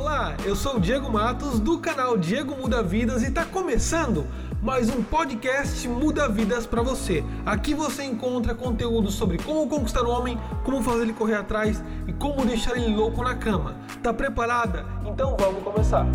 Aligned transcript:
Olá, 0.00 0.34
eu 0.46 0.56
sou 0.56 0.76
o 0.76 0.80
Diego 0.80 1.10
Matos 1.12 1.60
do 1.60 1.78
canal 1.78 2.16
Diego 2.16 2.56
Muda 2.56 2.82
Vidas 2.82 3.22
e 3.22 3.26
está 3.26 3.44
começando 3.44 4.24
mais 4.62 4.88
um 4.88 5.04
podcast 5.04 5.86
Muda 5.86 6.26
Vidas 6.26 6.66
para 6.66 6.80
você. 6.80 7.22
Aqui 7.44 7.74
você 7.74 8.02
encontra 8.04 8.54
conteúdo 8.54 9.10
sobre 9.10 9.36
como 9.36 9.68
conquistar 9.68 10.02
o 10.04 10.08
homem, 10.08 10.38
como 10.64 10.82
fazer 10.82 11.02
ele 11.02 11.12
correr 11.12 11.34
atrás 11.34 11.82
e 12.08 12.14
como 12.14 12.46
deixar 12.46 12.78
ele 12.78 12.96
louco 12.96 13.22
na 13.22 13.36
cama. 13.36 13.76
Tá 14.02 14.12
preparada? 14.14 14.86
Então 15.04 15.36
vamos 15.36 15.62
começar. 15.62 16.06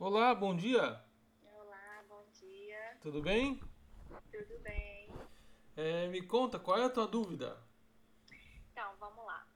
Olá, 0.00 0.34
bom 0.34 0.56
dia. 0.56 1.00
Olá, 1.44 2.02
bom 2.08 2.24
dia. 2.40 2.96
Tudo 3.00 3.22
bem? 3.22 3.60
Tudo 4.32 4.58
bem? 4.64 5.08
É, 5.76 6.08
me 6.08 6.22
conta, 6.22 6.58
qual 6.58 6.76
é 6.76 6.86
a 6.86 6.90
tua 6.90 7.06
dúvida? 7.06 7.56
Então, 8.72 8.94
vamos 8.98 9.24
lá. 9.24 9.46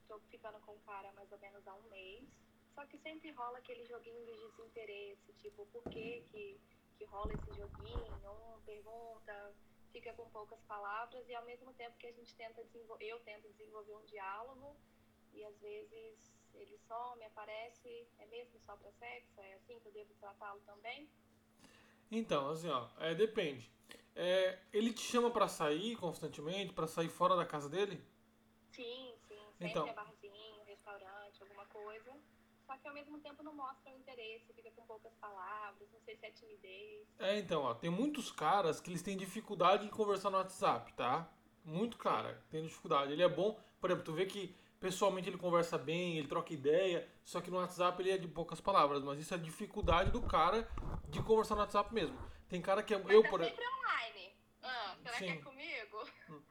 Estou 0.00 0.18
ficando 0.30 0.58
com 0.60 0.72
o 0.72 0.78
cara 0.86 1.10
há 1.10 1.12
mais 1.12 1.30
ou 1.30 1.35
menos 1.46 1.66
há 1.66 1.74
um 1.74 1.88
mês. 1.88 2.28
Só 2.74 2.84
que 2.86 2.98
sempre 2.98 3.30
rola 3.30 3.58
aquele 3.58 3.84
joguinho 3.86 4.24
de 4.26 4.36
desinteresse, 4.36 5.32
tipo, 5.40 5.64
por 5.66 5.82
que, 5.84 6.22
que, 6.30 6.60
que 6.98 7.04
rola 7.06 7.32
esse 7.32 7.50
joguinho? 7.56 8.06
Um 8.56 8.60
pergunta, 8.62 9.54
fica 9.92 10.12
com 10.14 10.28
poucas 10.30 10.60
palavras 10.64 11.26
e 11.28 11.34
ao 11.34 11.44
mesmo 11.44 11.72
tempo 11.74 11.96
que 11.96 12.06
a 12.06 12.12
gente 12.12 12.34
tenta 12.34 12.62
desenvolver, 12.64 13.06
eu 13.06 13.20
tento 13.20 13.48
desenvolver 13.52 13.94
um 13.94 14.04
diálogo 14.04 14.76
e 15.32 15.44
às 15.44 15.58
vezes 15.60 16.34
ele 16.54 16.78
some, 16.86 17.24
aparece, 17.24 18.06
é 18.18 18.26
mesmo 18.26 18.58
só 18.60 18.76
para 18.76 18.90
sexo? 18.92 19.40
É 19.40 19.54
assim 19.54 19.78
que 19.78 19.88
eu 19.88 19.92
devo 19.92 20.14
tratá-lo 20.20 20.60
também? 20.66 21.08
Então, 22.10 22.50
assim, 22.50 22.68
ó, 22.68 22.88
é, 22.98 23.14
depende. 23.14 23.70
É, 24.14 24.58
ele 24.72 24.92
te 24.92 25.02
chama 25.02 25.30
pra 25.30 25.48
sair 25.48 25.96
constantemente, 25.96 26.72
pra 26.72 26.86
sair 26.86 27.08
fora 27.08 27.36
da 27.36 27.44
casa 27.44 27.68
dele? 27.68 28.02
Sim, 28.72 29.14
sim. 29.28 29.40
Sempre 29.58 29.70
Então. 29.70 29.86
é 29.88 29.94
coisa. 29.94 30.15
Só 32.66 32.76
que 32.76 32.88
ao 32.88 32.94
mesmo 32.94 33.18
tempo 33.20 33.42
não 33.42 33.54
mostra 33.54 33.92
o 33.92 33.96
interesse, 33.96 34.52
fica 34.52 34.70
com 34.72 34.82
poucas 34.86 35.14
palavras, 35.14 35.88
não 35.92 36.00
sei 36.00 36.16
se 36.16 36.26
é 36.26 36.30
timidez. 36.30 37.06
É, 37.18 37.38
então, 37.38 37.62
ó, 37.62 37.74
tem 37.74 37.90
muitos 37.90 38.32
caras 38.32 38.80
que 38.80 38.90
eles 38.90 39.02
têm 39.02 39.16
dificuldade 39.16 39.86
em 39.86 39.90
conversar 39.90 40.30
no 40.30 40.38
WhatsApp, 40.38 40.92
tá? 40.94 41.30
Muito 41.64 41.96
cara 41.96 42.44
tem 42.50 42.64
dificuldade. 42.64 43.12
Ele 43.12 43.22
é 43.22 43.28
bom, 43.28 43.58
por 43.80 43.90
exemplo, 43.90 44.04
tu 44.04 44.12
vê 44.12 44.26
que 44.26 44.54
pessoalmente 44.80 45.28
ele 45.28 45.38
conversa 45.38 45.78
bem, 45.78 46.18
ele 46.18 46.28
troca 46.28 46.52
ideia, 46.52 47.08
só 47.24 47.40
que 47.40 47.50
no 47.50 47.58
WhatsApp 47.58 48.00
ele 48.02 48.10
é 48.10 48.18
de 48.18 48.28
poucas 48.28 48.60
palavras, 48.60 49.02
mas 49.02 49.18
isso 49.18 49.34
é 49.34 49.38
dificuldade 49.38 50.10
do 50.10 50.22
cara 50.22 50.68
de 51.08 51.22
conversar 51.22 51.54
no 51.54 51.60
WhatsApp 51.60 51.94
mesmo. 51.94 52.18
Tem 52.48 52.60
cara 52.60 52.82
que 52.82 52.94
é, 52.94 52.98
Mas 52.98 53.12
eu 53.12 53.22
tá 53.22 53.28
por 53.28 53.44
sempre 53.44 53.64
online. 53.64 54.32
Ah, 54.62 54.96
será 55.02 55.18
que 55.18 55.18
Sim. 55.18 55.30
é 55.30 55.42
comigo? 55.42 56.42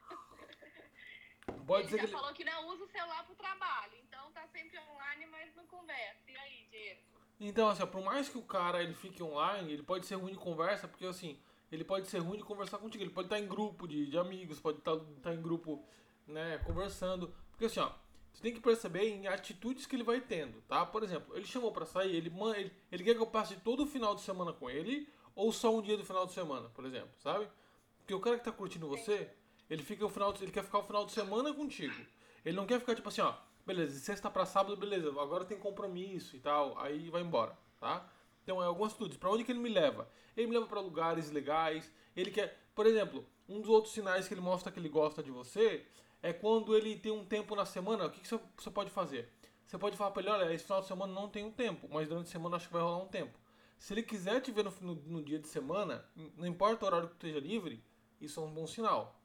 Pode 1.65 1.87
ele 1.87 1.97
já 1.97 2.05
que 2.07 2.11
falou 2.13 2.33
que 2.33 2.43
não 2.43 2.67
usa 2.69 2.83
o 2.83 2.87
celular 2.87 3.23
pro 3.25 3.35
trabalho, 3.35 3.93
então 4.07 4.31
tá 4.31 4.47
sempre 4.47 4.77
online, 4.79 5.25
mas 5.27 5.55
não 5.55 5.65
conversa. 5.67 6.29
E 6.29 6.35
aí, 6.37 6.67
Diego? 6.71 7.01
Então, 7.39 7.67
assim, 7.67 7.83
ó, 7.83 7.85
por 7.87 8.01
mais 8.03 8.29
que 8.29 8.37
o 8.37 8.41
cara 8.41 8.81
ele 8.81 8.93
fique 8.93 9.21
online, 9.21 9.71
ele 9.73 9.83
pode 9.83 10.05
ser 10.05 10.15
ruim 10.15 10.31
de 10.31 10.37
conversa, 10.39 10.87
porque 10.87 11.05
assim, 11.05 11.39
ele 11.71 11.83
pode 11.83 12.07
ser 12.07 12.19
ruim 12.19 12.37
de 12.37 12.43
conversar 12.43 12.77
contigo. 12.77 13.03
Ele 13.03 13.11
pode 13.11 13.25
estar 13.27 13.39
em 13.39 13.47
grupo 13.47 13.87
de, 13.87 14.05
de 14.09 14.17
amigos, 14.17 14.59
pode 14.59 14.77
estar, 14.77 14.95
estar 15.17 15.33
em 15.33 15.41
grupo, 15.41 15.83
né, 16.25 16.57
conversando. 16.59 17.33
Porque 17.51 17.65
assim, 17.65 17.79
ó, 17.81 17.91
você 18.31 18.41
tem 18.41 18.53
que 18.53 18.59
perceber 18.61 19.07
em 19.09 19.27
atitudes 19.27 19.85
que 19.85 19.95
ele 19.95 20.03
vai 20.03 20.21
tendo, 20.21 20.61
tá? 20.63 20.85
Por 20.85 21.03
exemplo, 21.03 21.35
ele 21.35 21.45
chamou 21.45 21.71
pra 21.71 21.85
sair, 21.85 22.15
ele, 22.15 22.29
man- 22.29 22.55
ele, 22.55 22.71
ele 22.91 23.03
quer 23.03 23.15
que 23.15 23.21
eu 23.21 23.27
passe 23.27 23.55
todo 23.57 23.83
o 23.83 23.87
final 23.87 24.15
de 24.15 24.21
semana 24.21 24.53
com 24.53 24.69
ele, 24.69 25.07
ou 25.35 25.51
só 25.51 25.75
um 25.75 25.81
dia 25.81 25.97
do 25.97 26.05
final 26.05 26.25
de 26.25 26.31
semana, 26.33 26.69
por 26.69 26.85
exemplo, 26.85 27.11
sabe? 27.19 27.49
Porque 27.97 28.13
o 28.13 28.19
cara 28.21 28.37
que 28.37 28.45
tá 28.45 28.51
curtindo 28.51 28.87
você, 28.87 29.29
ele 29.69 29.83
fica 29.83 30.05
o 30.05 30.09
final 30.09 30.31
de- 30.33 30.43
ele 30.43 30.51
quer 30.51 30.63
ficar 30.63 30.79
o 30.79 30.83
final 30.83 31.05
de 31.05 31.11
semana 31.11 31.53
contigo. 31.53 31.95
Ele 32.43 32.55
não 32.55 32.65
quer 32.65 32.79
ficar 32.79 32.95
tipo 32.95 33.07
assim, 33.09 33.21
ó, 33.21 33.33
beleza, 33.65 33.93
de 33.93 33.99
sexta 33.99 34.29
pra 34.29 34.45
sábado, 34.45 34.75
beleza, 34.77 35.09
agora 35.09 35.45
tem 35.45 35.57
compromisso 35.57 36.35
e 36.35 36.39
tal, 36.39 36.77
aí 36.79 37.09
vai 37.09 37.21
embora, 37.21 37.57
tá? 37.79 38.07
Então 38.43 38.61
é 38.61 38.65
algumas 38.67 38.91
atitudes. 38.91 39.17
Pra 39.17 39.29
onde 39.31 39.43
que 39.43 39.51
ele 39.51 39.59
me 39.59 39.69
leva? 39.69 40.07
Ele 40.37 40.47
me 40.47 40.53
leva 40.53 40.67
pra 40.67 40.79
lugares 40.79 41.31
legais. 41.31 41.91
Ele 42.15 42.29
quer, 42.29 42.59
por 42.75 42.85
exemplo, 42.85 43.25
um 43.49 43.59
dos 43.59 43.69
outros 43.69 43.93
sinais 43.93 44.27
que 44.27 44.33
ele 44.35 44.41
mostra 44.41 44.71
que 44.71 44.79
ele 44.79 44.87
gosta 44.89 45.23
de 45.23 45.31
você 45.31 45.83
é 46.21 46.31
quando 46.31 46.75
ele 46.75 46.95
tem 46.95 47.11
um 47.11 47.25
tempo 47.25 47.55
na 47.55 47.65
semana. 47.65 48.05
O 48.05 48.11
que, 48.11 48.19
que 48.21 48.27
você, 48.27 48.39
você 48.55 48.69
pode 48.69 48.91
fazer? 48.91 49.31
Você 49.65 49.79
pode 49.79 49.97
falar 49.97 50.11
pra 50.11 50.21
ele, 50.21 50.29
olha, 50.31 50.53
esse 50.53 50.63
final 50.63 50.79
de 50.81 50.87
semana 50.87 51.11
não 51.11 51.27
tem 51.27 51.43
um 51.43 51.51
tempo, 51.51 51.87
mas 51.91 52.07
durante 52.07 52.27
a 52.27 52.31
semana 52.31 52.55
acho 52.57 52.67
que 52.67 52.73
vai 52.73 52.83
rolar 52.83 52.97
um 53.03 53.07
tempo. 53.07 53.35
Se 53.79 53.93
ele 53.93 54.03
quiser 54.03 54.39
te 54.41 54.51
ver 54.51 54.63
no, 54.63 54.71
no, 54.79 54.95
no 54.95 55.23
dia 55.23 55.39
de 55.39 55.47
semana, 55.47 56.05
não 56.37 56.45
importa 56.45 56.85
o 56.85 56.87
horário 56.87 57.07
que 57.09 57.15
tu 57.15 57.25
esteja 57.25 57.39
livre, 57.45 57.83
isso 58.21 58.39
é 58.39 58.43
um 58.43 58.51
bom 58.53 58.67
sinal, 58.67 59.19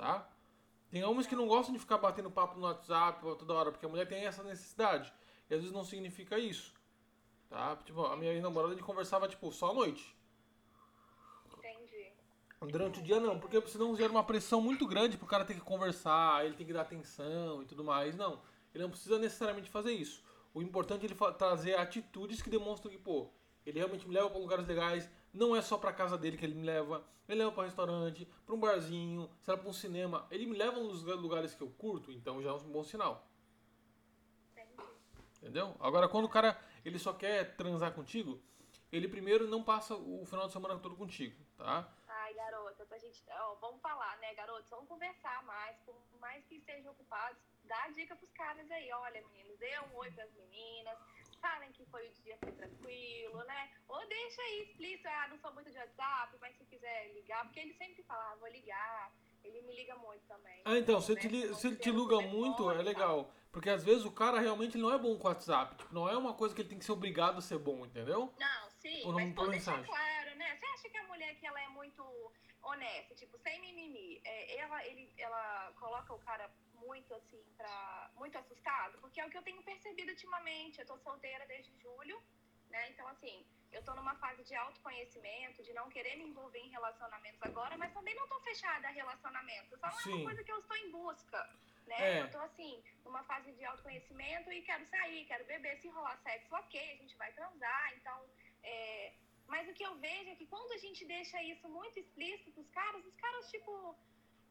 tá? 0.00 0.26
Tem 0.90 1.04
homens 1.04 1.26
que 1.26 1.36
não 1.36 1.46
gostam 1.46 1.72
de 1.74 1.78
ficar 1.78 1.98
batendo 1.98 2.30
papo 2.30 2.58
no 2.58 2.66
WhatsApp 2.66 3.20
toda 3.20 3.54
hora, 3.54 3.70
porque 3.70 3.84
a 3.84 3.88
mulher 3.88 4.08
tem 4.08 4.24
essa 4.24 4.42
necessidade. 4.42 5.12
E 5.48 5.54
às 5.54 5.60
vezes 5.60 5.74
não 5.74 5.84
significa 5.84 6.38
isso. 6.38 6.74
Tá? 7.48 7.76
Tipo, 7.76 8.06
a 8.06 8.16
minha 8.16 8.40
namorada 8.40 8.72
ele 8.72 8.82
conversava 8.82 9.28
tipo 9.28 9.52
só 9.52 9.70
à 9.70 9.74
noite. 9.74 10.16
Entendi. 11.58 12.12
Durante 12.72 13.00
o 13.00 13.02
dia 13.02 13.20
não, 13.20 13.38
porque 13.38 13.60
senão 13.68 13.94
gera 13.94 14.10
uma 14.10 14.24
pressão 14.24 14.60
muito 14.60 14.86
grande 14.86 15.18
pro 15.18 15.26
cara 15.26 15.44
ter 15.44 15.54
que 15.54 15.60
conversar, 15.60 16.44
ele 16.44 16.54
tem 16.54 16.66
que 16.66 16.72
dar 16.72 16.82
atenção 16.82 17.62
e 17.62 17.66
tudo 17.66 17.84
mais. 17.84 18.16
Não, 18.16 18.40
ele 18.74 18.82
não 18.82 18.90
precisa 18.90 19.18
necessariamente 19.18 19.70
fazer 19.70 19.92
isso. 19.92 20.24
O 20.54 20.62
importante 20.62 21.02
é 21.02 21.04
ele 21.06 21.16
trazer 21.38 21.76
atitudes 21.76 22.42
que 22.42 22.50
demonstram 22.50 22.90
que, 22.90 22.98
pô, 22.98 23.28
ele 23.64 23.78
realmente 23.78 24.08
me 24.08 24.14
leva 24.14 24.30
pra 24.30 24.38
lugares 24.38 24.66
legais, 24.66 25.08
não 25.32 25.54
é 25.54 25.62
só 25.62 25.78
pra 25.78 25.92
casa 25.92 26.18
dele 26.18 26.36
que 26.36 26.44
ele 26.44 26.54
me 26.54 26.64
leva, 26.64 27.04
ele 27.28 27.38
leva 27.38 27.52
pra 27.52 27.64
restaurante, 27.64 28.26
pra 28.44 28.54
um 28.54 28.60
barzinho, 28.60 29.30
será 29.40 29.56
pra 29.56 29.68
um 29.68 29.72
cinema, 29.72 30.26
ele 30.30 30.46
me 30.46 30.56
leva 30.56 30.80
nos 30.80 31.02
lugares 31.02 31.54
que 31.54 31.62
eu 31.62 31.70
curto, 31.70 32.10
então 32.12 32.42
já 32.42 32.50
é 32.50 32.52
um 32.52 32.70
bom 32.70 32.82
sinal. 32.82 33.28
Entendi. 34.52 34.82
Entendeu? 35.38 35.76
Agora, 35.80 36.08
quando 36.08 36.24
o 36.24 36.28
cara 36.28 36.58
ele 36.84 36.98
só 36.98 37.12
quer 37.12 37.56
transar 37.56 37.92
contigo, 37.92 38.42
ele 38.90 39.06
primeiro 39.06 39.46
não 39.46 39.62
passa 39.62 39.94
o 39.94 40.24
final 40.26 40.46
de 40.46 40.52
semana 40.52 40.78
todo 40.78 40.96
contigo, 40.96 41.36
tá? 41.56 41.88
Ai, 42.08 42.34
garota, 42.34 42.84
pra 42.86 42.98
gente. 42.98 43.22
Ó, 43.30 43.54
vamos 43.56 43.80
falar, 43.80 44.16
né, 44.18 44.34
garotos? 44.34 44.68
Vamos 44.68 44.88
conversar 44.88 45.44
mais, 45.44 45.76
por 45.86 45.94
mais 46.20 46.44
que 46.46 46.56
estejam 46.56 46.90
ocupados. 46.92 47.38
Dá 47.64 47.88
dica 47.94 48.16
pros 48.16 48.32
caras 48.32 48.68
aí. 48.70 48.92
Olha, 48.92 49.24
meninos, 49.28 49.56
dê 49.58 49.78
um 49.80 49.96
oi 49.96 50.10
pras 50.10 50.32
meninas. 50.34 50.98
Falem 51.40 51.72
que 51.72 51.84
foi 51.86 52.06
o 52.06 52.12
dia 52.22 52.36
foi 52.38 52.52
tranquilo, 52.52 53.38
né? 53.44 53.70
Ou 53.88 54.06
deixa 54.08 54.42
aí 54.42 54.62
explícito, 54.62 55.08
ah, 55.08 55.28
não 55.28 55.38
sou 55.38 55.52
muito 55.54 55.70
de 55.70 55.78
WhatsApp, 55.78 56.36
mas 56.40 56.56
se 56.56 56.64
quiser 56.66 57.12
ligar, 57.14 57.44
porque 57.44 57.60
ele 57.60 57.74
sempre 57.74 58.02
fala, 58.04 58.32
ah, 58.32 58.36
vou 58.36 58.48
ligar. 58.48 59.12
Ele 59.42 59.62
me 59.62 59.74
liga 59.74 59.96
muito 59.96 60.22
também. 60.28 60.60
Ah, 60.66 60.76
então, 60.76 61.00
se 61.00 61.12
ele 61.12 61.20
te, 61.20 61.28
Né? 61.28 61.32
li- 61.32 61.54
se 61.54 61.66
ele 61.68 61.76
te 61.76 61.90
telefone 61.90 62.26
muito, 62.28 62.70
é 62.70 62.82
legal. 62.82 63.32
Porque 63.50 63.70
às 63.70 63.82
vezes 63.82 64.04
o 64.04 64.12
cara 64.12 64.38
realmente 64.38 64.76
não 64.76 64.92
é 64.92 64.98
bom 64.98 65.16
com 65.16 65.24
o 65.26 65.30
WhatsApp. 65.30 65.76
Tipo, 65.76 65.94
não 65.94 66.06
é 66.06 66.14
uma 66.16 66.34
coisa 66.34 66.54
que 66.54 66.60
ele 66.60 66.68
tem 66.68 66.78
que 66.78 66.84
ser 66.84 66.92
obrigado 66.92 67.38
a 67.38 67.40
ser 67.40 67.58
bom, 67.58 67.86
entendeu? 67.86 68.32
Não, 68.38 68.70
sim, 68.72 69.02
Ou 69.06 69.12
mas 69.14 69.34
por 69.34 69.48
mensagem. 69.48 69.84
claro, 69.86 70.34
né? 70.36 70.56
Você 70.56 70.66
acha 70.66 70.88
que 70.90 70.98
a 70.98 71.04
mulher 71.04 71.34
que 71.40 71.46
ela 71.46 71.60
é 71.62 71.68
muito 71.68 72.04
honesta, 72.62 73.14
tipo, 73.14 73.38
sem 73.38 73.58
mimimi, 73.62 74.20
é, 74.24 74.58
ela, 74.58 74.86
ele, 74.86 75.10
ela 75.16 75.72
coloca 75.80 76.12
o 76.12 76.18
cara 76.18 76.48
muito 76.86 77.14
assim, 77.14 77.42
pra, 77.56 78.10
muito 78.16 78.36
assustado? 78.38 78.98
Porque 78.98 79.20
é 79.20 79.26
o 79.26 79.30
que 79.30 79.38
eu 79.38 79.42
tenho 79.42 79.62
percebido 79.62 80.10
ultimamente. 80.10 80.80
Eu 80.80 80.86
tô 80.86 80.96
solteira 80.98 81.46
desde 81.46 81.72
julho, 81.78 82.22
né? 82.68 82.90
Então, 82.90 83.06
assim, 83.08 83.44
eu 83.72 83.82
tô 83.84 83.94
numa 83.94 84.14
fase 84.16 84.42
de 84.44 84.54
autoconhecimento, 84.54 85.62
de 85.62 85.72
não 85.72 85.88
querer 85.88 86.16
me 86.16 86.24
envolver 86.24 86.58
em 86.58 86.70
relacionamentos 86.70 87.40
agora, 87.42 87.76
mas 87.76 87.92
também 87.92 88.14
não 88.14 88.26
tô 88.28 88.40
fechada 88.40 88.88
a 88.88 88.90
relacionamento. 88.90 89.78
Só 89.78 89.86
não 89.86 89.98
é 89.98 90.16
uma 90.16 90.24
coisa 90.24 90.44
que 90.44 90.52
eu 90.52 90.58
estou 90.58 90.76
em 90.76 90.90
busca. 90.90 91.40
Né? 91.86 92.18
É. 92.18 92.22
Eu 92.22 92.30
tô 92.30 92.38
assim, 92.38 92.82
numa 93.04 93.22
fase 93.24 93.52
de 93.52 93.64
autoconhecimento 93.64 94.52
e 94.52 94.62
quero 94.62 94.84
sair, 94.86 95.24
quero 95.26 95.44
beber, 95.44 95.76
se 95.78 95.88
rolar 95.88 96.16
sexo, 96.18 96.54
ok, 96.54 96.92
a 96.92 96.96
gente 96.96 97.16
vai 97.16 97.32
transar, 97.32 97.94
então. 97.96 98.24
é, 98.62 99.12
Mas 99.46 99.68
o 99.68 99.74
que 99.74 99.84
eu 99.84 99.96
vejo 99.98 100.30
é 100.30 100.36
que 100.36 100.46
quando 100.46 100.72
a 100.72 100.78
gente 100.78 101.04
deixa 101.04 101.42
isso 101.42 101.68
muito 101.68 101.98
explícito 101.98 102.52
pros 102.52 102.70
caras, 102.70 103.04
os 103.04 103.16
caras, 103.16 103.50
tipo, 103.50 103.96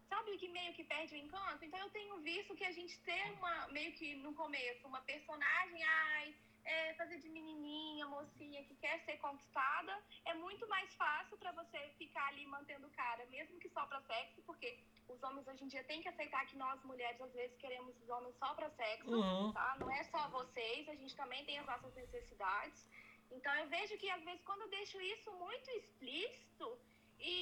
sabe 0.10 0.38
que 0.38 0.48
meio 0.50 0.74
que 0.74 0.84
perde 0.84 1.14
o 1.16 1.18
encanto? 1.18 1.64
Então 1.64 1.80
eu 1.80 1.90
tenho 1.92 2.18
visto 2.22 2.56
que 2.56 2.66
a 2.66 2.72
gente 2.72 3.00
ter 3.02 3.32
uma, 3.38 3.68
meio 3.70 3.92
que 3.94 4.16
no 4.16 4.34
começo, 4.34 4.88
uma 4.88 5.02
personagem, 5.02 5.84
ai, 5.84 6.36
é, 6.66 6.94
fazer 6.96 7.18
de 7.20 7.30
menininha, 7.30 8.06
mocinha 8.08 8.64
que 8.66 8.76
quer 8.76 9.00
ser 9.06 9.18
conquistada, 9.18 9.94
é 10.26 10.34
muito 10.34 10.68
mais 10.68 10.94
fácil 10.96 11.38
pra 11.38 11.52
você 11.60 11.80
ficar 11.98 12.26
ali 12.28 12.46
mantendo 12.46 12.86
o 12.88 12.92
cara, 12.92 13.26
mesmo 13.28 13.60
que 13.60 13.70
só 13.70 13.86
pra 13.88 14.02
sexo, 14.02 14.42
porque 14.46 14.78
os 15.08 15.22
homens 15.24 15.48
hoje 15.48 15.64
em 15.64 15.68
dia 15.68 15.84
têm 15.86 16.02
que 16.04 16.10
aceitar 16.10 16.46
que 16.48 16.58
nós 16.58 16.84
mulheres 16.84 17.20
às 17.22 17.34
vezes 17.34 17.58
queremos 17.58 17.96
os 18.02 18.10
homens 18.10 18.36
só 18.38 18.54
pra 18.54 18.70
sexo, 18.72 19.10
Uhum. 19.12 19.52
tá? 19.54 19.76
Não 19.80 19.90
é 19.92 20.04
só 20.06 20.28
vocês, 20.30 20.88
a 20.90 20.96
gente 20.96 21.16
também 21.16 21.44
tem 21.46 21.58
as 21.60 21.66
nossas 21.66 21.94
necessidades. 21.96 22.88
Então 23.32 23.54
eu 23.56 23.68
vejo 23.70 23.98
que 23.98 24.10
às 24.10 24.24
vezes 24.24 24.42
quando 24.44 24.62
eu 24.64 24.70
deixo 24.70 25.00
isso 25.02 25.32
muito 25.34 25.70
explícito 25.72 26.80
e, 27.20 27.34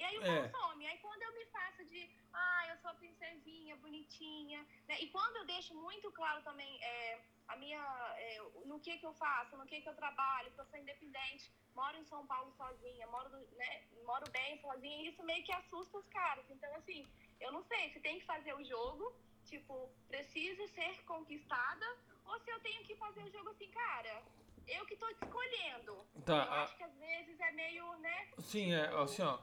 e 0.00 0.04
aí 0.04 0.18
o 0.18 0.22
É. 0.22 0.26
cara 0.26 0.50
some. 0.50 0.86
Aí 0.86 0.98
quando 0.98 1.22
eu 1.22 1.32
me 1.38 1.44
faço 1.46 1.84
de 1.84 2.10
ah, 2.32 2.62
eu 2.70 2.76
sou 2.78 2.94
princesinha, 2.94 3.76
bonitinha, 3.76 4.66
né? 4.88 4.98
E 5.00 5.08
quando 5.08 5.36
eu 5.36 5.46
deixo 5.46 5.74
muito 5.74 6.10
claro 6.12 6.42
também 6.42 6.82
é, 6.82 7.20
a 7.48 7.56
minha 7.56 7.82
é, 8.16 8.38
no 8.64 8.80
que 8.80 8.96
que 8.98 9.06
eu 9.06 9.12
faço, 9.14 9.56
no 9.58 9.66
que 9.66 9.80
que 9.82 9.88
eu 9.88 9.94
trabalho, 9.94 10.50
que 10.52 10.60
eu 10.60 10.66
sou 10.66 10.78
independente, 10.78 11.52
moro 11.74 11.96
em 11.98 12.04
São 12.06 12.26
Paulo 12.26 12.50
sozinha, 12.56 13.06
moro, 13.08 13.28
né, 13.56 13.84
moro 14.04 14.24
bem 14.30 14.58
sozinha, 14.60 15.08
isso 15.10 15.22
meio 15.22 15.44
que 15.44 15.52
assusta 15.52 15.98
os 15.98 16.08
caras. 16.08 16.44
Então, 16.50 16.74
assim, 16.76 17.06
Eu 17.40 17.52
não 17.52 17.62
sei 17.64 17.90
se 17.92 18.00
tem 18.00 18.18
que 18.18 18.26
fazer 18.26 18.52
o 18.54 18.62
jogo, 18.62 19.04
tipo, 19.46 19.90
preciso 20.08 20.68
ser 20.74 21.02
conquistada, 21.04 21.86
ou 22.26 22.38
se 22.40 22.50
eu 22.50 22.60
tenho 22.60 22.84
que 22.84 22.94
fazer 22.96 23.22
o 23.22 23.30
jogo 23.32 23.48
assim, 23.48 23.70
cara, 23.70 24.22
eu 24.68 24.84
que 24.84 24.94
tô 24.96 25.08
escolhendo. 25.08 26.06
Tá, 26.26 26.34
eu 26.44 26.52
a- 26.52 26.62
acho 26.64 26.76
que 26.76 26.82
às 26.82 26.94
vezes 26.98 27.40
é 27.40 27.50
meio, 27.52 27.96
né? 27.96 28.28
Sim, 28.40 28.74
é 28.74 28.84
assim, 29.02 29.22
ó. 29.22 29.38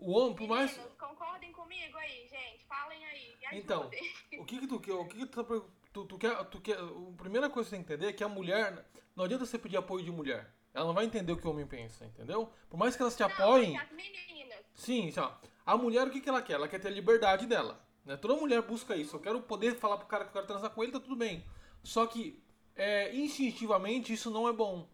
O 0.00 0.12
homem, 0.12 0.34
por 0.34 0.48
mais. 0.48 0.76
Concordem 0.98 1.52
comigo 1.52 1.96
aí, 1.98 2.26
gente. 2.28 2.64
Falem 2.66 3.04
aí. 3.04 3.36
Então. 3.52 3.90
O 4.38 4.44
que 4.44 4.58
que 4.58 4.66
tu 4.66 4.80
quer? 4.80 4.94
O 4.94 5.04
que 5.06 5.16
que 5.18 5.26
tu, 5.26 5.44
tá 5.44 5.60
tu, 5.92 6.04
tu 6.06 6.18
quer? 6.18 6.44
Tu 6.46 6.60
quer? 6.60 6.78
A 6.78 7.12
primeira 7.16 7.50
coisa 7.50 7.68
que 7.68 7.70
você 7.70 7.76
tem 7.76 7.84
que 7.84 7.92
entender 7.92 8.08
é 8.08 8.12
que 8.12 8.24
a 8.24 8.28
mulher. 8.28 8.86
Não 9.14 9.24
adianta 9.24 9.44
você 9.44 9.58
pedir 9.58 9.76
apoio 9.76 10.04
de 10.04 10.10
mulher. 10.10 10.50
Ela 10.72 10.86
não 10.86 10.94
vai 10.94 11.04
entender 11.04 11.32
o 11.32 11.36
que 11.36 11.46
o 11.46 11.50
homem 11.50 11.66
pensa, 11.66 12.06
entendeu? 12.06 12.50
Por 12.68 12.76
mais 12.76 12.96
que 12.96 13.02
elas 13.02 13.16
te 13.16 13.20
Não, 13.20 13.28
apoiem. 13.28 13.76
as 13.76 13.90
meninas. 13.90 14.58
Sim, 14.72 15.08
assim, 15.08 15.20
ó, 15.20 15.32
a 15.66 15.76
mulher 15.76 16.06
o 16.06 16.10
que, 16.10 16.20
que 16.20 16.28
ela 16.28 16.40
quer? 16.40 16.54
Ela 16.54 16.68
quer 16.68 16.78
ter 16.78 16.88
a 16.88 16.92
liberdade 16.92 17.46
dela. 17.46 17.84
Né? 18.04 18.16
Toda 18.16 18.36
mulher 18.36 18.62
busca 18.62 18.96
isso. 18.96 19.16
Eu 19.16 19.20
quero 19.20 19.42
poder 19.42 19.74
falar 19.76 19.98
pro 19.98 20.06
cara 20.06 20.24
que 20.24 20.30
eu 20.30 20.34
quero 20.34 20.46
transar 20.46 20.70
com 20.70 20.82
ele, 20.82 20.92
tá 20.92 21.00
tudo 21.00 21.16
bem. 21.16 21.44
Só 21.82 22.06
que, 22.06 22.42
é, 22.76 23.14
instintivamente, 23.14 24.12
isso 24.12 24.30
não 24.30 24.48
é 24.48 24.52
bom. 24.52 24.88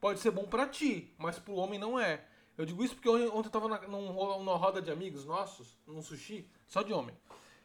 Pode 0.00 0.18
ser 0.18 0.32
bom 0.32 0.44
pra 0.44 0.66
ti, 0.66 1.14
mas 1.16 1.38
pro 1.38 1.54
homem 1.54 1.78
não 1.78 1.98
é. 1.98 2.26
Eu 2.56 2.66
digo 2.66 2.84
isso 2.84 2.94
porque 2.94 3.08
ontem 3.08 3.46
eu 3.48 3.50
tava 3.50 3.68
na, 3.68 3.80
numa 3.88 4.56
roda 4.56 4.80
de 4.82 4.90
amigos 4.90 5.24
nossos, 5.24 5.78
num 5.86 6.02
sushi, 6.02 6.46
só 6.66 6.82
de 6.82 6.92
homem. 6.92 7.16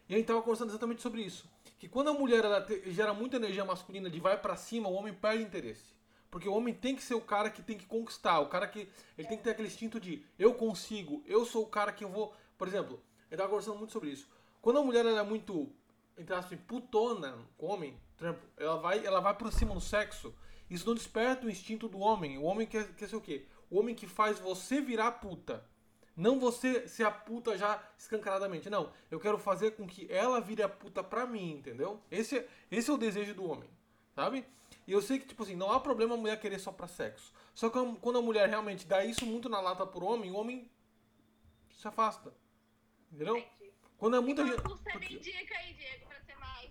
E 0.08 0.14
a 0.14 0.18
gente 0.18 0.28
tava 0.28 0.42
conversando 0.42 0.70
exatamente 0.70 1.02
sobre 1.02 1.22
isso. 1.22 1.50
Que 1.78 1.88
quando 1.90 2.10
a 2.10 2.14
mulher 2.14 2.42
te- 2.66 2.92
gera 2.94 3.14
muita 3.14 3.36
energia 3.36 3.66
masculina 3.66 4.10
de 4.10 4.20
vai 4.20 4.38
pra 4.40 4.56
cima, 4.56 4.88
o 4.88 4.94
homem 4.94 5.14
perde 5.14 5.44
interesse. 5.44 5.96
Porque 6.32 6.48
o 6.48 6.54
homem 6.54 6.74
tem 6.74 6.96
que 6.96 7.02
ser 7.04 7.14
o 7.16 7.22
cara 7.22 7.50
que 7.50 7.62
tem 7.62 7.78
que 7.78 7.86
conquistar, 7.86 8.40
o 8.40 8.48
cara 8.48 8.68
que. 8.68 8.88
Ele 9.18 9.28
tem 9.28 9.38
que 9.38 9.44
ter 9.44 9.52
aquele 9.52 9.68
instinto 9.68 10.00
de 10.00 10.24
eu 10.40 10.54
consigo, 10.54 11.22
eu 11.26 11.46
sou 11.46 11.64
o 11.64 11.68
cara 11.68 11.92
que 11.92 12.04
eu 12.04 12.10
vou. 12.10 12.34
Por 12.58 12.68
exemplo, 12.68 13.02
eu 13.30 13.38
tava 13.38 13.50
conversando 13.50 13.78
muito 13.78 13.92
sobre 13.94 14.10
isso. 14.10 14.28
Quando 14.62 14.80
a 14.80 14.84
mulher 14.84 15.06
é 15.06 15.24
muito, 15.24 15.70
entre 16.18 16.34
aspas, 16.34 16.58
putona 16.68 17.38
com 17.58 17.68
o 17.68 17.70
homem, 17.70 17.98
ela 18.58 18.78
vai, 18.78 19.06
ela 19.06 19.20
vai 19.20 19.34
por 19.36 19.52
cima 19.54 19.74
no 19.74 19.80
sexo, 19.82 20.34
isso 20.70 20.86
não 20.88 20.96
desperta 20.96 21.46
o 21.46 21.50
instinto 21.50 21.88
do 21.88 22.00
homem. 22.00 22.38
O 22.38 22.44
homem 22.44 22.66
quer, 22.68 22.94
quer 22.96 23.08
ser 23.08 23.16
o 23.16 23.22
quê? 23.22 23.46
O 23.70 23.80
homem 23.80 23.96
que 23.96 24.08
faz 24.08 24.40
você 24.40 24.82
virar 24.82 25.12
puta. 25.14 25.64
Não 26.16 26.40
você 26.40 26.88
ser 26.88 27.04
a 27.04 27.12
puta 27.12 27.58
já 27.58 27.82
escancaradamente. 27.98 28.70
Não, 28.70 28.92
eu 29.12 29.20
quero 29.20 29.38
fazer 29.38 29.72
com 29.72 29.86
que 29.88 30.12
ela 30.12 30.42
vire 30.42 30.64
a 30.64 30.70
puta 30.70 31.04
pra 31.04 31.28
mim, 31.28 31.52
entendeu? 31.54 32.02
Esse, 32.10 32.40
é- 32.40 32.48
esse 32.72 32.90
é 32.90 32.94
o 32.94 32.98
desejo 32.98 33.36
do 33.36 33.46
homem, 33.50 33.70
sabe? 34.16 34.44
E 34.88 34.92
eu 34.92 35.02
sei 35.02 35.20
que, 35.20 35.28
tipo 35.28 35.44
assim, 35.44 35.56
não 35.56 35.72
há 35.72 35.80
problema 35.80 36.16
a 36.16 36.18
mulher 36.18 36.40
querer 36.40 36.60
só 36.60 36.72
pra 36.72 36.88
sexo. 36.88 37.32
Só 37.54 37.70
que 37.70 37.78
quando 38.02 38.18
a 38.20 38.22
mulher 38.22 38.48
realmente 38.50 38.88
dá 38.88 39.04
isso 39.06 39.26
muito 39.26 39.48
na 39.50 39.60
lata 39.60 39.86
pro 39.86 40.06
homem, 40.06 40.32
o 40.32 40.36
homem 40.36 40.72
se 41.72 41.88
afasta. 41.88 42.34
Entendeu? 43.12 43.38
Entendi. 43.38 43.72
Quando 43.98 44.16
é 44.16 44.20
muita 44.20 44.46
gente. 44.46 44.62
me 45.00 45.16
indica 45.16 45.58
aí, 45.58 45.74
Diego, 45.74 46.06
pra 46.08 46.20
ser 46.22 46.36
mais, 46.36 46.70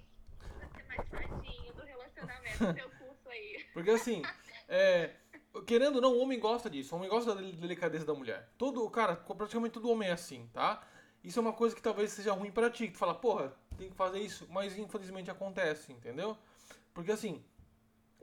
pra 0.59 0.69
ser 0.69 0.85
mais 0.87 1.09
fadinho 1.09 1.73
do 1.75 1.83
relacionamento, 1.83 2.59
seu 2.81 2.91
curso 2.91 3.29
aí. 3.29 3.65
Porque 3.73 3.91
assim, 3.91 4.23
é, 4.69 5.15
querendo 5.65 5.97
ou 5.97 6.03
não, 6.03 6.13
o 6.13 6.21
homem 6.21 6.39
gosta 6.39 6.69
disso. 6.69 6.95
O 6.95 6.99
homem 6.99 7.09
gosta 7.09 7.35
da 7.35 7.41
delicadeza 7.41 8.05
da 8.05 8.15
mulher. 8.15 8.49
Todo, 8.59 8.89
cara, 8.91 9.17
praticamente 9.17 9.75
todo 9.75 9.91
homem 9.91 10.09
é 10.09 10.13
assim, 10.13 10.49
tá? 10.53 10.83
Isso 11.23 11.39
é 11.39 11.43
uma 11.43 11.53
coisa 11.53 11.75
que 11.75 11.83
talvez 11.83 12.13
seja 12.13 12.33
ruim 12.33 12.51
pra 12.51 12.71
ti. 12.71 12.87
Que 12.87 12.93
tu 12.93 12.99
fala, 12.99 13.15
porra, 13.15 13.55
tem 13.77 13.91
que 13.91 13.97
fazer 13.97 14.19
isso. 14.21 14.47
Mas 14.51 14.77
infelizmente 14.79 15.31
acontece, 15.31 15.93
entendeu? 15.93 16.37
Porque 16.95 17.13
assim, 17.13 17.45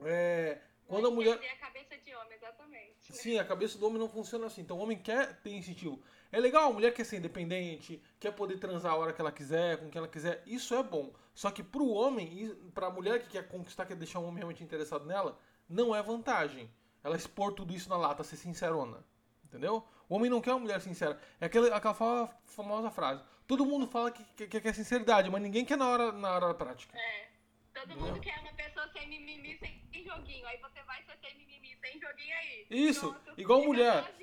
é, 0.00 0.60
quando 0.86 1.08
a 1.08 1.10
mulher. 1.10 1.36
Entender 1.36 1.52
a 1.52 1.56
cabeça 1.56 1.96
de 1.98 2.14
homem, 2.14 2.36
exatamente. 2.36 3.12
né? 3.12 3.16
Sim, 3.16 3.38
a 3.38 3.44
cabeça 3.44 3.78
do 3.78 3.86
homem 3.86 3.98
não 3.98 4.08
funciona 4.08 4.46
assim. 4.46 4.62
Então 4.62 4.78
o 4.78 4.80
homem 4.80 4.98
quer 4.98 5.40
ter 5.40 5.50
incentivo. 5.50 6.02
É 6.30 6.40
legal, 6.40 6.70
a 6.70 6.72
mulher 6.72 6.92
quer 6.92 7.04
ser 7.04 7.18
independente, 7.18 8.02
quer 8.18 8.32
poder 8.32 8.58
transar 8.58 8.92
a 8.92 8.96
hora 8.96 9.12
que 9.12 9.20
ela 9.20 9.30
quiser, 9.30 9.78
com 9.78 9.88
quem 9.88 9.98
ela 9.98 10.08
quiser. 10.08 10.42
Isso 10.46 10.74
é 10.74 10.82
bom. 10.82 11.12
Só 11.32 11.50
que 11.50 11.62
pro 11.62 11.88
homem, 11.88 12.54
pra 12.74 12.90
mulher 12.90 13.20
que 13.20 13.28
quer 13.28 13.46
conquistar, 13.48 13.86
quer 13.86 13.96
deixar 13.96 14.18
o 14.18 14.24
homem 14.24 14.38
realmente 14.38 14.64
interessado 14.64 15.06
nela, 15.06 15.38
não 15.68 15.94
é 15.94 16.02
vantagem. 16.02 16.70
Ela 17.04 17.16
expor 17.16 17.52
tudo 17.52 17.72
isso 17.74 17.88
na 17.88 17.96
lata, 17.96 18.24
ser 18.24 18.36
sincerona. 18.36 19.04
Entendeu? 19.44 19.86
O 20.08 20.16
homem 20.16 20.30
não 20.30 20.40
quer 20.40 20.52
uma 20.52 20.60
mulher 20.60 20.80
sincera. 20.80 21.20
É 21.40 21.46
aquela, 21.46 21.68
aquela 21.76 21.94
fa- 21.94 22.28
famosa 22.46 22.90
frase. 22.90 23.22
Todo 23.46 23.64
mundo 23.66 23.86
fala 23.86 24.10
que, 24.10 24.24
que, 24.34 24.46
que 24.48 24.60
quer 24.60 24.74
sinceridade, 24.74 25.30
mas 25.30 25.42
ninguém 25.42 25.64
quer 25.64 25.76
na 25.76 25.86
hora, 25.88 26.10
na 26.10 26.30
hora 26.34 26.48
da 26.48 26.54
prática. 26.54 26.96
É. 26.98 27.28
Todo 27.74 27.84
Entendeu? 27.92 28.06
mundo 28.06 28.20
quer 28.20 28.40
uma 28.40 28.52
pessoa 28.54 28.88
sem 28.92 29.06
mimimi, 29.08 29.58
sem 29.58 30.04
joguinho. 30.04 30.46
Aí 30.46 30.58
você 30.58 30.82
vai 30.84 31.02
ser 31.04 31.18
sem 31.20 31.36
mimimi, 31.36 31.76
sem 31.80 32.00
joguinho 32.00 32.34
aí. 32.36 32.66
Isso, 32.70 33.12
Pronto, 33.12 33.40
igual 33.40 33.62
mulher. 33.64 34.14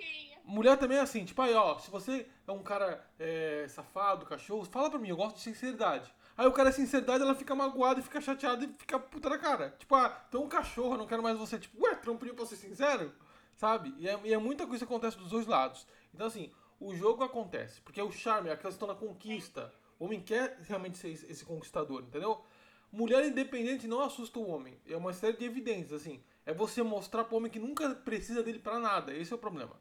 Mulher 0.44 0.78
também 0.78 0.98
é 0.98 1.02
assim, 1.02 1.24
tipo, 1.24 1.42
aí, 1.42 1.54
ó, 1.54 1.78
se 1.78 1.90
você 1.92 2.28
é 2.48 2.52
um 2.52 2.64
cara 2.64 3.06
é, 3.20 3.66
safado, 3.70 4.26
cachorro, 4.26 4.66
fala 4.66 4.90
pra 4.90 5.00
mim, 5.00 5.10
eu 5.10 5.16
gosto 5.18 5.36
de 5.36 5.44
sinceridade. 5.44 6.12
Aí 6.42 6.48
o 6.48 6.52
cara 6.52 6.70
é 6.70 6.72
sinceridade, 6.72 7.22
ela 7.22 7.36
fica 7.36 7.54
magoada 7.54 8.00
e 8.00 8.04
fica 8.04 8.20
chateada 8.20 8.66
e 8.66 8.68
fica 8.80 8.98
puta 8.98 9.30
da 9.30 9.38
cara. 9.38 9.76
Tipo, 9.78 9.94
ah, 9.94 10.26
é 10.34 10.38
um 10.38 10.50
cachorro, 10.50 10.98
não 10.98 11.06
quero 11.06 11.22
mais 11.22 11.38
você. 11.38 11.60
Tipo, 11.60 11.86
ué, 11.86 11.94
pediu 11.94 12.34
pra 12.34 12.48
ser 12.48 12.56
sincero? 12.56 13.14
Sabe? 13.56 13.94
E 14.00 14.10
é, 14.10 14.20
e 14.24 14.34
é 14.34 14.38
muita 14.40 14.66
coisa 14.66 14.84
que 14.84 14.92
acontece 14.92 15.20
dos 15.20 15.30
dois 15.30 15.46
lados. 15.46 15.86
Então, 16.12 16.26
assim, 16.26 16.52
o 16.80 16.96
jogo 16.96 17.24
acontece, 17.24 17.80
porque 17.82 18.00
é 18.00 18.04
o 18.04 18.12
charme, 18.12 18.50
é 18.50 18.54
a 18.54 18.58
questão 18.58 18.88
da 18.88 18.96
conquista. 18.96 19.72
O 20.00 20.06
homem 20.06 20.20
quer 20.20 20.58
realmente 20.68 20.98
ser 20.98 21.10
esse, 21.10 21.46
conquistador, 21.46 22.02
entendeu? 22.02 22.44
Mulher 22.92 23.24
independente 23.24 23.88
não 23.88 24.02
assusta 24.02 24.40
o 24.40 24.50
homem. 24.50 24.82
É 24.88 24.98
uma 24.98 25.14
série 25.14 25.38
de 25.38 25.46
evidências, 25.46 26.02
assim. 26.02 26.24
É 26.44 26.56
você 26.56 26.82
mostrar 26.82 27.24
pro 27.24 27.38
homem 27.38 27.52
que 27.52 27.60
nunca 27.60 27.94
precisa 27.94 28.42
dele 28.42 28.58
pra 28.58 28.80
nada. 28.80 29.14
Esse 29.14 29.32
é 29.32 29.36
o 29.36 29.40
problema. 29.40 29.80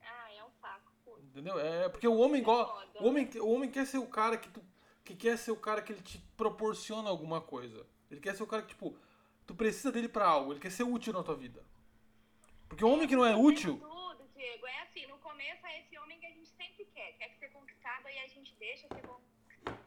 Ah, 0.00 0.32
é 0.32 0.42
um 0.42 0.50
saco. 0.58 1.20
Entendeu? 1.20 1.60
É 1.60 1.86
porque 1.90 2.08
o 2.08 2.16
homem 2.16 2.40
igual. 2.40 2.66
foda. 2.66 3.04
O 3.04 3.08
homem, 3.08 3.28
o 3.40 3.50
homem 3.50 3.70
quer 3.70 3.86
ser 3.86 3.98
o 3.98 4.06
cara 4.06 4.38
que 4.38 4.48
tu. 4.48 4.64
Que 5.06 5.14
quer 5.14 5.38
ser 5.38 5.52
o 5.52 5.56
cara 5.56 5.80
que 5.80 5.92
ele 5.92 6.02
te 6.02 6.18
proporciona 6.36 7.08
alguma 7.08 7.40
coisa. 7.40 7.86
Ele 8.10 8.20
quer 8.20 8.34
ser 8.34 8.42
o 8.42 8.46
cara 8.46 8.62
que, 8.62 8.70
tipo, 8.70 8.98
tu 9.46 9.54
precisa 9.54 9.92
dele 9.92 10.08
pra 10.08 10.26
algo. 10.26 10.52
Ele 10.52 10.58
quer 10.58 10.72
ser 10.72 10.82
útil 10.82 11.12
na 11.12 11.22
tua 11.22 11.36
vida. 11.36 11.64
Porque 12.68 12.84
o 12.84 12.90
homem 12.90 13.06
que 13.06 13.14
não 13.14 13.24
é 13.24 13.36
útil. 13.36 13.78
Tudo, 13.78 14.28
Diego. 14.34 14.66
É 14.66 14.82
assim, 14.82 15.06
no 15.06 15.16
começo 15.18 15.64
é 15.64 15.80
esse 15.80 15.96
homem 15.96 16.18
que 16.18 16.26
a 16.26 16.30
gente 16.30 16.48
sempre 16.48 16.84
quer. 16.92 17.12
Quer 17.18 17.30
ser 17.38 17.50
conquistado 17.50 18.08
e 18.08 18.18
a 18.18 18.26
gente 18.26 18.52
deixa 18.58 18.88
ser 18.88 19.02
conquistado. 19.06 19.78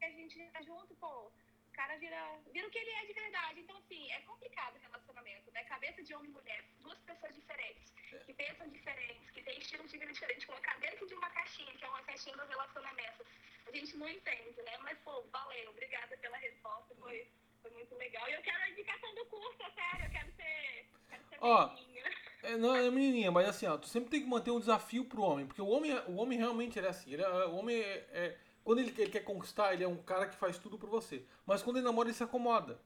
A 0.00 0.10
gente 0.10 0.38
tá 0.52 0.62
junto, 0.62 0.94
pô. 0.94 1.32
O 1.74 1.76
cara 1.76 1.96
vira, 1.96 2.38
vira 2.52 2.68
o 2.68 2.70
que 2.70 2.78
ele 2.78 2.90
é 2.90 3.06
de 3.06 3.12
verdade. 3.14 3.58
Então, 3.60 3.76
assim, 3.78 4.08
é 4.12 4.20
complicado 4.20 4.76
o 4.76 4.78
relacionamento, 4.78 5.50
né? 5.50 5.64
Cabeça 5.64 6.04
de 6.04 6.14
homem 6.14 6.30
e 6.30 6.32
mulher. 6.32 6.64
Duas 6.78 6.96
pessoas 7.00 7.34
diferentes, 7.34 7.92
que 8.24 8.32
pensam 8.32 8.68
diferentes, 8.68 9.28
que 9.32 9.42
têm 9.42 9.58
estilos 9.58 9.90
de 9.90 9.98
vida 9.98 10.12
diferentes, 10.12 10.44
colocar 10.44 10.78
dentro 10.78 11.04
de 11.04 11.14
uma 11.14 11.28
caixinha, 11.30 11.72
que 11.74 11.84
é 11.84 11.88
uma 11.88 12.02
caixinha 12.04 12.36
do 12.36 12.46
relacionamento. 12.46 13.26
A 13.66 13.72
gente 13.72 13.96
não 13.96 14.08
entende, 14.08 14.62
né? 14.62 14.78
Mas, 14.84 14.96
pô, 15.00 15.20
valeu. 15.32 15.70
Obrigada 15.70 16.16
pela 16.18 16.36
resposta. 16.36 16.94
Foi, 16.94 17.26
foi 17.60 17.70
muito 17.72 17.92
legal. 17.96 18.28
E 18.28 18.34
eu 18.34 18.42
quero 18.42 18.62
a 18.62 18.68
indicação 18.70 19.12
do 19.16 19.24
curso, 19.26 19.58
é 19.60 19.70
sério. 19.70 20.06
Eu 20.06 20.10
quero 20.12 20.32
ser. 20.36 20.86
Quero 21.10 21.24
ser 21.28 21.40
menininha. 21.40 22.04
É, 22.44 22.56
não 22.56 22.76
é 22.76 22.88
menininha, 22.88 23.32
mas 23.32 23.48
assim, 23.48 23.66
ó, 23.66 23.76
tu 23.76 23.88
sempre 23.88 24.10
tem 24.10 24.20
que 24.20 24.28
manter 24.28 24.52
um 24.52 24.60
desafio 24.60 25.06
pro 25.06 25.22
homem. 25.22 25.44
Porque 25.44 25.60
o 25.62 25.66
homem, 25.66 25.90
é- 25.90 26.04
o 26.06 26.16
homem 26.18 26.38
realmente 26.38 26.78
ele 26.78 26.86
é 26.86 26.90
assim. 26.90 27.12
Ele 27.14 27.22
é- 27.22 27.28
o 27.46 27.56
homem 27.56 27.76
é. 27.80 28.06
é- 28.12 28.43
quando 28.64 28.78
ele, 28.78 28.94
ele 28.96 29.10
quer 29.10 29.20
conquistar, 29.20 29.74
ele 29.74 29.84
é 29.84 29.88
um 29.88 29.98
cara 29.98 30.26
que 30.26 30.36
faz 30.36 30.58
tudo 30.58 30.78
por 30.78 30.88
você. 30.88 31.24
Mas 31.46 31.62
quando 31.62 31.76
ele 31.76 31.84
namora, 31.84 32.08
ele 32.08 32.16
se 32.16 32.24
acomoda. 32.24 32.80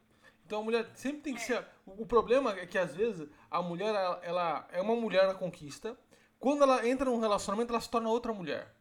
Então 0.45 0.61
a 0.61 0.65
mulher 0.65 0.91
sempre 0.95 1.21
tem 1.21 1.35
que 1.35 1.41
ser. 1.41 1.65
O, 1.87 2.03
o 2.03 2.07
problema 2.07 2.53
é 2.59 2.67
que 2.67 2.77
às 2.77 2.95
vezes 2.95 3.29
a 3.51 3.63
mulher 3.63 3.95
ela, 3.95 4.21
ela 4.23 4.69
é 4.73 4.81
uma 4.81 4.97
mulher 4.97 5.27
na 5.29 5.35
conquista. 5.35 5.97
Quando 6.41 6.63
ela 6.63 6.87
entra 6.87 7.09
num 7.09 7.21
relacionamento, 7.21 7.73
ela 7.73 7.81
se 7.81 7.91
torna 7.91 8.09
outra 8.09 8.33
mulher. 8.33 8.75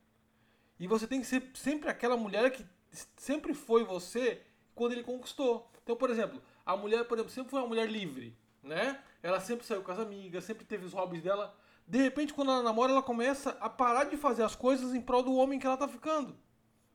E 0.80 0.88
você 0.88 1.06
tem 1.06 1.22
que 1.22 1.28
ser 1.28 1.52
sempre 1.54 1.90
aquela 1.90 2.18
mulher 2.18 2.52
que 2.52 2.66
sempre 3.16 3.54
foi 3.54 3.84
você 3.84 4.42
quando 4.74 4.94
ele 4.94 5.04
conquistou. 5.04 5.70
Então, 5.84 5.96
por 5.96 6.10
exemplo, 6.10 6.42
a 6.66 6.76
mulher, 6.76 7.04
por 7.06 7.18
exemplo, 7.18 7.34
sempre 7.34 7.52
foi 7.52 7.60
uma 7.60 7.68
mulher 7.68 7.90
livre, 7.90 8.38
né? 8.64 9.02
Ela 9.22 9.40
sempre 9.40 9.66
saiu 9.66 9.82
com 9.82 9.92
as 9.92 10.00
amigas, 10.00 10.44
sempre 10.44 10.66
teve 10.66 10.86
os 10.86 10.94
hobbies 10.94 11.24
dela. 11.24 11.56
De 11.88 11.98
repente, 11.98 12.34
quando 12.34 12.52
ela 12.52 12.64
namora, 12.64 12.92
ela 12.92 13.04
começa 13.04 13.52
a 13.60 13.70
parar 13.70 14.06
de 14.06 14.18
fazer 14.18 14.44
as 14.44 14.56
coisas 14.56 14.94
em 14.94 15.02
prol 15.02 15.24
do 15.24 15.36
homem 15.36 15.60
que 15.60 15.66
ela 15.66 15.78
tá 15.78 15.88
ficando. 15.88 16.38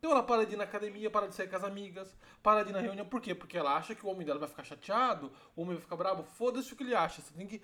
Então 0.03 0.11
ela 0.11 0.23
para 0.25 0.45
de 0.45 0.55
ir 0.55 0.57
na 0.57 0.65
academia, 0.65 1.09
para 1.09 1.29
de 1.29 1.35
sair 1.37 1.49
com 1.49 1.55
as 1.55 1.63
amigas, 1.63 2.13
para 2.43 2.65
de 2.65 2.71
ir 2.71 2.73
na 2.73 2.81
reunião. 2.81 3.07
Por 3.07 3.21
quê? 3.21 3.37
Porque 3.37 3.57
ela 3.57 3.77
acha 3.77 3.95
que 3.95 4.05
o 4.05 4.09
homem 4.09 4.27
dela 4.27 4.41
vai 4.41 4.49
ficar 4.49 4.65
chateado, 4.65 5.33
o 5.55 5.63
homem 5.63 5.75
vai 5.75 5.81
ficar 5.81 5.95
bravo. 5.95 6.25
Foda-se 6.25 6.73
o 6.73 6.77
que 6.77 6.83
ele 6.83 6.93
acha. 6.93 7.23
Você 7.23 7.33
tem 7.33 7.47
que 7.47 7.63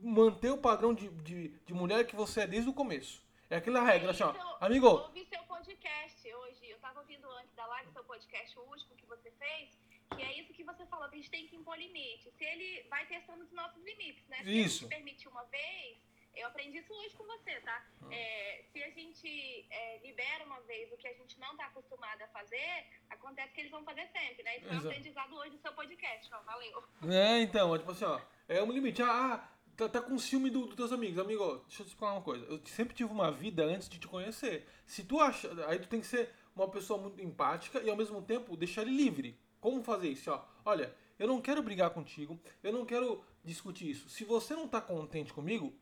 manter 0.00 0.50
o 0.50 0.56
padrão 0.56 0.94
de, 0.94 1.10
de, 1.10 1.48
de 1.48 1.74
mulher 1.74 2.06
que 2.06 2.16
você 2.16 2.40
é 2.40 2.46
desde 2.46 2.70
o 2.70 2.72
começo. 2.72 3.22
É 3.50 3.56
aquela 3.56 3.82
regra, 3.82 4.12
assim, 4.12 4.22
ó. 4.22 4.32
Eu 4.32 4.56
Amigo, 4.62 4.86
ouvi 4.86 5.26
seu 5.26 5.42
podcast 5.42 6.34
hoje. 6.34 6.70
Eu 6.70 6.78
tava 6.78 7.00
ouvindo 7.00 7.28
antes 7.32 7.54
da 7.54 7.66
live 7.66 7.92
seu 7.92 8.04
podcast, 8.04 8.58
o 8.58 8.62
último 8.62 8.96
que 8.96 9.04
você 9.04 9.30
fez. 9.32 9.78
Que 10.16 10.22
é 10.22 10.40
isso 10.40 10.54
que 10.54 10.64
você 10.64 10.86
falou, 10.86 11.06
que 11.10 11.16
a 11.16 11.18
gente 11.18 11.30
tem 11.30 11.46
que 11.46 11.56
impor 11.56 11.76
limite. 11.76 12.30
Se 12.30 12.44
ele 12.44 12.86
vai 12.88 13.04
testando 13.04 13.44
os 13.44 13.52
nossos 13.52 13.84
limites, 13.84 14.26
né? 14.28 14.38
Se 14.42 14.58
Isso. 14.58 14.84
ele 14.84 14.94
permitir 14.94 15.28
uma 15.28 15.44
vez, 15.44 15.98
eu 16.36 16.46
aprendi 16.48 16.78
isso 16.78 16.92
hoje 16.92 17.14
com 17.16 17.24
você, 17.24 17.60
tá? 17.60 17.84
Ah. 18.02 18.14
É, 18.14 18.64
se 18.72 18.82
a 18.82 18.90
gente 18.90 19.66
é, 19.70 19.98
libera 19.98 20.44
uma 20.44 20.60
vez 20.62 20.92
o 20.92 20.96
que 20.96 21.08
a 21.08 21.12
gente 21.12 21.38
não 21.38 21.56
tá 21.56 21.66
acostumado 21.66 22.22
a 22.22 22.28
fazer, 22.28 22.86
acontece 23.10 23.52
que 23.52 23.60
eles 23.60 23.70
vão 23.70 23.84
fazer 23.84 24.08
sempre, 24.12 24.42
né? 24.42 24.58
Isso 24.58 24.66
é 24.66 24.70
um 24.70 24.74
Exato. 24.74 24.88
aprendizado 24.88 25.36
hoje 25.36 25.50
do 25.50 25.58
seu 25.58 25.72
podcast, 25.72 26.34
ó. 26.34 26.42
Valeu. 26.42 26.84
É, 27.10 27.40
então, 27.40 27.74
é 27.74 27.78
tipo 27.78 27.90
assim, 27.90 28.04
ó, 28.04 28.20
é 28.48 28.62
um 28.62 28.72
limite. 28.72 29.02
Ah, 29.02 29.48
tá, 29.76 29.88
tá 29.88 30.00
com 30.00 30.18
ciúme 30.18 30.50
dos 30.50 30.68
do 30.68 30.76
teus 30.76 30.92
amigos. 30.92 31.18
Amigo, 31.18 31.44
deixa 31.66 31.82
eu 31.82 31.86
te 31.86 31.88
explicar 31.88 32.12
uma 32.12 32.22
coisa. 32.22 32.44
Eu 32.46 32.64
sempre 32.66 32.94
tive 32.94 33.10
uma 33.10 33.30
vida 33.30 33.64
antes 33.64 33.88
de 33.88 33.98
te 33.98 34.08
conhecer. 34.08 34.66
Se 34.86 35.04
tu 35.04 35.20
acha. 35.20 35.48
Aí 35.68 35.78
tu 35.78 35.88
tem 35.88 36.00
que 36.00 36.06
ser 36.06 36.32
uma 36.54 36.68
pessoa 36.68 37.00
muito 37.00 37.20
empática 37.20 37.80
e 37.80 37.90
ao 37.90 37.96
mesmo 37.96 38.22
tempo 38.22 38.56
deixar 38.56 38.82
ele 38.82 38.92
livre. 38.92 39.38
Como 39.60 39.82
fazer 39.82 40.08
isso? 40.08 40.30
Ó, 40.30 40.44
olha, 40.64 40.94
eu 41.18 41.26
não 41.26 41.40
quero 41.40 41.62
brigar 41.62 41.90
contigo, 41.90 42.38
eu 42.62 42.72
não 42.72 42.84
quero 42.84 43.24
discutir 43.42 43.90
isso. 43.90 44.08
Se 44.08 44.24
você 44.24 44.54
não 44.54 44.68
tá 44.68 44.80
contente 44.80 45.32
comigo, 45.32 45.72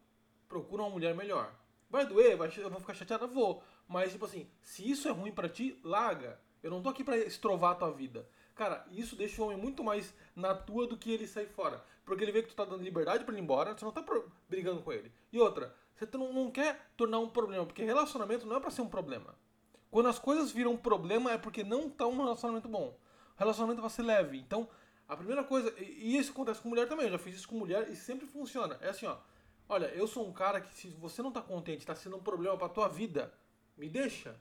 procura 0.52 0.82
uma 0.82 0.90
mulher 0.90 1.14
melhor. 1.14 1.50
Vai 1.88 2.04
doer, 2.04 2.36
vai, 2.36 2.52
eu 2.58 2.68
vou 2.68 2.80
ficar 2.80 2.92
chateada? 2.92 3.26
Vou. 3.26 3.62
Mas, 3.88 4.12
tipo 4.12 4.26
assim, 4.26 4.46
se 4.60 4.88
isso 4.88 5.08
é 5.08 5.10
ruim 5.10 5.32
para 5.32 5.48
ti, 5.48 5.78
larga. 5.82 6.38
Eu 6.62 6.70
não 6.70 6.82
tô 6.82 6.90
aqui 6.90 7.02
pra 7.02 7.16
estrovar 7.16 7.72
a 7.72 7.74
tua 7.74 7.90
vida. 7.90 8.28
Cara, 8.54 8.86
isso 8.92 9.16
deixa 9.16 9.40
o 9.40 9.46
homem 9.46 9.56
muito 9.56 9.82
mais 9.82 10.14
na 10.36 10.54
tua 10.54 10.86
do 10.86 10.96
que 10.96 11.10
ele 11.10 11.26
sair 11.26 11.46
fora. 11.46 11.82
Porque 12.04 12.22
ele 12.22 12.32
vê 12.32 12.42
que 12.42 12.50
tu 12.50 12.54
tá 12.54 12.66
dando 12.66 12.84
liberdade 12.84 13.24
para 13.24 13.32
ele 13.32 13.40
ir 13.40 13.44
embora, 13.44 13.72
você 13.72 13.84
não 13.84 13.92
tá 13.92 14.04
brigando 14.48 14.82
com 14.82 14.92
ele. 14.92 15.10
E 15.32 15.40
outra, 15.40 15.74
você 15.94 16.06
não, 16.18 16.32
não 16.32 16.50
quer 16.50 16.90
tornar 16.96 17.18
um 17.18 17.28
problema, 17.28 17.64
porque 17.64 17.82
relacionamento 17.82 18.46
não 18.46 18.56
é 18.56 18.60
para 18.60 18.70
ser 18.70 18.82
um 18.82 18.88
problema. 18.88 19.34
Quando 19.90 20.08
as 20.08 20.18
coisas 20.18 20.52
viram 20.52 20.76
problema 20.76 21.32
é 21.32 21.38
porque 21.38 21.64
não 21.64 21.88
tá 21.88 22.06
um 22.06 22.16
relacionamento 22.16 22.68
bom. 22.68 22.94
O 23.36 23.38
relacionamento 23.38 23.80
vai 23.80 23.90
ser 23.90 24.02
leve. 24.02 24.38
Então, 24.38 24.68
a 25.08 25.16
primeira 25.16 25.44
coisa, 25.44 25.74
e 25.78 26.16
isso 26.16 26.32
acontece 26.32 26.60
com 26.60 26.68
mulher 26.68 26.88
também, 26.88 27.06
eu 27.06 27.12
já 27.12 27.18
fiz 27.18 27.36
isso 27.36 27.48
com 27.48 27.56
mulher 27.56 27.88
e 27.90 27.96
sempre 27.96 28.26
funciona. 28.26 28.78
É 28.80 28.90
assim, 28.90 29.06
ó. 29.06 29.16
Olha, 29.72 29.86
eu 29.86 30.06
sou 30.06 30.28
um 30.28 30.34
cara 30.34 30.60
que 30.60 30.74
se 30.74 30.90
você 30.90 31.22
não 31.22 31.32
tá 31.32 31.40
contente, 31.40 31.86
tá 31.86 31.96
sendo 31.96 32.18
um 32.18 32.22
problema 32.22 32.58
pra 32.58 32.68
tua 32.68 32.88
vida, 32.88 33.32
me 33.74 33.88
deixa. 33.88 34.38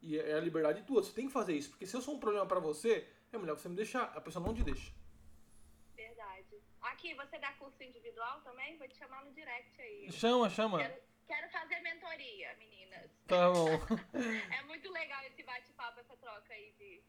E 0.00 0.16
é 0.16 0.34
a 0.34 0.40
liberdade 0.40 0.84
tua, 0.84 1.02
você 1.02 1.12
tem 1.12 1.26
que 1.26 1.32
fazer 1.32 1.52
isso. 1.52 1.70
Porque 1.70 1.84
se 1.84 1.96
eu 1.96 2.00
sou 2.00 2.14
um 2.14 2.20
problema 2.20 2.46
para 2.46 2.60
você, 2.60 3.04
é 3.32 3.38
melhor 3.38 3.58
você 3.58 3.68
me 3.68 3.74
deixar. 3.74 4.04
A 4.16 4.20
pessoa 4.20 4.46
não 4.46 4.54
te 4.54 4.62
deixa. 4.62 4.92
Verdade. 5.96 6.62
Aqui, 6.80 7.12
você 7.14 7.40
dá 7.40 7.52
curso 7.54 7.82
individual 7.82 8.40
também? 8.42 8.78
Vou 8.78 8.86
te 8.86 8.96
chamar 8.96 9.24
no 9.24 9.32
direct 9.32 9.82
aí. 9.82 10.12
Chama, 10.12 10.48
chama. 10.48 10.78
Quero, 10.78 11.02
quero 11.26 11.50
fazer 11.50 11.80
mentoria, 11.80 12.54
meninas. 12.56 13.10
Tá 13.26 13.50
bom. 13.50 13.66
é 14.60 14.62
muito 14.62 14.92
legal 14.92 15.24
esse 15.24 15.42
bate-papo, 15.42 15.98
essa 15.98 16.16
troca 16.18 16.54
aí 16.54 16.72
de 16.78 17.02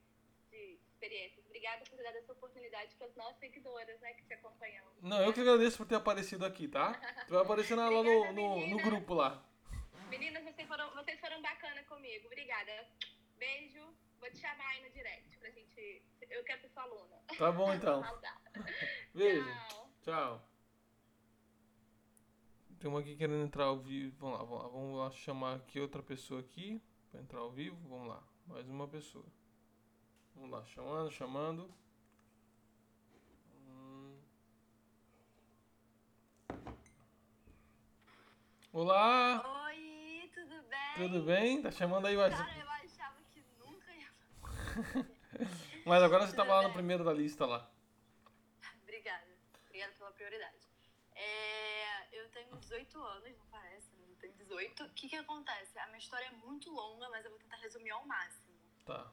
experiências. 1.00 1.46
Obrigada 1.46 1.84
por 1.89 1.98
dar 1.98 2.15
essa 2.15 2.34
oportunidade 2.34 2.94
para 2.96 3.08
as 3.08 3.15
nossas 3.15 3.39
seguidoras, 3.39 4.00
né, 4.01 4.13
que 4.13 4.25
te 4.25 4.34
acompanham. 4.34 4.86
Não, 5.01 5.22
eu 5.22 5.34
que 5.34 5.39
agradeço 5.39 5.77
por 5.77 5.88
ter 5.88 5.96
aparecido 5.96 6.46
aqui, 6.46 6.68
tá? 6.68 6.94
Tu 7.25 7.34
vai 7.34 7.41
aparecer 7.41 7.75
lá 7.75 7.89
no, 7.89 8.34
no, 8.34 8.68
no 8.68 8.77
grupo 8.77 9.13
lá. 9.13 9.41
Meninas, 10.10 10.44
vocês 10.44 10.68
foram, 10.68 10.94
vocês 10.96 11.20
foram 11.20 11.41
bacana 11.41 11.82
comigo. 11.84 12.27
Obrigada. 12.27 12.72
Beijo. 13.38 13.82
Vou 14.20 14.29
te 14.29 14.38
chamar 14.38 14.68
aí 14.68 14.84
no 14.84 14.89
direct 14.89 15.38
pra 15.38 15.50
gente. 15.51 16.03
Eu 16.29 16.44
quero 16.44 16.62
ser 16.62 16.70
sua 16.70 16.84
aluna. 16.84 17.24
Tá 17.38 17.51
bom 17.51 17.74
então. 17.74 18.03
Beijo. 19.13 19.46
Tchau. 19.46 19.91
Tchau. 20.01 20.50
Tem 22.79 22.89
uma 22.89 23.00
aqui 23.00 23.15
querendo 23.15 23.46
entrar 23.46 23.65
ao 23.65 23.79
vivo. 23.79 24.18
Vamos 24.18 24.39
lá, 24.39 24.46
vamos 24.46 24.63
lá. 24.63 24.70
Vamos 24.70 25.00
lá 25.00 25.12
chamar 25.12 25.56
aqui 25.56 25.79
outra 25.79 26.03
pessoa 26.03 26.41
aqui 26.41 26.82
pra 27.10 27.22
entrar 27.22 27.39
ao 27.39 27.51
vivo. 27.51 27.77
Vamos 27.88 28.10
lá. 28.10 28.24
Mais 28.48 28.68
uma 28.68 28.88
pessoa. 28.88 29.25
Vamos 30.39 30.58
lá, 30.58 30.65
chamando, 30.67 31.12
chamando. 31.12 31.75
Hum. 33.67 34.17
Olá! 38.72 39.43
Tudo 40.96 41.24
bem? 41.24 41.62
Tá 41.62 41.69
chamando 41.72 42.08
aí 42.08 42.15
o 42.15 42.22
WhatsApp? 42.22 42.50
Cara, 42.50 42.58
eu 42.58 42.69
achava 42.69 43.17
que 43.34 43.43
nunca 43.60 43.93
ia 43.93 44.10
Mas 45.86 46.01
agora 46.01 46.25
você 46.25 46.34
tava 46.34 46.53
lá 46.53 46.63
no 46.63 46.74
primeiro 46.74 47.03
da 47.03 47.12
lista 47.12 47.46
lá. 47.46 47.69
Obrigada. 48.84 49.27
Obrigada 49.65 49.91
pela 49.91 50.12
prioridade. 50.12 50.69
É, 51.15 52.17
eu 52.17 52.29
tenho 52.29 52.55
18 52.55 52.98
anos, 52.98 53.38
não 53.38 53.48
parece, 53.48 53.93
né? 53.98 54.05
Eu 54.10 54.15
tenho 54.15 54.34
18. 54.36 54.86
O 54.86 54.89
que 54.91 55.10
que 55.10 55.17
acontece? 55.17 55.77
A 55.79 55.88
minha 55.88 56.00
história 56.00 56.27
é 56.27 56.31
muito 56.31 56.72
longa, 56.72 57.10
mas 57.10 57.25
eu 57.25 57.31
vou 57.31 57.39
tentar 57.39 57.58
resumir 57.58 57.91
ao 57.91 58.05
máximo. 58.08 58.48
Tá. 58.86 59.12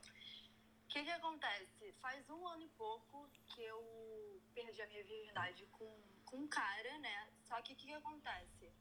Que 0.96 1.04
que 1.04 1.10
acontece? 1.10 1.92
Faz 2.00 2.30
um 2.30 2.48
ano 2.48 2.62
e 2.62 2.68
pouco 2.70 3.28
que 3.48 3.62
eu 3.62 4.42
perdi 4.54 4.80
a 4.80 4.86
minha 4.86 5.04
virgindade 5.04 5.66
com, 5.66 5.90
com 6.24 6.38
um 6.38 6.48
cara, 6.48 6.98
né? 7.00 7.28
Só 7.42 7.60
que 7.60 7.74
o 7.74 7.76
que 7.76 7.88
que 7.88 7.92
acontece? 7.92 8.72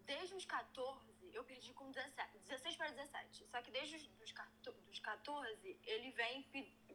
Desde 0.00 0.34
os 0.34 0.44
14, 0.44 1.30
eu 1.32 1.44
perdi 1.44 1.72
com 1.74 1.92
17, 1.92 2.38
16 2.40 2.76
para 2.76 2.90
17. 2.90 3.46
Só 3.46 3.62
que 3.62 3.70
desde 3.70 3.94
os 3.94 4.06
dos 4.08 4.98
14, 4.98 5.80
ele 5.84 6.10
vem, 6.10 6.42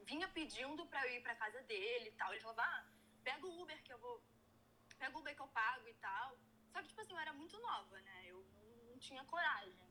vinha 0.03 0.27
pedindo 0.27 0.85
para 0.87 1.07
eu 1.07 1.13
ir 1.15 1.21
para 1.21 1.33
casa 1.33 1.61
dele 1.63 2.09
e 2.09 2.11
tal. 2.11 2.33
Ele 2.33 2.41
falava, 2.41 2.63
ah, 2.63 2.85
pega 3.23 3.47
o 3.47 3.61
Uber 3.61 3.81
que 3.81 3.93
eu 3.93 3.99
vou. 3.99 4.21
Pega 4.99 5.15
o 5.15 5.21
Uber 5.21 5.33
que 5.33 5.41
eu 5.41 5.47
pago 5.47 5.87
e 5.87 5.93
tal. 5.93 6.37
Só 6.73 6.81
que, 6.81 6.89
tipo 6.89 6.99
assim, 6.99 7.13
eu 7.13 7.19
era 7.19 7.31
muito 7.31 7.57
nova, 7.61 7.97
né? 8.01 8.25
Eu 8.25 8.45
não 8.89 8.99
tinha 8.99 9.23
coragem. 9.23 9.87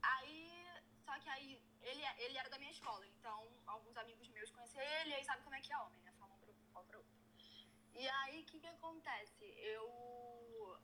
Aí, 0.00 0.65
só 1.06 1.14
que 1.20 1.28
aí, 1.30 1.62
ele, 1.82 2.02
ele 2.24 2.36
era 2.36 2.50
da 2.50 2.58
minha 2.58 2.72
escola, 2.72 3.06
então 3.06 3.40
alguns 3.64 3.96
amigos 3.96 4.28
meus 4.30 4.50
conheciam 4.50 4.82
ele, 4.82 5.10
e 5.10 5.14
aí 5.14 5.24
sabe 5.24 5.42
como 5.44 5.54
é 5.54 5.60
que 5.60 5.72
é 5.72 5.78
homem, 5.78 6.02
né? 6.02 6.12
Falam 6.18 6.36
pro, 6.38 6.52
falam 6.72 6.88
pro 6.88 6.98
outro. 6.98 7.16
E 7.94 8.08
aí, 8.08 8.42
o 8.42 8.44
que 8.44 8.58
que 8.60 8.66
acontece? 8.66 9.44
Eu 9.76 9.86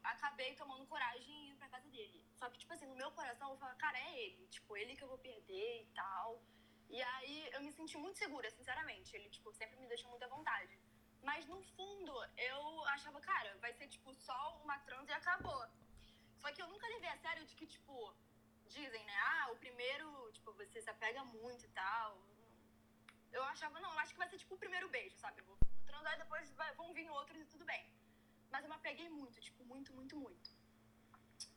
acabei 0.04 0.54
tomando 0.54 0.86
coragem 0.86 1.34
e 1.34 1.48
indo 1.48 1.56
pra 1.56 1.68
casa 1.68 1.88
dele. 1.90 2.24
Só 2.38 2.48
que, 2.48 2.58
tipo 2.60 2.72
assim, 2.72 2.86
no 2.86 2.94
meu 2.94 3.10
coração 3.10 3.50
eu 3.50 3.58
falo, 3.58 3.76
cara, 3.76 3.98
é 3.98 4.20
ele. 4.22 4.46
Tipo, 4.46 4.76
ele 4.76 4.96
que 4.96 5.04
eu 5.04 5.08
vou 5.08 5.18
perder 5.18 5.82
e 5.82 5.86
tal. 5.94 6.40
E 6.88 7.02
aí 7.02 7.50
eu 7.52 7.62
me 7.62 7.72
senti 7.72 7.98
muito 7.98 8.16
segura, 8.16 8.48
sinceramente. 8.50 9.14
Ele, 9.14 9.28
tipo, 9.28 9.52
sempre 9.52 9.78
me 9.80 9.88
deixou 9.88 10.08
muita 10.08 10.28
vontade. 10.28 10.78
Mas 11.22 11.44
no 11.46 11.60
fundo, 11.74 12.14
eu 12.36 12.84
achava, 12.94 13.20
cara, 13.20 13.58
vai 13.58 13.72
ser, 13.74 13.88
tipo, 13.88 14.14
só 14.14 14.40
uma 14.62 14.78
trans 14.78 15.08
e 15.08 15.12
acabou. 15.12 15.62
Só 16.36 16.50
que 16.52 16.62
eu 16.62 16.68
nunca 16.68 16.86
levei 16.94 17.10
a 17.10 17.16
sério 17.18 17.44
de 17.44 17.54
que, 17.54 17.66
tipo, 17.66 18.14
dizem, 18.72 19.04
né? 19.04 19.16
Ah, 19.30 19.50
o 19.52 19.56
primeiro, 19.56 20.30
tipo, 20.32 20.52
você 20.52 20.80
se 20.80 20.90
apega 20.90 21.22
muito 21.24 21.64
e 21.64 21.68
tal. 21.68 22.22
Eu 23.30 23.42
achava, 23.44 23.80
não, 23.80 23.98
acho 23.98 24.12
que 24.12 24.18
vai 24.18 24.28
ser, 24.28 24.38
tipo, 24.38 24.54
o 24.54 24.58
primeiro 24.58 24.88
beijo, 24.88 25.16
sabe? 25.18 25.40
Eu 25.40 25.46
vou 25.46 25.58
transar 25.86 26.14
e 26.14 26.18
depois 26.18 26.50
vai, 26.52 26.74
vão 26.74 26.92
vir 26.92 27.08
outros 27.10 27.40
e 27.40 27.46
tudo 27.46 27.64
bem. 27.64 27.84
Mas 28.50 28.62
eu 28.62 28.68
me 28.68 28.76
apeguei 28.76 29.08
muito, 29.08 29.40
tipo, 29.40 29.64
muito, 29.64 29.92
muito, 29.94 30.16
muito. 30.16 30.50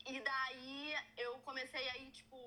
E 0.06 0.20
daí 0.20 0.96
eu 1.18 1.40
comecei 1.42 1.90
a 1.90 1.98
ir, 1.98 2.12
tipo, 2.12 2.38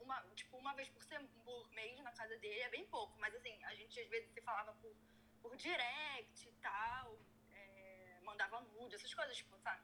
uma, 0.00 0.20
tipo, 0.34 0.56
uma 0.56 0.74
vez 0.74 0.88
por, 0.88 1.02
semana, 1.04 1.28
por 1.44 1.70
mês 1.70 1.98
na 2.00 2.12
casa 2.12 2.36
dele. 2.38 2.60
É 2.60 2.70
bem 2.70 2.86
pouco, 2.86 3.18
mas 3.18 3.34
assim, 3.34 3.64
a 3.64 3.74
gente 3.74 3.98
às 4.00 4.08
vezes 4.08 4.32
se 4.32 4.40
falava 4.42 4.72
por, 4.74 4.94
por 5.42 5.56
direct 5.56 6.48
e 6.48 6.52
tal. 6.54 7.18
É, 7.50 8.20
mandava 8.22 8.60
nude, 8.60 8.94
essas 8.94 9.12
coisas, 9.14 9.36
tipo, 9.36 9.58
sabe? 9.58 9.82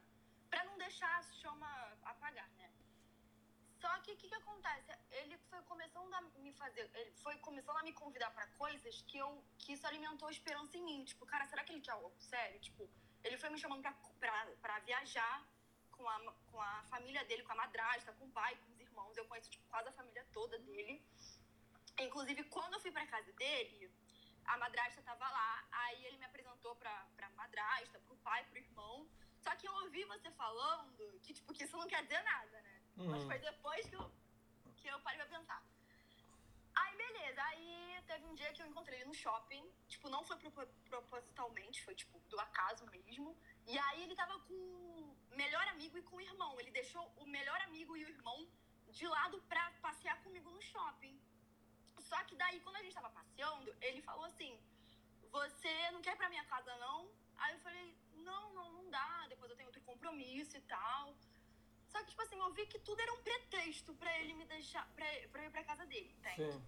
Pra 0.48 0.64
não 0.64 0.78
deixar 0.78 1.18
a 1.18 1.22
chama 1.22 1.98
apagar, 2.04 2.48
né? 2.52 2.72
Só 3.80 3.88
que 4.00 4.12
o 4.12 4.16
que, 4.16 4.28
que 4.28 4.34
acontece? 4.34 4.92
Ele 5.10 5.36
foi 5.50 5.62
começando 5.62 6.12
a 6.12 6.20
me 6.44 6.52
fazer, 6.52 6.90
ele 6.94 7.12
foi 7.22 7.36
começando 7.38 7.76
a 7.76 7.82
me 7.82 7.92
convidar 7.92 8.30
para 8.30 8.46
coisas 8.62 9.02
que 9.02 9.18
eu 9.18 9.44
que 9.58 9.72
isso 9.74 9.86
alimentou 9.86 10.30
esperança 10.30 10.76
em 10.76 10.82
mim. 10.82 11.04
Tipo, 11.04 11.24
cara, 11.26 11.46
será 11.46 11.62
que 11.62 11.72
ele 11.72 11.80
quer 11.80 11.92
algo 11.92 12.12
sério? 12.18 12.58
Tipo, 12.60 12.88
ele 13.22 13.36
foi 13.36 13.50
me 13.50 13.58
chamando 13.58 13.82
pra, 13.82 13.92
pra, 14.18 14.46
pra 14.62 14.78
viajar 14.80 15.46
com 15.92 16.08
a, 16.08 16.32
com 16.50 16.60
a 16.60 16.82
família 16.84 17.24
dele, 17.24 17.42
com 17.42 17.52
a 17.52 17.56
madrasta, 17.56 18.12
com 18.14 18.26
o 18.26 18.30
pai, 18.30 18.56
com 18.56 18.72
os 18.72 18.80
irmãos. 18.80 19.16
Eu 19.16 19.26
conheço, 19.26 19.50
tipo, 19.50 19.66
quase 19.68 19.88
a 19.88 19.92
família 19.92 20.26
toda 20.32 20.58
dele. 20.58 21.00
Inclusive, 22.00 22.44
quando 22.44 22.74
eu 22.74 22.80
fui 22.80 22.90
pra 22.90 23.06
casa 23.06 23.32
dele, 23.32 23.92
a 24.44 24.56
madrasta 24.58 25.02
tava 25.02 25.28
lá. 25.28 25.64
Aí 25.70 26.04
ele 26.06 26.18
me 26.18 26.24
apresentou 26.24 26.74
pra, 26.76 27.06
pra 27.16 27.30
madrasta, 27.30 27.98
pro 28.00 28.16
pai, 28.16 28.44
pro 28.44 28.58
irmão. 28.58 29.08
Só 29.40 29.54
que 29.56 29.68
eu 29.68 29.74
ouvi 29.82 30.04
você 30.04 30.30
falando 30.32 31.20
que, 31.22 31.32
tipo, 31.32 31.52
que 31.52 31.64
isso 31.64 31.76
não 31.76 31.86
quer 31.86 32.02
dizer 32.02 32.22
nada, 32.22 32.60
né? 32.62 32.77
Uhum. 32.98 33.10
Mas 33.10 33.22
foi 33.24 33.38
depois 33.38 33.88
que 33.88 33.96
eu, 33.96 34.10
que 34.76 34.88
eu 34.88 35.00
parei 35.00 35.18
pra 35.18 35.38
pensar. 35.38 35.62
Aí, 36.74 36.96
beleza. 36.96 37.42
Aí 37.42 38.02
teve 38.06 38.24
um 38.26 38.34
dia 38.34 38.52
que 38.52 38.62
eu 38.62 38.66
encontrei 38.66 38.98
ele 38.98 39.08
no 39.08 39.14
shopping. 39.14 39.64
Tipo, 39.88 40.08
não 40.08 40.24
foi 40.24 40.36
propositalmente, 40.88 41.84
foi, 41.84 41.94
tipo, 41.94 42.18
do 42.28 42.38
acaso 42.40 42.86
mesmo. 42.86 43.36
E 43.66 43.78
aí 43.78 44.02
ele 44.02 44.16
tava 44.16 44.38
com 44.40 44.54
o 44.54 45.36
melhor 45.36 45.66
amigo 45.68 45.96
e 45.98 46.02
com 46.02 46.16
o 46.16 46.20
irmão. 46.20 46.58
Ele 46.60 46.70
deixou 46.70 47.04
o 47.16 47.26
melhor 47.26 47.60
amigo 47.62 47.96
e 47.96 48.04
o 48.04 48.08
irmão 48.08 48.48
de 48.90 49.06
lado 49.06 49.40
pra 49.48 49.70
passear 49.82 50.20
comigo 50.22 50.50
no 50.50 50.62
shopping. 50.62 51.20
Só 52.00 52.18
que 52.24 52.34
daí, 52.36 52.58
quando 52.60 52.76
a 52.76 52.82
gente 52.82 52.94
tava 52.94 53.10
passeando, 53.10 53.74
ele 53.80 54.00
falou 54.02 54.24
assim: 54.24 54.58
Você 55.30 55.90
não 55.90 56.00
quer 56.00 56.14
ir 56.14 56.16
pra 56.16 56.28
minha 56.28 56.44
casa, 56.44 56.74
não? 56.76 57.10
Aí 57.36 57.54
eu 57.54 57.60
falei: 57.60 57.96
Não, 58.28 58.54
não, 58.54 58.72
não 58.72 58.90
dá. 58.90 59.26
Depois 59.28 59.50
eu 59.50 59.56
tenho 59.56 59.68
outro 59.68 59.82
compromisso 59.82 60.56
e 60.56 60.60
tal. 60.62 61.14
Só 61.88 61.98
que, 62.00 62.10
tipo 62.10 62.22
assim, 62.22 62.38
eu 62.38 62.52
vi 62.52 62.66
que 62.66 62.78
tudo 62.78 63.00
era 63.00 63.12
um 63.12 63.22
pretexto 63.22 63.94
pra 63.94 64.16
ele 64.20 64.34
me 64.34 64.44
deixar, 64.44 64.86
pra, 64.94 65.06
pra 65.32 65.44
ir 65.44 65.50
pra 65.50 65.64
casa 65.64 65.86
dele, 65.86 66.14
entende? 66.18 66.52
Sim. 66.52 66.62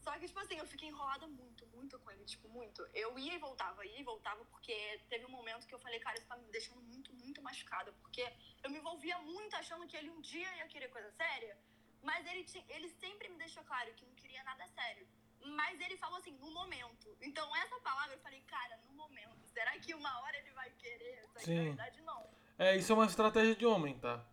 Só 0.00 0.12
que, 0.18 0.26
tipo 0.26 0.40
assim, 0.40 0.56
eu 0.56 0.66
fiquei 0.66 0.88
enrolada 0.88 1.26
muito, 1.26 1.66
muito 1.66 1.98
com 1.98 2.10
ele, 2.10 2.24
tipo, 2.24 2.48
muito. 2.48 2.82
Eu 2.94 3.18
ia 3.18 3.34
e 3.34 3.38
voltava, 3.38 3.84
ia 3.84 4.00
e 4.00 4.04
voltava, 4.04 4.42
porque 4.46 5.00
teve 5.10 5.26
um 5.26 5.30
momento 5.30 5.66
que 5.66 5.74
eu 5.74 5.78
falei, 5.78 6.00
cara, 6.00 6.16
isso 6.16 6.26
tá 6.26 6.36
me 6.36 6.50
deixando 6.50 6.80
muito, 6.82 7.12
muito 7.14 7.42
machucada, 7.42 7.92
porque 8.00 8.26
eu 8.62 8.70
me 8.70 8.78
envolvia 8.78 9.18
muito 9.18 9.54
achando 9.56 9.86
que 9.86 9.96
ele 9.96 10.10
um 10.10 10.20
dia 10.20 10.56
ia 10.56 10.66
querer 10.66 10.88
coisa 10.88 11.10
séria, 11.12 11.58
mas 12.02 12.26
ele, 12.26 12.46
ele 12.70 12.88
sempre 12.88 13.28
me 13.28 13.36
deixou 13.36 13.62
claro 13.64 13.92
que 13.94 14.06
não 14.06 14.14
queria 14.14 14.42
nada 14.44 14.66
sério. 14.68 15.06
Mas 15.44 15.80
ele 15.80 15.96
falou 15.96 16.18
assim, 16.18 16.32
no 16.38 16.50
momento. 16.50 17.16
Então, 17.20 17.54
essa 17.56 17.78
palavra 17.80 18.14
eu 18.14 18.20
falei, 18.20 18.40
cara, 18.42 18.76
no 18.86 18.92
momento. 18.94 19.46
Será 19.52 19.78
que 19.78 19.94
uma 19.94 20.20
hora 20.20 20.36
ele 20.38 20.50
vai 20.50 20.70
querer? 20.70 21.24
Essa 21.24 21.40
Sim. 21.40 21.64
verdade, 21.64 22.00
não. 22.02 22.28
É, 22.58 22.76
isso 22.76 22.92
é 22.92 22.94
uma 22.94 23.06
estratégia 23.06 23.54
de 23.54 23.64
homem, 23.64 23.98
tá? 23.98 24.24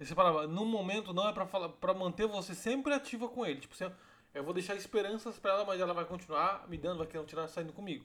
E 0.00 0.06
você 0.06 0.14
falava, 0.14 0.46
no 0.46 0.64
momento 0.64 1.12
não 1.12 1.28
é 1.28 1.32
pra, 1.32 1.46
falar, 1.46 1.70
pra 1.70 1.92
manter 1.92 2.26
você 2.26 2.54
sempre 2.54 2.92
ativa 2.94 3.28
com 3.28 3.44
ele. 3.44 3.60
Tipo, 3.60 3.74
você, 3.74 3.90
eu 4.32 4.44
vou 4.44 4.54
deixar 4.54 4.76
esperanças 4.76 5.38
pra 5.38 5.52
ela, 5.52 5.64
mas 5.64 5.80
ela 5.80 5.92
vai 5.92 6.04
continuar 6.04 6.68
me 6.68 6.78
dando, 6.78 6.98
vai 6.98 7.24
tirar 7.24 7.48
saindo 7.48 7.72
comigo. 7.72 8.04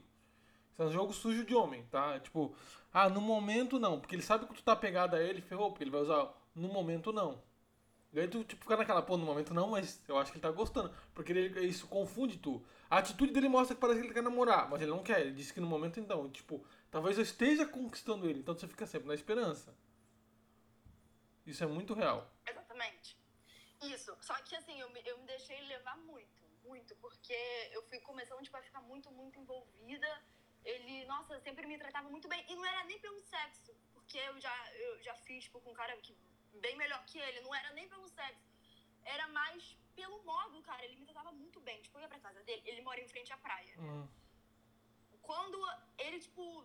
Isso 0.72 0.82
é 0.82 0.86
um 0.86 0.92
jogo 0.92 1.14
sujo 1.14 1.46
de 1.46 1.54
homem, 1.54 1.86
tá? 1.92 2.20
Tipo, 2.20 2.56
ah, 2.92 3.10
no 3.10 3.22
momento 3.22 3.80
não, 3.80 4.00
porque 4.00 4.16
ele 4.16 4.24
sabe 4.24 4.48
que 4.48 4.56
tu 4.56 4.64
tá 4.64 4.76
pegado 4.76 5.16
a 5.16 5.22
ele, 5.22 5.42
ferrou, 5.42 5.70
porque 5.70 5.84
ele 5.84 5.92
vai 5.92 6.02
usar 6.02 6.34
no 6.56 6.68
momento 6.68 7.14
não. 7.14 7.42
E 8.12 8.20
aí 8.20 8.28
tu 8.28 8.44
tipo, 8.44 8.62
fica 8.64 8.78
naquela, 8.78 9.02
pô, 9.02 9.18
no 9.18 9.26
momento 9.26 9.54
não, 9.54 9.70
mas 9.70 10.02
eu 10.08 10.18
acho 10.18 10.32
que 10.32 10.38
ele 10.38 10.44
tá 10.44 10.52
gostando. 10.52 10.92
Porque 11.14 11.32
ele, 11.32 11.66
isso 11.66 11.88
confunde 11.88 12.38
tu. 12.38 12.64
A 12.90 13.00
atitude 13.00 13.34
dele 13.34 13.50
mostra 13.50 13.74
que 13.76 13.82
parece 13.82 14.00
que 14.00 14.08
ele 14.08 14.14
quer 14.14 14.22
namorar, 14.22 14.70
mas 14.70 14.82
ele 14.82 14.92
não 14.92 15.02
quer. 15.02 15.22
Ele 15.22 15.32
disse 15.32 15.52
que 15.52 15.60
no 15.60 15.66
momento 15.66 16.00
então, 16.00 16.30
tipo, 16.30 16.64
talvez 16.92 17.18
eu 17.18 17.24
esteja 17.24 17.66
conquistando 17.66 18.30
ele. 18.30 18.40
Então 18.40 18.56
você 18.56 18.68
fica 18.68 18.86
sempre 18.86 19.08
na 19.08 19.16
esperança. 19.16 19.76
Isso 21.46 21.64
é 21.64 21.68
muito 21.68 21.94
real. 21.94 22.32
Exatamente. 22.48 23.18
Isso. 23.82 24.16
Só 24.22 24.34
que 24.44 24.56
assim, 24.56 24.80
eu 24.80 24.90
me, 24.92 25.02
eu 25.06 25.18
me 25.18 25.26
deixei 25.26 25.60
levar 25.68 25.98
muito, 25.98 26.44
muito, 26.64 26.96
porque 26.98 27.38
eu 27.72 27.84
fui 27.84 28.00
começando 28.00 28.42
tipo, 28.42 28.56
a 28.58 28.62
ficar 28.62 28.82
muito, 28.82 29.12
muito 29.12 29.40
envolvida. 29.40 30.24
Ele, 30.64 31.06
nossa, 31.06 31.40
sempre 31.42 31.68
me 31.68 31.78
tratava 31.78 32.10
muito 32.10 32.28
bem. 32.28 32.46
E 32.50 32.56
não 32.56 32.66
era 32.66 32.84
nem 32.86 32.98
pelo 33.00 33.20
sexo, 33.20 33.76
porque 33.94 34.18
eu 34.18 34.40
já, 34.40 34.74
eu 34.74 35.04
já 35.04 35.16
fiz 35.16 35.44
tipo, 35.44 35.60
com 35.60 35.72
um 35.72 35.74
cara 35.74 35.96
que 35.98 36.16
bem 36.62 36.76
melhor 36.78 37.04
que 37.06 37.20
ele. 37.20 37.42
Não 37.42 37.54
era 37.54 37.72
nem 37.74 37.88
pelo 37.90 38.08
sexo. 38.08 38.50
Era 39.04 39.28
mais 39.28 39.78
pelo 39.96 40.24
modo, 40.24 40.62
cara. 40.62 40.84
Ele 40.86 40.96
me 40.96 41.06
tratava 41.06 41.32
muito 41.32 41.60
bem. 41.60 41.82
Tipo, 41.82 41.98
eu 41.98 42.04
ia 42.04 42.08
pra 42.08 42.20
casa 42.20 42.42
dele, 42.44 42.62
ele 42.66 42.82
mora 42.82 43.02
em 43.02 43.08
frente 43.08 43.34
à 43.34 43.38
praia. 43.38 43.76
Hum. 43.80 44.08
Quando 45.22 45.58
ele, 45.98 46.20
tipo, 46.20 46.64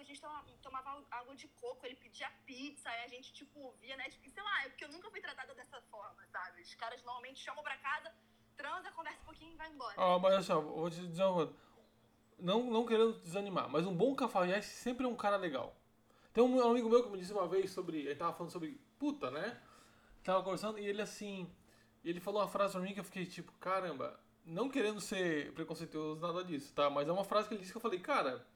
a 0.00 0.04
gente 0.04 0.20
tomava, 0.62 1.04
água 1.10 1.34
de 1.34 1.48
coco, 1.48 1.84
ele 1.84 1.96
pedia 1.96 2.30
pizza, 2.46 2.88
aí 2.88 3.04
a 3.04 3.08
gente, 3.08 3.32
tipo, 3.32 3.72
via, 3.80 3.96
né? 3.96 4.08
Tipo, 4.08 4.28
sei 4.30 4.42
lá, 4.42 4.64
é 4.64 4.68
porque 4.68 4.84
eu 4.84 4.92
nunca 4.92 5.10
fui 5.10 5.20
tratada 5.20 5.54
dessa 5.54 5.80
forma, 5.82 6.26
sabe? 6.26 6.62
Os 6.62 6.74
caras 6.74 7.02
normalmente 7.02 7.40
chamam 7.40 7.62
pra 7.62 7.76
casa, 7.76 8.12
transa, 8.56 8.90
conversa 8.92 9.20
um 9.20 9.24
pouquinho 9.24 9.52
e 9.52 9.56
vai 9.56 9.70
embora. 9.70 9.94
Ó, 9.98 10.18
mas 10.18 10.34
assim, 10.34 10.52
ó, 10.52 10.60
vou 10.60 10.90
te 10.90 11.06
dizer 11.06 11.24
uma 11.24 11.34
coisa. 11.34 11.54
Não, 12.38 12.64
não 12.64 12.86
querendo 12.86 13.20
desanimar, 13.20 13.68
mas 13.68 13.86
um 13.86 13.94
bom 13.94 14.14
cafajeste 14.14 14.70
sempre 14.72 15.04
é 15.04 15.08
um 15.08 15.16
cara 15.16 15.36
legal. 15.36 15.76
Tem 16.32 16.42
um 16.42 16.70
amigo 16.70 16.88
meu 16.88 17.02
que 17.02 17.10
me 17.10 17.18
disse 17.18 17.32
uma 17.32 17.46
vez 17.46 17.70
sobre. 17.70 17.98
Ele 17.98 18.14
tava 18.14 18.32
falando 18.32 18.52
sobre 18.52 18.80
puta, 18.98 19.30
né? 19.30 19.60
Tava 20.22 20.42
conversando 20.42 20.78
e 20.78 20.86
ele 20.86 21.02
assim. 21.02 21.52
Ele 22.02 22.20
falou 22.20 22.40
uma 22.40 22.48
frase 22.48 22.72
pra 22.72 22.80
mim 22.80 22.94
que 22.94 23.00
eu 23.00 23.04
fiquei 23.04 23.26
tipo, 23.26 23.52
caramba, 23.54 24.18
não 24.44 24.70
querendo 24.70 25.00
ser 25.00 25.52
preconceituoso, 25.52 26.20
nada 26.20 26.42
disso, 26.42 26.72
tá? 26.72 26.88
Mas 26.88 27.08
é 27.08 27.12
uma 27.12 27.24
frase 27.24 27.48
que 27.48 27.54
ele 27.54 27.60
disse 27.60 27.72
que 27.72 27.76
eu 27.76 27.82
falei, 27.82 28.00
cara, 28.00 28.46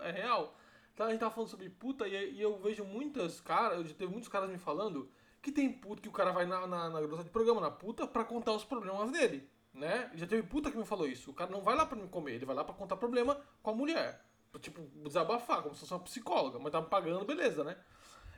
é 0.00 0.10
real. 0.10 0.56
Tá, 0.94 1.06
a 1.06 1.10
gente 1.10 1.20
tava 1.20 1.34
falando 1.34 1.50
sobre 1.50 1.68
puta 1.68 2.06
e, 2.06 2.34
e 2.34 2.40
eu 2.40 2.56
vejo 2.58 2.84
muitas 2.84 3.40
caras, 3.40 3.78
eu 3.78 3.84
já 3.84 3.94
teve 3.94 4.12
muitos 4.12 4.28
caras 4.28 4.48
me 4.48 4.58
falando 4.58 5.10
que 5.42 5.50
tem 5.50 5.70
puta 5.70 6.00
que 6.00 6.08
o 6.08 6.12
cara 6.12 6.32
vai 6.32 6.46
na, 6.46 6.66
na, 6.66 6.88
na 6.88 7.00
grossa 7.02 7.24
de 7.24 7.30
programa, 7.30 7.60
na 7.60 7.70
puta, 7.70 8.06
pra 8.06 8.24
contar 8.24 8.52
os 8.52 8.64
problemas 8.64 9.10
dele, 9.10 9.48
né? 9.74 10.10
Já 10.14 10.26
teve 10.26 10.42
puta 10.44 10.70
que 10.70 10.76
me 10.78 10.86
falou 10.86 11.06
isso. 11.06 11.30
O 11.30 11.34
cara 11.34 11.50
não 11.50 11.60
vai 11.60 11.74
lá 11.74 11.84
pra 11.84 11.98
me 11.98 12.08
comer, 12.08 12.34
ele 12.34 12.46
vai 12.46 12.56
lá 12.56 12.64
pra 12.64 12.74
contar 12.74 12.96
problema 12.96 13.38
com 13.62 13.70
a 13.70 13.74
mulher. 13.74 14.24
Pra, 14.50 14.60
tipo, 14.60 14.80
desabafar, 15.02 15.62
como 15.62 15.74
se 15.74 15.80
fosse 15.80 15.92
uma 15.92 16.00
psicóloga, 16.00 16.58
mas 16.58 16.72
tá 16.72 16.80
me 16.80 16.86
pagando, 16.86 17.24
beleza, 17.26 17.62
né? 17.62 17.76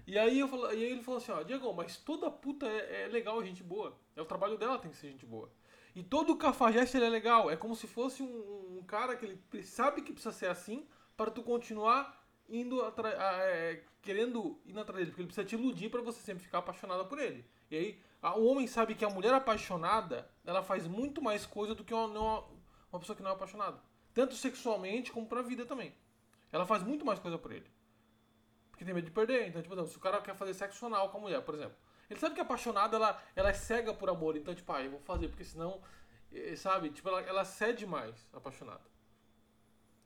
E 0.06 0.18
aí, 0.18 0.40
eu 0.40 0.48
falo, 0.48 0.72
e 0.72 0.84
aí 0.84 0.92
ele 0.92 1.02
falou 1.02 1.18
assim, 1.18 1.30
ó, 1.30 1.42
Diego, 1.42 1.72
mas 1.74 1.96
toda 1.96 2.30
puta 2.30 2.66
é, 2.66 3.04
é 3.04 3.06
legal, 3.08 3.44
gente 3.44 3.62
boa. 3.62 3.96
É 4.16 4.22
o 4.22 4.26
trabalho 4.26 4.56
dela 4.56 4.78
tem 4.78 4.90
que 4.90 4.96
ser 4.96 5.10
gente 5.10 5.26
boa. 5.26 5.50
E 5.94 6.02
todo 6.02 6.36
cafajeste 6.36 6.96
ele 6.96 7.06
é 7.06 7.10
legal. 7.10 7.50
É 7.50 7.56
como 7.56 7.76
se 7.76 7.86
fosse 7.86 8.22
um, 8.22 8.78
um 8.78 8.82
cara 8.82 9.14
que 9.14 9.26
ele 9.26 9.62
sabe 9.62 10.02
que 10.02 10.12
precisa 10.12 10.34
ser 10.34 10.46
assim 10.46 10.88
para 11.16 11.30
tu 11.30 11.42
continuar 11.42 12.25
indo 12.48 12.82
atrás, 12.82 13.14
é, 13.18 13.82
querendo 14.02 14.60
ir 14.64 14.78
atrás 14.78 14.98
dele, 14.98 15.10
porque 15.10 15.22
ele 15.22 15.28
precisa 15.28 15.46
te 15.46 15.54
iludir 15.54 15.90
para 15.90 16.02
você 16.02 16.20
sempre 16.20 16.44
ficar 16.44 16.58
apaixonada 16.58 17.04
por 17.04 17.18
ele. 17.18 17.44
E 17.70 17.76
aí, 17.76 18.00
a, 18.22 18.36
o 18.36 18.46
homem 18.46 18.66
sabe 18.66 18.94
que 18.94 19.04
a 19.04 19.10
mulher 19.10 19.34
apaixonada, 19.34 20.30
ela 20.44 20.62
faz 20.62 20.86
muito 20.86 21.20
mais 21.20 21.44
coisa 21.44 21.74
do 21.74 21.84
que 21.84 21.92
uma, 21.92 22.06
uma, 22.06 22.44
uma 22.90 23.00
pessoa 23.00 23.16
que 23.16 23.22
não 23.22 23.30
é 23.30 23.34
apaixonada. 23.34 23.80
Tanto 24.14 24.34
sexualmente 24.34 25.12
como 25.12 25.26
pra 25.26 25.42
vida 25.42 25.66
também. 25.66 25.94
Ela 26.50 26.64
faz 26.64 26.82
muito 26.82 27.04
mais 27.04 27.18
coisa 27.18 27.36
por 27.36 27.52
ele. 27.52 27.70
Porque 28.70 28.84
tem 28.84 28.94
medo 28.94 29.04
de 29.04 29.10
perder. 29.10 29.48
Então, 29.48 29.60
tipo, 29.60 29.86
se 29.86 29.96
o 29.96 30.00
cara 30.00 30.20
quer 30.20 30.34
fazer 30.34 30.54
sexo 30.54 30.86
anal 30.86 31.10
com 31.10 31.18
a 31.18 31.20
mulher, 31.20 31.42
por 31.42 31.54
exemplo. 31.54 31.76
Ele 32.08 32.20
sabe 32.20 32.34
que 32.34 32.40
a 32.40 32.44
apaixonada, 32.44 32.96
ela, 32.96 33.22
ela 33.34 33.50
é 33.50 33.52
cega 33.52 33.92
por 33.92 34.08
amor. 34.08 34.36
Então, 34.36 34.54
tipo, 34.54 34.72
ah, 34.72 34.82
eu 34.82 34.90
vou 34.90 35.00
fazer, 35.00 35.28
porque 35.28 35.44
senão, 35.44 35.80
eh, 36.32 36.54
sabe? 36.56 36.90
Tipo, 36.90 37.08
ela, 37.08 37.20
ela 37.22 37.44
cede 37.44 37.84
mais, 37.84 38.28
apaixonada. 38.32 38.95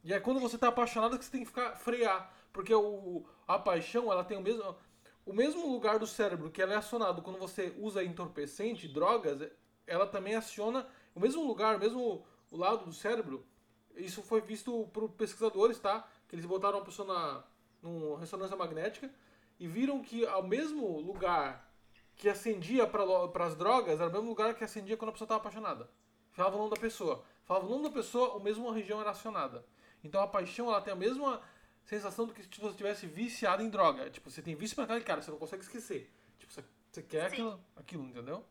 E 0.03 0.13
é 0.13 0.21
quando 0.21 0.41
você 0.41 0.57
tá 0.57 0.69
apaixonado 0.69 1.19
que 1.19 1.25
você 1.25 1.31
tem 1.31 1.41
que 1.41 1.47
ficar 1.47 1.77
frear. 1.77 2.33
Porque 2.53 2.75
o, 2.75 3.25
a 3.47 3.59
paixão, 3.59 4.11
ela 4.11 4.25
tem 4.25 4.39
o 4.39 4.41
mesmo, 4.41 4.77
o 5.25 5.33
mesmo 5.33 5.71
lugar 5.71 5.99
do 5.99 6.07
cérebro 6.07 6.51
que 6.51 6.61
ela 6.61 6.73
é 6.73 6.77
acionado 6.77 7.23
quando 7.23 7.39
você 7.39 7.75
usa 7.79 8.03
entorpecente, 8.03 8.89
drogas, 8.89 9.49
ela 9.87 10.07
também 10.07 10.35
aciona 10.35 10.87
o 11.15 11.21
mesmo 11.21 11.47
lugar, 11.47 11.77
o 11.77 11.81
mesmo 11.81 12.25
o 12.51 12.57
lado 12.57 12.85
do 12.87 12.93
cérebro. 12.93 13.47
Isso 13.95 14.23
foi 14.23 14.41
visto 14.41 14.89
por 14.93 15.09
pesquisadores, 15.11 15.79
tá? 15.79 16.09
Que 16.29 16.35
eles 16.35 16.47
botaram 16.47 16.79
uma 16.79 16.85
pessoa 16.85 17.07
na 17.07 17.45
numa 17.83 18.19
ressonância 18.19 18.57
magnética 18.57 19.11
e 19.59 19.67
viram 19.67 20.03
que 20.03 20.27
ao 20.27 20.43
mesmo 20.43 21.01
lugar 21.01 21.67
que 22.15 22.29
acendia 22.29 22.87
para 22.87 23.03
as 23.47 23.55
drogas 23.55 24.01
era 24.01 24.11
o 24.11 24.13
mesmo 24.13 24.29
lugar 24.29 24.55
que 24.55 24.63
acendia 24.63 24.97
quando 24.97 25.09
a 25.09 25.13
pessoa 25.13 25.25
estava 25.25 25.41
apaixonada. 25.41 25.89
Falava 26.33 26.57
o 26.57 26.59
nome 26.59 26.75
da 26.75 26.81
pessoa. 26.81 27.25
Falava 27.45 27.67
o 27.67 27.71
nome 27.71 27.85
da 27.85 27.91
pessoa, 27.91 28.37
a 28.37 28.41
mesma 28.41 28.73
região 28.73 29.01
era 29.01 29.11
acionada. 29.11 29.65
Então 30.03 30.21
a 30.23 30.27
paixão 30.29 30.69
ela 30.69 30.81
tem 30.81 30.93
a 30.93 30.97
mesma 30.97 31.43
sensação 31.85 32.27
do 32.27 32.33
que 32.35 32.43
se 32.43 32.49
você 32.61 32.71
estivesse 32.71 33.07
viciado 33.07 33.63
em 33.63 33.69
droga. 33.71 34.09
Tipo, 34.11 34.31
você 34.31 34.43
tem 34.43 34.55
vício 34.55 34.75
para 34.75 34.85
aquele 34.85 35.03
cara, 35.03 35.21
você 35.23 35.31
não 35.31 35.39
consegue 35.39 35.63
esquecer. 35.63 36.11
Tipo, 36.39 36.53
você, 36.53 36.65
você 36.91 37.03
quer 37.03 37.27
aquilo, 37.27 37.65
aquilo, 37.77 38.05
entendeu? 38.05 38.47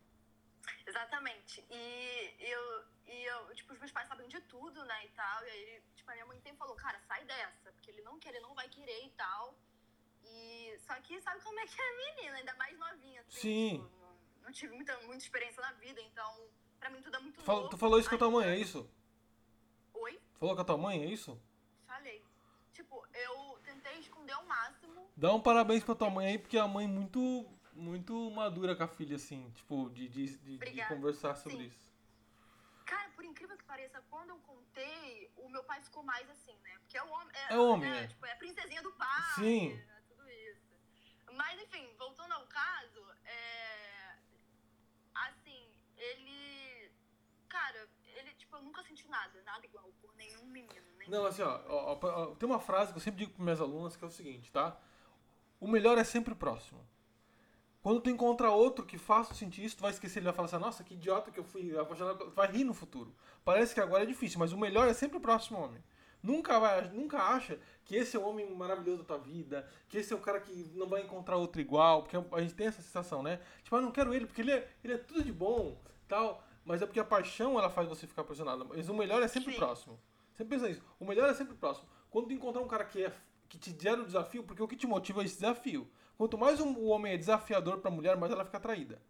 Exatamente. 0.85 1.63
E 1.69 2.35
eu, 2.39 2.83
e 3.07 3.23
eu, 3.25 3.55
tipo, 3.55 3.73
os 3.73 3.79
meus 3.79 3.91
pais 3.91 4.07
sabem 4.07 4.27
de 4.27 4.39
tudo, 4.41 4.83
né, 4.85 5.05
e 5.05 5.09
tal. 5.09 5.45
E 5.45 5.49
aí, 5.49 5.81
tipo, 5.95 6.09
a 6.09 6.13
minha 6.13 6.25
mãe 6.25 6.39
sempre 6.39 6.57
falou, 6.57 6.75
cara, 6.75 6.99
sai 7.07 7.23
dessa, 7.25 7.71
porque 7.71 7.91
ele 7.91 8.01
não 8.01 8.19
quer, 8.19 8.29
ele 8.29 8.41
não 8.41 8.53
vai 8.53 8.67
querer 8.69 9.05
e 9.05 9.09
tal. 9.12 9.55
E 10.23 10.75
só 10.85 10.93
que 11.01 11.19
sabe 11.21 11.41
como 11.41 11.59
é 11.59 11.65
que 11.65 11.79
é 11.81 11.83
a 11.89 11.97
menina, 12.15 12.38
ainda 12.38 12.53
mais 12.55 12.77
novinha, 12.77 13.21
assim. 13.21 13.39
Sim. 13.39 13.69
Tipo, 13.83 13.97
não, 13.99 14.17
não 14.43 14.51
tive 14.51 14.75
muita, 14.75 14.97
muita 15.01 15.23
experiência 15.23 15.62
na 15.62 15.71
vida, 15.73 16.01
então, 16.01 16.47
pra 16.79 16.89
mim 16.89 17.01
tudo 17.01 17.15
é 17.17 17.19
muito 17.19 17.41
Tu, 17.41 17.47
novo. 17.51 17.69
tu 17.69 17.77
falou 17.77 17.99
isso 17.99 18.09
com 18.09 18.15
a 18.15 18.19
tua 18.19 18.31
mãe, 18.31 18.47
é 18.49 18.57
isso? 18.57 18.89
Falou 20.39 20.56
com 20.56 20.62
a 20.62 20.65
tua 20.65 20.78
mãe, 20.78 21.04
é 21.04 21.06
isso? 21.06 21.39
Falei. 21.86 22.23
Tipo, 22.73 23.06
eu 23.13 23.60
tentei 23.63 23.99
esconder 23.99 24.32
ao 24.34 24.45
máximo. 24.45 25.10
Dá 25.17 25.34
um 25.34 25.41
parabéns 25.41 25.84
pra 25.84 25.95
tua 25.95 26.10
mãe 26.10 26.28
aí, 26.28 26.38
porque 26.39 26.58
a 26.58 26.67
mãe 26.67 26.86
é 26.86 26.88
muito, 26.88 27.45
muito 27.73 28.32
madura 28.32 28.75
com 28.75 28.84
a 28.84 28.88
filha, 28.88 29.17
assim, 29.17 29.52
tipo, 29.52 29.89
de, 29.89 30.08
de, 30.08 30.38
de- 30.38 30.58
de 30.58 30.86
conversar 30.88 31.36
sobre 31.36 31.58
Sim. 31.58 31.65
isso. 31.67 31.89
Cara, 32.86 33.10
por 33.12 33.25
incrível 33.25 33.58
que 33.58 33.63
pareça, 33.65 34.02
quando 34.10 34.30
eu 34.30 34.38
contei, 34.39 35.30
o 35.36 35.49
meu 35.49 35.63
pai 35.65 35.82
ficou 35.84 36.04
mais 36.04 36.28
assim, 36.30 36.56
né? 36.63 36.78
Porque 36.80 36.97
é 36.97 37.04
o 37.04 37.10
homem. 37.10 37.36
É, 37.36 37.54
É 37.54 37.58
homem, 37.58 37.89
né? 37.91 38.04
é. 38.04 38.08
Tipo, 38.08 38.25
é 38.25 38.32
a 38.32 38.36
princesinha 38.38 38.82
do 38.82 38.91
pai. 38.93 39.21
Sim. 39.36 39.73
né? 39.75 40.02
Tudo 40.08 40.28
isso. 40.30 40.71
Mas, 41.34 41.62
enfim, 41.62 41.88
voltando 41.97 42.32
ao 42.32 42.47
caso, 42.47 43.06
é. 43.25 44.15
Assim, 45.15 45.67
ele. 45.97 46.91
Cara, 47.49 47.89
tipo, 48.49 48.57
eu 48.57 48.63
nunca 48.63 48.83
senti 48.83 49.07
nada, 49.07 49.41
nada 49.45 49.65
igual 49.65 49.85
por 50.01 50.15
nenhum 50.15 50.45
menino. 50.47 50.73
Nem 50.97 51.09
Não, 51.09 51.25
assim, 51.25 51.43
ó, 51.43 51.62
ó, 51.67 51.99
ó, 52.01 52.25
tem 52.35 52.49
uma 52.49 52.59
frase 52.59 52.91
que 52.91 52.97
eu 52.97 53.01
sempre 53.01 53.19
digo 53.19 53.33
para 53.33 53.43
minhas 53.43 53.62
alunas 53.62 53.95
que 53.95 54.03
é 54.03 54.07
o 54.07 54.12
seguinte, 54.12 54.51
tá? 54.51 54.77
O 55.59 55.67
melhor 55.67 55.97
é 55.97 56.03
sempre 56.03 56.33
próximo. 56.33 56.85
Quando 57.81 58.01
tu 58.01 58.09
encontrar 58.09 58.51
outro 58.51 58.85
que 58.85 58.97
faça 58.97 59.33
sentir 59.33 59.63
isso, 59.63 59.77
tu 59.77 59.81
vai 59.81 59.91
esquecer, 59.91 60.19
ele 60.19 60.25
vai 60.25 60.33
falar 60.33 60.47
assim, 60.47 60.57
nossa, 60.57 60.83
que 60.83 60.95
idiota 60.95 61.31
que 61.31 61.39
eu 61.39 61.43
fui 61.45 61.77
apaixonado, 61.77 62.17
tu 62.17 62.31
vai 62.31 62.51
rir 62.51 62.65
no 62.65 62.73
futuro. 62.73 63.15
Parece 63.45 63.73
que 63.73 63.79
agora 63.79 64.03
é 64.03 64.05
difícil, 64.05 64.39
mas 64.39 64.51
o 64.51 64.57
melhor 64.57 64.88
é 64.88 64.93
sempre 64.93 65.17
o 65.17 65.21
próximo 65.21 65.59
homem. 65.59 65.81
Nunca, 66.21 66.59
vai, 66.59 66.89
nunca 66.89 67.17
acha 67.17 67.57
que 67.85 67.95
esse 67.95 68.17
é 68.17 68.19
o 68.19 68.23
homem 68.23 68.53
maravilhoso 68.53 69.03
da 69.03 69.05
tua 69.05 69.17
vida, 69.17 69.65
que 69.88 69.97
esse 69.97 70.12
é 70.12 70.15
o 70.15 70.19
cara 70.19 70.41
que 70.41 70.69
não 70.75 70.88
vai 70.88 71.01
encontrar 71.01 71.38
outro 71.38 71.62
igual, 71.62 72.03
porque 72.03 72.17
a 72.17 72.41
gente 72.41 72.53
tem 72.53 72.67
essa 72.67 72.81
sensação, 72.81 73.23
né? 73.23 73.39
Tipo, 73.63 73.77
eu 73.77 73.81
não 73.81 73.91
quero 73.91 74.13
ele, 74.13 74.25
porque 74.25 74.41
ele 74.41 74.51
é, 74.51 74.69
ele 74.83 74.93
é 74.95 74.97
tudo 74.97 75.23
de 75.23 75.31
bom, 75.31 75.81
tal. 76.09 76.43
Mas 76.65 76.82
é 76.82 76.86
porque 76.86 77.00
a 77.00 77.04
paixão, 77.06 77.58
ela 77.58 77.69
faz 77.69 77.88
você 77.88 78.06
ficar 78.06 78.22
apaixonado. 78.22 78.65
Mas 78.69 78.88
o 78.89 78.93
melhor 78.93 79.22
é 79.24 79.28
sempre 79.28 79.54
Sim. 79.54 79.58
próximo. 79.60 80.00
Sempre 80.38 80.56
pensa 80.58 80.69
isso. 80.69 80.82
O 81.00 81.06
melhor 81.06 81.30
é 81.30 81.34
sempre 81.34 81.56
próximo. 81.56 81.88
Quando 82.10 82.28
tu 82.28 82.34
encontrar 82.34 82.62
um 82.62 82.67
cara 82.67 82.86
que, 82.86 83.04
é, 83.06 83.13
que 83.48 83.58
te 83.58 83.76
gera 83.80 84.02
o 84.02 84.06
desafio, 84.06 84.43
porque 84.43 84.62
o 84.62 84.67
que 84.67 84.76
te 84.76 84.88
motiva 84.88 85.22
é 85.22 85.26
esse 85.26 85.36
desafio. 85.36 85.89
Quanto 86.17 86.38
mais 86.38 86.60
um- 86.60 86.74
o 86.78 86.86
homem 86.88 87.13
é 87.13 87.17
desafiador 87.17 87.80
pra 87.80 87.89
mulher, 87.89 88.17
mais 88.17 88.32
ela 88.32 88.45
fica 88.45 88.58
atraída. 88.58 89.02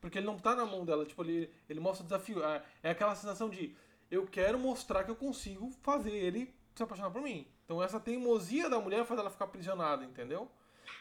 Porque 0.00 0.18
ele 0.18 0.26
não 0.26 0.36
tá 0.38 0.54
na 0.56 0.66
mão 0.66 0.84
dela, 0.84 1.06
tipo, 1.06 1.22
ele, 1.22 1.50
ele 1.68 1.78
mostra 1.80 2.02
o 2.04 2.06
desafio. 2.06 2.44
É, 2.44 2.62
é 2.82 2.90
aquela 2.90 3.14
sensação 3.14 3.48
de 3.48 3.74
eu 4.10 4.26
quero 4.26 4.58
mostrar 4.58 5.04
que 5.04 5.10
eu 5.10 5.16
consigo 5.16 5.70
fazer 5.82 6.10
ele 6.12 6.52
se 6.74 6.82
apaixonar 6.82 7.10
por 7.10 7.22
mim. 7.22 7.46
Então 7.64 7.82
essa 7.82 8.00
teimosia 8.00 8.68
da 8.68 8.80
mulher 8.80 9.04
faz 9.04 9.18
ela 9.20 9.30
ficar 9.30 9.44
aprisionada, 9.44 10.04
entendeu? 10.04 10.50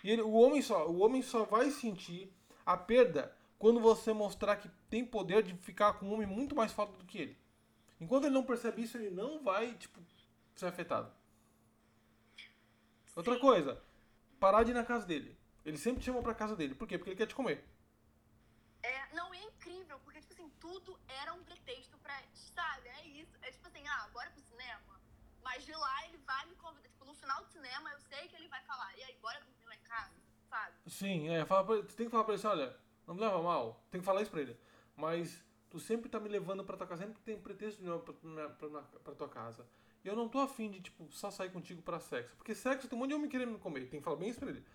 E 0.04 0.12
ele- 0.12 0.22
o, 0.22 0.32
homem 0.34 0.62
só, 0.62 0.88
o 0.88 1.00
homem 1.00 1.22
só 1.22 1.44
vai 1.44 1.72
sentir 1.72 2.32
a 2.66 2.78
perda 2.78 3.36
quando 3.62 3.80
você 3.80 4.12
mostrar 4.12 4.56
que 4.56 4.68
tem 4.90 5.06
poder 5.06 5.44
de 5.44 5.56
ficar 5.56 5.94
com 5.94 6.08
um 6.08 6.14
homem 6.16 6.26
muito 6.26 6.56
mais 6.56 6.72
forte 6.72 6.98
do 6.98 7.06
que 7.06 7.20
ele. 7.20 7.38
Enquanto 8.00 8.24
ele 8.24 8.34
não 8.34 8.44
percebe 8.44 8.82
isso, 8.82 8.98
ele 8.98 9.12
não 9.12 9.44
vai, 9.44 9.76
tipo, 9.76 10.02
ser 10.56 10.66
afetado. 10.66 11.14
Outra 13.16 13.38
coisa, 13.40 13.80
parar 14.40 14.64
de 14.64 14.72
ir 14.72 14.74
na 14.74 14.84
casa 14.84 15.06
dele. 15.06 15.38
Ele 15.64 15.78
sempre 15.78 16.02
te 16.02 16.06
chama 16.06 16.24
pra 16.24 16.34
casa 16.34 16.56
dele. 16.56 16.74
Por 16.74 16.88
quê? 16.88 16.98
Porque 16.98 17.12
ele 17.12 17.18
quer 17.18 17.28
te 17.28 17.36
comer. 17.36 17.64
É, 18.82 19.14
não, 19.14 19.32
é 19.32 19.44
incrível, 19.44 20.00
porque, 20.00 20.22
tipo 20.22 20.34
assim, 20.34 20.52
tudo 20.60 21.00
era 21.22 21.32
um 21.36 21.44
pretexto 21.44 22.00
pra, 22.00 22.20
sabe, 22.34 22.88
é 22.88 23.06
isso. 23.10 23.38
É 23.44 23.52
tipo 23.52 23.68
assim, 23.68 23.88
ah, 23.88 24.10
bora 24.12 24.32
pro 24.32 24.42
cinema. 24.42 25.00
Mas 25.44 25.64
de 25.64 25.74
lá 25.74 26.08
ele 26.08 26.18
vai 26.26 26.48
me 26.48 26.56
convidar, 26.56 26.90
tipo, 26.90 27.06
no 27.06 27.14
final 27.14 27.44
do 27.44 27.52
cinema 27.52 27.92
eu 27.92 28.00
sei 28.00 28.28
que 28.28 28.36
ele 28.38 28.48
vai 28.48 28.64
falar, 28.64 28.92
e 28.98 29.04
aí, 29.04 29.16
bora 29.22 29.40
dormir 29.40 29.66
lá 29.66 29.76
em 29.76 29.84
casa, 29.84 30.16
sabe? 30.50 30.74
Sim, 30.88 31.30
é. 31.30 31.46
Fala 31.46 31.64
pra, 31.64 31.76
tu 31.84 31.96
tem 31.96 32.08
que 32.08 32.12
falar 32.12 32.24
pra 32.24 32.34
ele 32.34 32.40
assim, 32.40 32.60
olha, 32.60 32.76
não 33.12 33.16
me 33.16 33.22
leva 33.22 33.42
mal. 33.42 33.84
Tem 33.92 34.00
que 34.02 34.06
falar 34.06 34.22
isso 34.22 34.32
pra 34.32 34.42
ele. 34.42 34.58
Mas 34.96 35.44
tu 35.70 35.80
sempre 35.80 36.10
tá 36.10 36.20
me 36.20 36.30
levando 36.30 36.64
pra 36.64 36.78
tua 36.78 36.88
casa, 36.88 37.04
sempre 37.06 37.22
tem 37.24 37.40
pretexto 37.40 37.82
de 37.82 37.90
me 37.90 38.00
pra, 38.00 38.82
pra, 39.00 39.16
tua 39.16 39.30
casa. 39.30 39.68
E 40.04 40.08
eu 40.08 40.16
não 40.16 40.28
tô 40.28 40.40
afim 40.40 40.70
de, 40.70 40.82
tipo, 40.82 41.12
só 41.12 41.30
sair 41.30 41.52
contigo 41.52 41.82
pra 41.82 42.00
sexo. 42.00 42.36
Porque 42.36 42.56
sexo 42.56 42.88
tem 42.88 42.98
um 42.98 43.00
monte 43.00 43.10
de 43.10 43.16
homem 43.16 43.30
querendo 43.30 43.52
me 43.52 43.60
comer. 43.60 43.88
Tem 43.90 44.00
que 44.00 44.04
falar 44.04 44.18
bem 44.18 44.30
isso 44.30 44.40
pra 44.40 44.50
ele. 44.50 44.66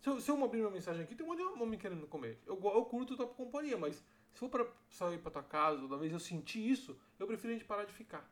Se 0.00 0.08
eu, 0.08 0.20
se 0.20 0.28
eu 0.30 0.44
abrir 0.44 0.58
minha 0.58 0.70
mensagem 0.70 1.02
aqui, 1.04 1.14
tem 1.14 1.24
um 1.24 1.28
monte 1.28 1.38
de 1.38 1.44
homem 1.62 1.78
querendo 1.78 2.00
me 2.00 2.08
comer. 2.08 2.40
Eu, 2.44 2.60
eu 2.62 2.84
curto 2.86 3.16
tua 3.16 3.26
companhia, 3.28 3.78
mas 3.78 4.02
se 4.32 4.38
for 4.40 4.48
pra 4.48 4.66
sair 4.90 5.18
pra 5.18 5.30
tua 5.30 5.42
casa, 5.44 5.80
toda 5.80 5.96
vez 5.96 6.12
eu 6.12 6.18
sentir 6.18 6.58
isso, 6.68 6.98
eu 7.20 7.26
prefiro 7.26 7.52
a 7.52 7.56
gente 7.56 7.64
parar 7.64 7.84
de 7.84 7.92
ficar. 7.92 8.28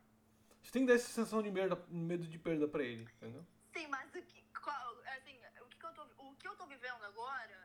Você 0.62 0.72
tem 0.72 0.82
que 0.82 0.88
dar 0.88 0.94
essa 0.94 1.06
sensação 1.06 1.42
de 1.42 1.50
merda, 1.50 1.80
medo 1.88 2.26
de 2.26 2.38
perda 2.38 2.66
pra 2.66 2.82
ele, 2.82 3.08
entendeu? 3.16 3.46
Sim, 3.72 3.86
mas 3.86 4.08
o 4.08 4.20
que, 4.22 4.42
qual- 4.60 4.96
assim, 5.16 5.36
o 5.62 5.68
que, 5.68 5.86
eu 5.86 5.92
tô, 5.92 6.02
o 6.18 6.34
que 6.34 6.48
eu 6.48 6.56
tô 6.56 6.66
vivendo 6.66 7.04
agora 7.04 7.52
é. 7.52 7.59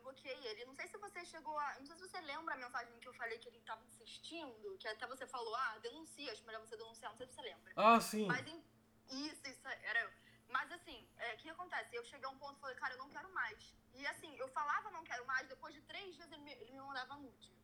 Bloqueei 0.00 0.36
ele. 0.48 0.64
Não 0.64 0.74
sei 0.74 0.86
se 0.88 0.96
você 0.98 1.24
chegou 1.24 1.56
a. 1.58 1.78
Não 1.78 1.86
sei 1.86 1.96
se 1.96 2.02
você 2.08 2.20
lembra 2.22 2.54
a 2.54 2.58
mensagem 2.58 2.98
que 2.98 3.08
eu 3.08 3.14
falei 3.14 3.38
que 3.38 3.48
ele 3.48 3.60
tava 3.60 3.84
insistindo, 3.84 4.76
que 4.78 4.88
até 4.88 5.06
você 5.06 5.26
falou, 5.26 5.54
ah, 5.54 5.78
denuncia, 5.78 6.32
acho 6.32 6.44
melhor 6.44 6.60
você 6.60 6.76
denunciar. 6.76 7.10
Não 7.12 7.18
sei 7.18 7.26
se 7.26 7.34
você 7.34 7.42
lembra. 7.42 7.72
Ah, 7.76 8.00
sim. 8.00 8.26
Mas 8.26 8.46
em, 8.46 8.64
isso, 9.10 9.40
isso 9.48 9.68
era 9.68 10.00
eu. 10.02 10.10
Mas 10.48 10.70
assim, 10.72 11.08
é, 11.18 11.34
o 11.34 11.36
que 11.38 11.48
acontece? 11.48 11.94
Eu 11.94 12.04
cheguei 12.04 12.26
a 12.26 12.30
um 12.30 12.38
ponto 12.38 12.56
e 12.56 12.60
falei, 12.60 12.76
cara, 12.76 12.94
eu 12.94 12.98
não 12.98 13.08
quero 13.08 13.32
mais. 13.32 13.74
E 13.94 14.06
assim, 14.06 14.36
eu 14.36 14.48
falava 14.48 14.90
não 14.90 15.04
quero 15.04 15.24
mais, 15.26 15.46
depois 15.48 15.72
de 15.74 15.80
três 15.82 16.14
dias 16.16 16.30
ele 16.32 16.42
me, 16.42 16.52
ele 16.52 16.72
me 16.72 16.80
mandava 16.80 17.14
nude. 17.16 17.54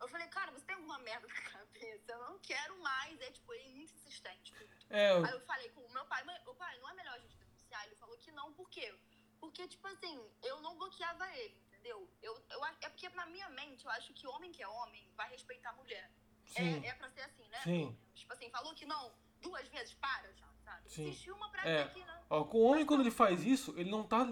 Eu 0.00 0.06
falei, 0.06 0.28
cara, 0.28 0.52
você 0.52 0.64
tem 0.64 0.76
alguma 0.76 0.98
merda 1.00 1.26
na 1.26 1.40
cabeça? 1.50 2.12
Eu 2.12 2.18
não 2.20 2.38
quero 2.38 2.80
mais. 2.80 3.20
É 3.20 3.30
tipo, 3.32 3.52
ele 3.52 3.64
é 3.64 3.72
muito 3.72 3.92
insistente. 3.94 4.54
É, 4.90 5.12
eu- 5.12 5.24
Aí 5.24 5.32
eu 5.32 5.40
falei 5.40 5.68
com 5.70 5.80
o 5.80 5.90
meu 5.92 6.04
pai, 6.06 6.22
ô 6.46 6.54
pai, 6.54 6.78
não 6.78 6.88
é 6.90 6.94
melhor 6.94 7.14
a 7.14 7.18
gente 7.18 7.36
denunciar? 7.36 7.84
Ele 7.86 7.96
falou 7.96 8.16
que 8.18 8.30
não, 8.30 8.52
por 8.52 8.70
quê? 8.70 8.94
Porque, 9.40 9.66
tipo 9.66 9.86
assim, 9.88 10.30
eu 10.42 10.60
não 10.60 10.76
bloqueava 10.78 11.28
ele, 11.36 11.60
entendeu? 11.88 12.08
Eu, 12.22 12.34
eu, 12.50 12.64
é 12.82 12.88
porque 12.88 13.08
na 13.10 13.26
minha 13.26 13.48
mente 13.50 13.84
eu 13.84 13.90
acho 13.92 14.12
que 14.12 14.26
homem 14.26 14.50
que 14.52 14.62
é 14.62 14.68
homem 14.68 15.10
vai 15.16 15.28
respeitar 15.30 15.70
a 15.70 15.74
mulher. 15.74 16.10
sim. 16.44 16.82
É, 16.84 16.88
é 16.88 16.94
pra 16.94 17.08
ser 17.10 17.22
assim, 17.22 17.46
né? 17.48 17.58
Sim. 17.64 17.96
Tipo 18.14 18.32
assim, 18.32 18.50
falou 18.50 18.74
que 18.74 18.84
não 18.86 19.12
duas 19.40 19.66
vezes, 19.68 19.94
para 19.94 20.32
já, 20.32 20.46
sabe? 20.64 20.90
Sim. 20.90 21.08
Existe 21.08 21.30
uma 21.30 21.48
pra 21.50 21.66
É. 21.68 21.88
que, 21.88 22.00
né? 22.00 22.22
Ó, 22.30 22.44
com 22.44 22.58
o 22.58 22.62
homem, 22.64 22.84
quando 22.86 23.00
ele 23.00 23.10
faz 23.10 23.44
isso, 23.44 23.74
ele 23.76 23.90
não 23.90 24.02
tá 24.04 24.26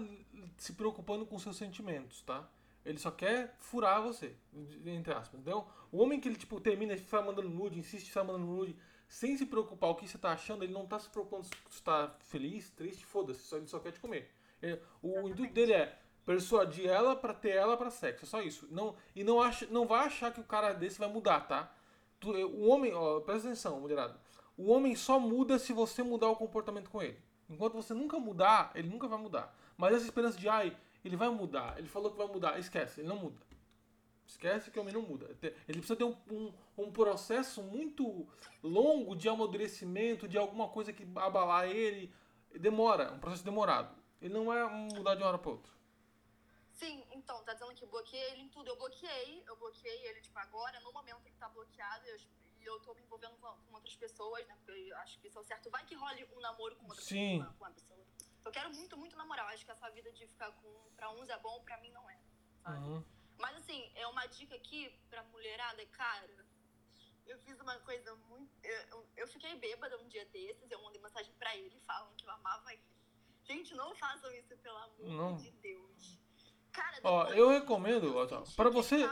se 0.57 0.73
preocupando 0.73 1.25
com 1.25 1.37
seus 1.39 1.55
sentimentos, 1.57 2.21
tá? 2.21 2.47
Ele 2.85 2.97
só 2.99 3.11
quer 3.11 3.55
furar 3.59 4.01
você, 4.01 4.35
entre 4.85 5.13
aspas, 5.13 5.39
entendeu? 5.39 5.67
O 5.91 6.01
homem 6.01 6.19
que 6.19 6.27
ele, 6.27 6.37
tipo, 6.37 6.59
termina 6.61 6.93
e 6.93 6.99
sai 6.99 7.23
mandando 7.23 7.49
nude, 7.49 7.77
insiste, 7.79 8.11
sai 8.11 8.23
mandando 8.23 8.45
nude, 8.45 8.77
sem 9.09 9.37
se 9.37 9.45
preocupar 9.45 9.89
o 9.89 9.95
que 9.95 10.07
você 10.07 10.17
tá 10.17 10.31
achando, 10.31 10.63
ele 10.63 10.73
não 10.73 10.85
tá 10.87 10.97
se 10.99 11.09
preocupando 11.09 11.43
se 11.45 11.51
você 11.69 11.83
tá 11.83 12.15
feliz, 12.21 12.69
triste, 12.71 13.05
foda-se, 13.05 13.53
ele 13.55 13.67
só 13.67 13.79
quer 13.79 13.91
te 13.91 13.99
comer. 13.99 14.33
Ele- 14.61 14.81
o 15.01 15.27
intuito 15.27 15.53
dele 15.53 15.73
é 15.73 15.99
persuadir 16.27 16.89
ela 16.89 17.15
pra 17.15 17.33
ter 17.33 17.51
ela 17.51 17.77
pra 17.77 17.89
sexo, 17.89 18.25
é 18.25 18.27
só 18.27 18.41
isso. 18.41 18.67
Não, 18.69 18.97
e 19.15 19.23
não, 19.23 19.41
acha, 19.41 19.65
não 19.67 19.87
vai 19.87 20.05
achar 20.05 20.29
que 20.29 20.41
o 20.41 20.43
cara 20.43 20.73
desse 20.73 20.99
vai 20.99 21.07
mudar, 21.07 21.47
tá? 21.47 21.71
O 22.53 22.67
homem, 22.67 22.93
ó, 22.93 23.21
presta 23.21 23.47
atenção, 23.47 23.79
mulherada. 23.79 24.19
O 24.57 24.69
homem 24.69 24.93
só 24.93 25.17
muda 25.21 25.57
se 25.57 25.71
você 25.71 26.03
mudar 26.03 26.27
o 26.27 26.35
comportamento 26.35 26.89
com 26.89 27.01
ele. 27.01 27.17
Enquanto 27.49 27.75
você 27.75 27.93
nunca 27.93 28.19
mudar, 28.19 28.71
ele 28.75 28.89
nunca 28.89 29.07
vai 29.07 29.17
mudar. 29.17 29.55
Mas 29.77 29.95
essa 29.95 30.03
esperança 30.03 30.37
de, 30.37 30.49
ai, 30.49 30.75
ele 31.05 31.15
vai 31.15 31.29
mudar, 31.29 31.75
ele 31.77 31.87
falou 31.87 32.11
que 32.11 32.17
vai 32.17 32.27
mudar, 32.27 32.59
esquece, 32.59 32.99
ele 32.99 33.07
não 33.07 33.15
muda. 33.15 33.39
Esquece 34.25 34.69
que 34.69 34.77
o 34.77 34.81
homem 34.81 34.93
não 34.93 35.03
muda. 35.03 35.33
Ele 35.41 35.79
precisa 35.79 35.95
ter 35.95 36.03
um, 36.03 36.17
um, 36.29 36.51
um 36.77 36.91
processo 36.91 37.63
muito 37.63 38.27
longo 38.61 39.15
de 39.15 39.29
amadurecimento, 39.29 40.27
de 40.27 40.37
alguma 40.37 40.67
coisa 40.67 40.91
que 40.91 41.07
abalar 41.15 41.69
ele. 41.69 42.11
Demora, 42.59 43.13
um 43.13 43.19
processo 43.19 43.45
demorado. 43.45 43.95
Ele 44.21 44.33
não 44.33 44.47
vai 44.47 44.61
mudar 44.93 45.15
de 45.15 45.21
uma 45.21 45.29
hora 45.29 45.37
para 45.37 45.51
outra. 45.51 45.76
Sim, 46.77 47.03
então, 47.11 47.43
tá 47.43 47.53
dizendo 47.53 47.73
que 47.73 47.85
bloqueei 47.87 48.23
ele 48.31 48.41
em 48.41 48.49
tudo. 48.49 48.69
Eu 48.69 48.75
bloqueei, 48.75 49.43
eu 49.47 49.55
bloqueei 49.57 50.07
ele, 50.07 50.21
tipo, 50.21 50.37
agora, 50.37 50.79
no 50.81 50.93
momento 50.93 51.25
ele 51.25 51.35
tá 51.35 51.49
bloqueado, 51.49 52.05
e 52.05 52.09
eu, 52.09 52.17
e 52.61 52.65
eu 52.65 52.79
tô 52.81 52.93
me 52.93 53.01
envolvendo 53.01 53.35
com, 53.37 53.47
com 53.63 53.73
outras 53.73 53.95
pessoas, 53.95 54.45
né? 54.47 54.55
Porque 54.63 54.79
eu 54.79 54.97
acho 54.97 55.19
que 55.19 55.27
isso 55.27 55.39
é 55.39 55.41
o 55.41 55.43
certo. 55.43 55.71
Vai 55.71 55.83
que 55.85 55.95
role 55.95 56.23
um 56.35 56.39
namoro 56.39 56.75
com 56.75 56.85
outra 56.85 57.03
Sim. 57.03 57.39
pessoa, 57.39 57.53
com 57.57 57.63
uma 57.63 57.71
pessoa. 57.71 58.05
Eu 58.45 58.51
quero 58.51 58.73
muito, 58.75 58.95
muito 58.95 59.17
namorar. 59.17 59.45
Eu 59.45 59.53
acho 59.55 59.65
que 59.65 59.71
essa 59.71 59.89
vida 59.89 60.11
de 60.11 60.27
ficar 60.27 60.51
com. 60.51 60.91
Pra 60.95 61.09
uns 61.09 61.27
é 61.29 61.39
bom, 61.39 61.63
pra 61.63 61.81
mim 61.81 61.89
não 61.91 62.07
é. 62.09 62.19
Sabe? 62.61 62.77
Uhum. 62.77 63.03
Mas 63.39 63.57
assim, 63.57 63.91
é 63.95 64.05
uma 64.07 64.27
dica 64.27 64.55
aqui 64.55 64.89
pra 65.09 65.23
mulherada, 65.23 65.83
cara. 65.87 66.45
Eu 67.25 67.39
fiz 67.39 67.59
uma 67.59 67.77
coisa 67.79 68.15
muito. 68.29 68.51
Eu, 68.63 69.09
eu 69.17 69.27
fiquei 69.27 69.55
bêbada 69.55 69.97
um 69.97 70.07
dia 70.07 70.25
desses, 70.27 70.69
eu 70.69 70.81
mandei 70.83 71.01
mensagem 71.01 71.33
pra 71.33 71.55
ele 71.57 71.79
falando 71.81 72.15
que 72.15 72.25
eu 72.25 72.31
amava 72.31 72.71
ele. 72.71 72.83
Gente, 73.43 73.73
não 73.73 73.95
façam 73.95 74.31
isso, 74.33 74.55
pelo 74.57 74.77
amor 74.77 75.09
Não. 75.09 75.35
de 75.37 75.49
Deus. 75.51 76.19
Cara, 76.77 76.99
Ó, 77.03 77.25
eu 77.29 77.49
recomendo, 77.49 78.01
que 78.45 78.69
você- 78.69 79.09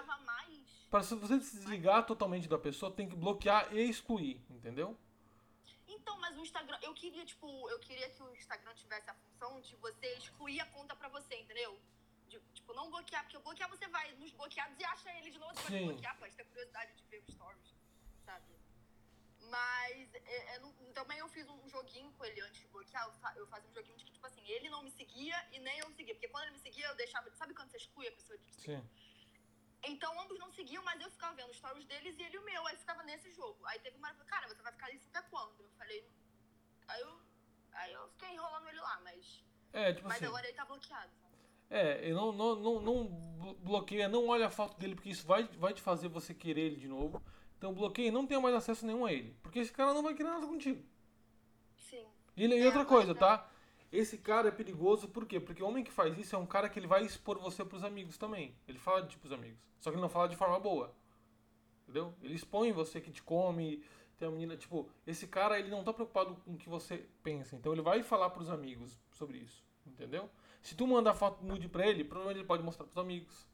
Para 0.92 1.02
se 1.02 1.16
você 1.16 1.42
se 1.42 1.58
desligar 1.58 2.06
totalmente 2.06 2.48
da 2.48 2.60
pessoa, 2.60 2.92
tem 2.92 3.10
que 3.10 3.16
bloquear 3.16 3.74
e 3.76 3.90
excluir, 3.90 4.40
entendeu? 4.52 4.96
Então, 5.88 6.16
mas 6.20 6.38
o 6.38 6.42
Instagram, 6.42 6.78
eu 6.84 6.94
queria, 6.94 7.26
tipo, 7.26 7.48
eu 7.72 7.80
queria 7.80 8.08
que 8.12 8.22
o 8.22 8.36
Instagram 8.36 8.72
tivesse 8.76 9.10
a 9.10 9.16
função 9.16 9.60
de 9.62 9.76
você 9.78 10.08
excluir 10.16 10.60
a 10.60 10.66
conta 10.68 10.96
pra 10.96 11.10
você, 11.10 11.36
entendeu? 11.36 11.78
De, 12.30 12.40
tipo, 12.54 12.72
não 12.76 12.92
bloquear, 12.92 13.24
porque 13.24 13.40
bloquear 13.40 13.68
você 13.70 13.88
vai 13.88 14.12
nos 14.14 14.32
bloqueados 14.34 14.80
e 14.80 14.86
acha 14.86 15.12
ele 15.18 15.32
de 15.32 15.40
novo, 15.40 15.56
você 15.56 15.64
Sim. 15.64 15.72
pode 15.72 15.86
bloquear, 15.86 16.20
pode 16.20 16.36
ter 16.36 16.44
curiosidade 16.46 16.94
de 16.96 17.04
ver 17.10 17.24
os 17.28 17.34
stories, 17.34 17.76
sabe? 18.24 18.46
Mas 19.50 20.14
é, 20.16 20.56
é, 20.56 20.60
também 20.94 21.18
eu 21.20 21.28
fiz 21.30 21.48
um 21.50 21.68
joguinho 21.70 22.12
com 22.14 22.26
ele 22.26 22.42
antes 22.42 22.62
de 22.62 22.68
bloquear, 22.68 23.06
eu, 23.06 23.14
fa- 23.14 23.34
eu 23.36 23.48
fazia 23.48 23.70
um 23.70 23.74
joguinho 23.74 23.98
de 23.98 24.06
que, 24.06 24.12
tipo 24.12 24.26
assim, 24.26 24.42
ele 24.48 24.70
não 24.70 24.82
me 24.84 24.92
seguia 24.92 25.36
e 25.52 25.60
nem 25.60 25.78
eu 25.80 25.92
seguia, 25.92 26.14
porque 26.16 26.28
quando 26.30 26.44
ele 26.46 26.54
me 26.54 26.60
seguia, 26.60 26.88
eu 26.88 26.96
deixava, 26.96 27.30
sabe 27.32 27.54
quando 27.54 27.70
você 27.70 27.78
exclui 27.78 28.08
a 28.08 28.12
pessoa 28.12 28.38
de 28.40 28.52
Sim. 28.56 28.84
então 29.84 30.20
ambos 30.20 30.40
não 30.40 30.52
seguiam, 30.52 30.84
mas 30.84 31.00
eu 31.00 31.12
ficava 31.12 31.36
vendo 31.36 31.50
os 31.52 31.58
stories 31.58 31.86
deles 31.86 32.18
e 32.18 32.24
ele 32.24 32.38
o 32.40 32.44
meu. 32.44 32.66
Aí 32.68 32.76
ficava 32.78 33.04
nesse 33.04 33.32
jogo. 33.32 33.64
Aí 33.68 33.80
teve 33.80 33.98
uma 33.98 34.08
hora 34.08 34.18
que 34.18 34.26
cara, 34.26 34.48
você 34.48 34.62
vai 34.64 34.72
ficar 34.72 34.92
isso 34.92 35.08
até 35.14 35.22
quando? 35.30 35.62
Eu 35.62 35.70
falei. 35.78 36.10
Aí 36.88 37.02
eu. 37.02 37.22
Aí 37.74 37.94
eu 37.94 38.08
fiquei 38.10 38.30
enrolando 38.30 38.68
ele 38.70 38.80
lá, 38.80 39.00
mas. 39.04 39.44
É, 39.74 39.94
tipo 39.94 40.08
Mas 40.08 40.18
assim. 40.18 40.26
agora 40.28 40.48
ele 40.48 40.56
tá 40.56 40.66
bloqueado? 40.66 41.12
É, 41.70 42.10
não, 42.14 42.32
não, 42.32 42.56
não, 42.56 42.80
não 42.80 43.08
blo- 43.08 43.56
bloqueia, 43.56 44.08
não 44.08 44.28
olha 44.28 44.48
a 44.48 44.50
foto 44.52 44.78
dele, 44.78 44.96
porque 44.96 45.10
isso 45.10 45.26
vai, 45.28 45.44
vai 45.44 45.74
te 45.74 45.82
fazer 45.82 46.08
você 46.08 46.34
querer 46.34 46.62
ele 46.62 46.76
de 46.78 46.88
novo. 46.88 47.22
Então 47.58 47.74
bloqueia 47.74 48.08
e 48.08 48.12
não 48.12 48.26
tenha 48.28 48.40
mais 48.40 48.54
acesso 48.56 48.86
nenhum 48.86 49.06
a 49.06 49.14
ele. 49.14 49.36
Porque 49.42 49.60
esse 49.60 49.72
cara 49.72 49.94
não 49.94 50.04
vai 50.04 50.14
querer 50.14 50.30
nada 50.30 50.46
contigo. 50.46 50.84
Sim. 51.78 52.06
E, 52.36 52.44
ele- 52.44 52.56
e 52.56 52.62
É, 52.62 52.66
outra 52.66 52.86
coisa, 52.86 53.14
tá. 53.16 53.38
tá? 53.38 53.52
Esse 53.92 54.18
cara 54.18 54.50
é 54.50 54.52
perigoso 54.52 55.08
por 55.08 55.26
quê? 55.26 55.40
Porque 55.40 55.64
o 55.64 55.68
homem 55.68 55.84
que 55.84 55.92
faz 55.92 56.18
isso 56.18 56.36
é 56.36 56.40
um 56.40 56.46
cara 56.46 56.68
que 56.68 56.78
ele 56.78 56.88
vai 56.88 57.04
expor 57.06 57.40
você 57.40 57.64
pros 57.64 57.84
amigos 57.84 58.18
também. 58.18 58.54
Ele 58.68 58.78
fala 58.78 59.04
de 59.04 59.18
pros 59.18 59.32
amigos. 59.32 59.58
Só 59.80 59.90
que 59.90 59.96
ele 59.96 60.02
não 60.02 60.10
fala 60.10 60.28
de 60.28 60.36
forma 60.36 60.60
boa. 60.60 60.94
Entendeu? 61.84 62.14
Ele 62.22 62.34
expõe 62.34 62.72
você 62.72 63.00
que 63.00 63.12
te 63.12 63.24
come. 63.24 63.84
Tem 64.18 64.28
a 64.28 64.32
menina, 64.32 64.56
tipo, 64.58 64.90
esse 65.06 65.28
cara 65.28 65.60
ele 65.60 65.70
não 65.70 65.84
tá 65.84 65.94
preocupado 65.94 66.36
com 66.36 66.54
o 66.54 66.58
que 66.58 66.70
você 66.70 67.06
pensa. 67.22 67.56
Então 67.56 67.72
ele 67.74 67.82
vai 67.82 68.02
falar 68.02 68.30
pros 68.30 68.50
amigos 68.50 68.98
sobre 69.12 69.38
isso. 69.40 69.64
Entendeu? 69.86 70.30
Se 70.62 70.74
tu 70.76 70.88
mandar 70.88 71.14
foto 71.14 71.44
nude 71.46 71.68
pra 71.70 71.86
ele, 71.88 72.04
provavelmente 72.04 72.40
ele 72.40 72.48
pode 72.48 72.64
mostrar 72.64 72.86
pros 72.86 72.98
amigos. 72.98 73.48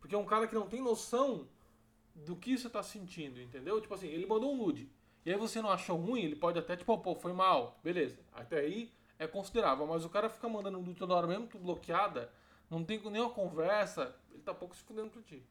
Porque 0.00 0.14
é 0.14 0.18
um 0.18 0.24
cara 0.24 0.46
que 0.48 0.54
não 0.54 0.66
tem 0.68 0.80
noção 0.80 1.46
do 2.24 2.36
que 2.36 2.56
você 2.56 2.68
tá 2.68 2.82
sentindo, 2.82 3.40
entendeu? 3.40 3.80
Tipo 3.80 3.94
assim, 3.94 4.08
ele 4.08 4.26
mandou 4.26 4.52
um 4.52 4.56
nude. 4.56 4.90
E 5.24 5.30
aí 5.32 5.38
você 5.38 5.60
não 5.60 5.70
achou 5.70 5.96
ruim, 5.96 6.22
ele 6.22 6.36
pode 6.36 6.58
até, 6.58 6.76
tipo, 6.76 6.96
pô, 6.98 7.14
foi 7.14 7.32
mal. 7.32 7.78
Beleza. 7.82 8.18
Até 8.32 8.60
aí 8.60 8.92
é 9.18 9.26
considerável. 9.26 9.86
Mas 9.86 10.04
o 10.04 10.10
cara 10.10 10.28
fica 10.28 10.48
mandando 10.48 10.78
nude 10.78 10.98
toda 10.98 11.14
hora, 11.14 11.26
mesmo 11.26 11.46
tu 11.46 11.58
bloqueada, 11.58 12.32
não 12.70 12.84
tem 12.84 12.98
nenhuma 13.10 13.32
conversa, 13.32 14.14
ele 14.30 14.42
tá 14.42 14.54
pouco 14.54 14.74
se 14.74 14.82
fudendo 14.82 15.10
pra 15.10 15.22
ti. 15.22 15.44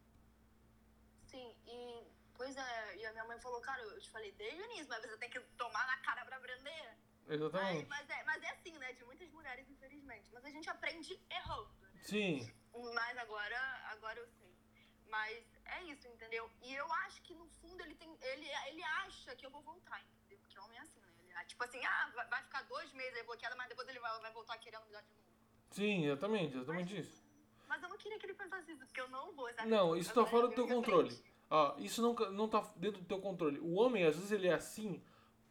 Sim, 1.25 1.55
e. 1.65 2.07
Pois 2.35 2.55
é, 2.55 2.97
e 2.97 3.05
a 3.05 3.11
minha 3.11 3.25
mãe 3.25 3.39
falou, 3.39 3.59
cara, 3.61 3.81
eu 3.81 3.99
te 3.99 4.11
falei 4.11 4.31
desde 4.33 4.61
o 4.61 4.65
início, 4.65 4.87
mas 4.89 5.01
você 5.01 5.17
tem 5.17 5.29
que 5.29 5.39
tomar 5.57 5.87
na 5.87 5.97
cara 5.97 6.23
pra 6.23 6.37
aprender. 6.37 6.97
Aí, 7.27 7.35
Exatamente. 7.35 7.89
mas, 7.89 8.09
é, 8.09 8.23
mas 8.23 8.43
é 8.43 8.49
assim, 8.51 8.77
né? 8.77 8.93
De 8.93 9.03
muitas 9.03 9.29
mulheres, 9.31 9.67
infelizmente. 9.69 10.31
Mas 10.31 10.45
a 10.45 10.49
gente 10.49 10.69
aprende 10.69 11.19
errando, 11.29 11.71
né? 11.81 11.89
Sim. 12.03 12.53
Mas 12.93 13.17
agora, 13.17 13.59
agora 13.91 14.19
eu 14.19 14.27
sei. 14.27 14.55
Mas 15.09 15.43
é 15.75 15.83
isso, 15.83 16.07
entendeu? 16.07 16.49
E 16.61 16.73
eu 16.73 16.91
acho 17.05 17.21
que 17.21 17.33
no 17.33 17.47
fundo 17.61 17.81
ele 17.83 17.95
tem. 17.95 18.09
Ele, 18.21 18.47
ele 18.69 18.83
acha 18.83 19.35
que 19.35 19.45
eu 19.45 19.51
vou 19.51 19.61
voltar, 19.61 20.01
entendeu? 20.01 20.37
Porque 20.39 20.59
homem 20.59 20.77
é 20.77 20.81
assim, 20.81 20.99
né? 20.99 21.07
Ele, 21.19 21.45
tipo 21.45 21.63
assim, 21.63 21.83
ah, 21.85 22.11
vai, 22.29 22.43
ficar 22.43 22.63
dois 22.63 22.91
meses 22.93 23.15
aí 23.15 23.23
bloqueada, 23.23 23.55
mas 23.55 23.69
depois 23.69 23.87
ele 23.87 23.99
vai, 23.99 24.19
vai 24.19 24.31
voltar 24.31 24.57
querendo 24.57 24.85
me 24.85 24.91
dar 24.91 25.01
de 25.01 25.09
novo. 25.09 25.27
Sim, 25.71 26.05
exatamente, 26.05 26.55
exatamente 26.55 26.97
isso. 26.97 27.25
Mas 27.67 27.83
eu 27.83 27.89
não 27.89 27.97
queria 27.97 28.17
que 28.17 28.25
ele 28.25 28.33
pensasse 28.33 28.71
isso, 28.71 28.85
porque 28.85 29.01
eu 29.01 29.09
não 29.09 29.33
vou, 29.33 29.51
sabe? 29.53 29.69
Não, 29.69 29.95
isso 29.95 30.13
tá 30.13 30.25
fora 30.25 30.47
do 30.47 30.53
eu 30.53 30.55
teu 30.55 30.67
controle. 30.67 31.23
Ó, 31.49 31.75
isso 31.77 32.01
não, 32.01 32.13
não 32.31 32.47
tá 32.49 32.61
dentro 32.75 33.01
do 33.01 33.07
teu 33.07 33.19
controle. 33.19 33.59
O 33.59 33.75
homem, 33.75 34.05
às 34.05 34.15
vezes, 34.15 34.31
ele 34.31 34.47
é 34.47 34.53
assim 34.53 35.01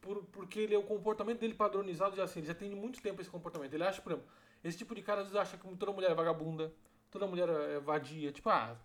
por, 0.00 0.24
porque 0.26 0.60
ele 0.60 0.74
é 0.74 0.78
o 0.78 0.82
comportamento 0.82 1.40
dele 1.40 1.54
padronizado 1.54 2.16
já 2.16 2.24
assim. 2.24 2.40
Ele 2.40 2.46
já 2.46 2.54
tem 2.54 2.70
muito 2.74 3.00
tempo 3.00 3.20
esse 3.20 3.30
comportamento. 3.30 3.72
Ele 3.72 3.84
acha, 3.84 4.00
por 4.00 4.12
exemplo, 4.12 4.30
Esse 4.62 4.78
tipo 4.78 4.94
de 4.94 5.02
cara 5.02 5.20
às 5.20 5.28
vezes 5.28 5.40
acha 5.40 5.56
que 5.56 5.76
toda 5.76 5.92
mulher 5.92 6.10
é 6.10 6.14
vagabunda, 6.14 6.72
toda 7.18 7.26
mulher 7.26 7.48
é 7.48 7.80
vadia. 7.80 8.30
Tipo, 8.30 8.50
ah, 8.50 8.76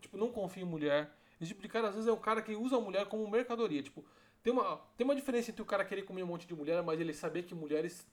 tipo, 0.00 0.16
não 0.16 0.30
confia 0.30 0.62
em 0.62 0.66
mulher. 0.66 1.10
Esse 1.40 1.48
tipo 1.48 1.62
de 1.62 1.68
cara 1.68 1.88
às 1.88 1.94
vezes 1.94 2.08
é 2.08 2.12
o 2.12 2.16
cara 2.16 2.40
que 2.40 2.54
usa 2.54 2.76
a 2.76 2.80
mulher 2.80 3.06
como 3.06 3.28
mercadoria. 3.28 3.82
Tipo, 3.82 4.04
tem 4.42 4.52
uma, 4.52 4.76
tem 4.96 5.04
uma 5.04 5.14
diferença 5.14 5.50
entre 5.50 5.62
o 5.62 5.66
cara 5.66 5.84
querer 5.84 6.02
comer 6.02 6.22
um 6.22 6.26
monte 6.26 6.46
de 6.46 6.54
mulher, 6.54 6.82
mas 6.82 6.98
ele 7.00 7.12
saber 7.12 7.42
que 7.42 7.54
mulheres 7.54 8.06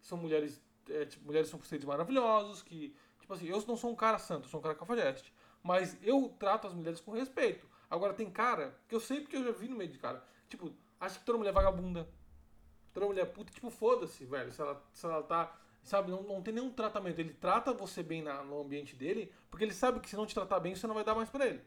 são 0.00 0.18
mulheres. 0.18 0.62
é, 0.90 1.06
tipo, 1.06 1.24
mulheres 1.24 1.48
são 1.48 1.60
seres 1.62 1.84
maravilhosos, 1.84 2.62
que. 2.62 2.94
Tipo 3.20 3.34
assim, 3.34 3.46
eu 3.46 3.60
não 3.66 3.76
sou 3.76 3.90
um 3.90 3.96
cara 3.96 4.18
santo, 4.18 4.46
sou 4.48 4.60
um 4.60 4.62
cara 4.62 4.74
cafajeste. 4.74 5.32
Mas 5.62 5.96
eu 6.02 6.32
trato 6.38 6.66
as 6.66 6.74
mulheres 6.74 7.00
com 7.00 7.10
respeito. 7.10 7.66
Agora 7.90 8.14
tem 8.14 8.30
cara, 8.30 8.78
que 8.86 8.94
eu 8.94 9.00
sei 9.00 9.20
porque 9.20 9.36
eu 9.36 9.44
já 9.44 9.50
vi 9.50 9.68
no 9.68 9.76
meio 9.76 9.90
de 9.90 9.98
cara. 9.98 10.22
Tipo, 10.48 10.72
acha 11.00 11.18
que 11.18 11.24
toda 11.24 11.38
mulher 11.38 11.50
é 11.50 11.54
vagabunda. 11.54 12.08
Toda 12.92 13.06
mulher 13.06 13.22
é 13.22 13.26
puta, 13.26 13.52
tipo, 13.52 13.68
foda-se, 13.68 14.24
velho. 14.24 14.52
Se 14.52 14.60
ela, 14.60 14.82
se 14.92 15.04
ela 15.04 15.22
tá. 15.22 15.54
Sabe, 15.86 16.10
não, 16.10 16.22
não 16.22 16.42
tem 16.42 16.52
nenhum 16.52 16.70
tratamento. 16.72 17.20
Ele 17.20 17.32
trata 17.32 17.72
você 17.72 18.02
bem 18.02 18.22
na- 18.22 18.42
no 18.44 18.60
ambiente 18.60 18.96
dele, 18.96 19.32
porque 19.50 19.64
ele 19.64 19.72
sabe 19.74 20.00
que 20.00 20.10
se 20.10 20.16
não 20.16 20.26
te 20.26 20.34
tratar 20.34 20.60
bem, 20.60 20.74
você 20.74 20.86
não 20.86 20.94
vai 20.94 21.04
dar 21.04 21.14
mais 21.14 21.30
pra 21.30 21.46
ele. 21.46 21.62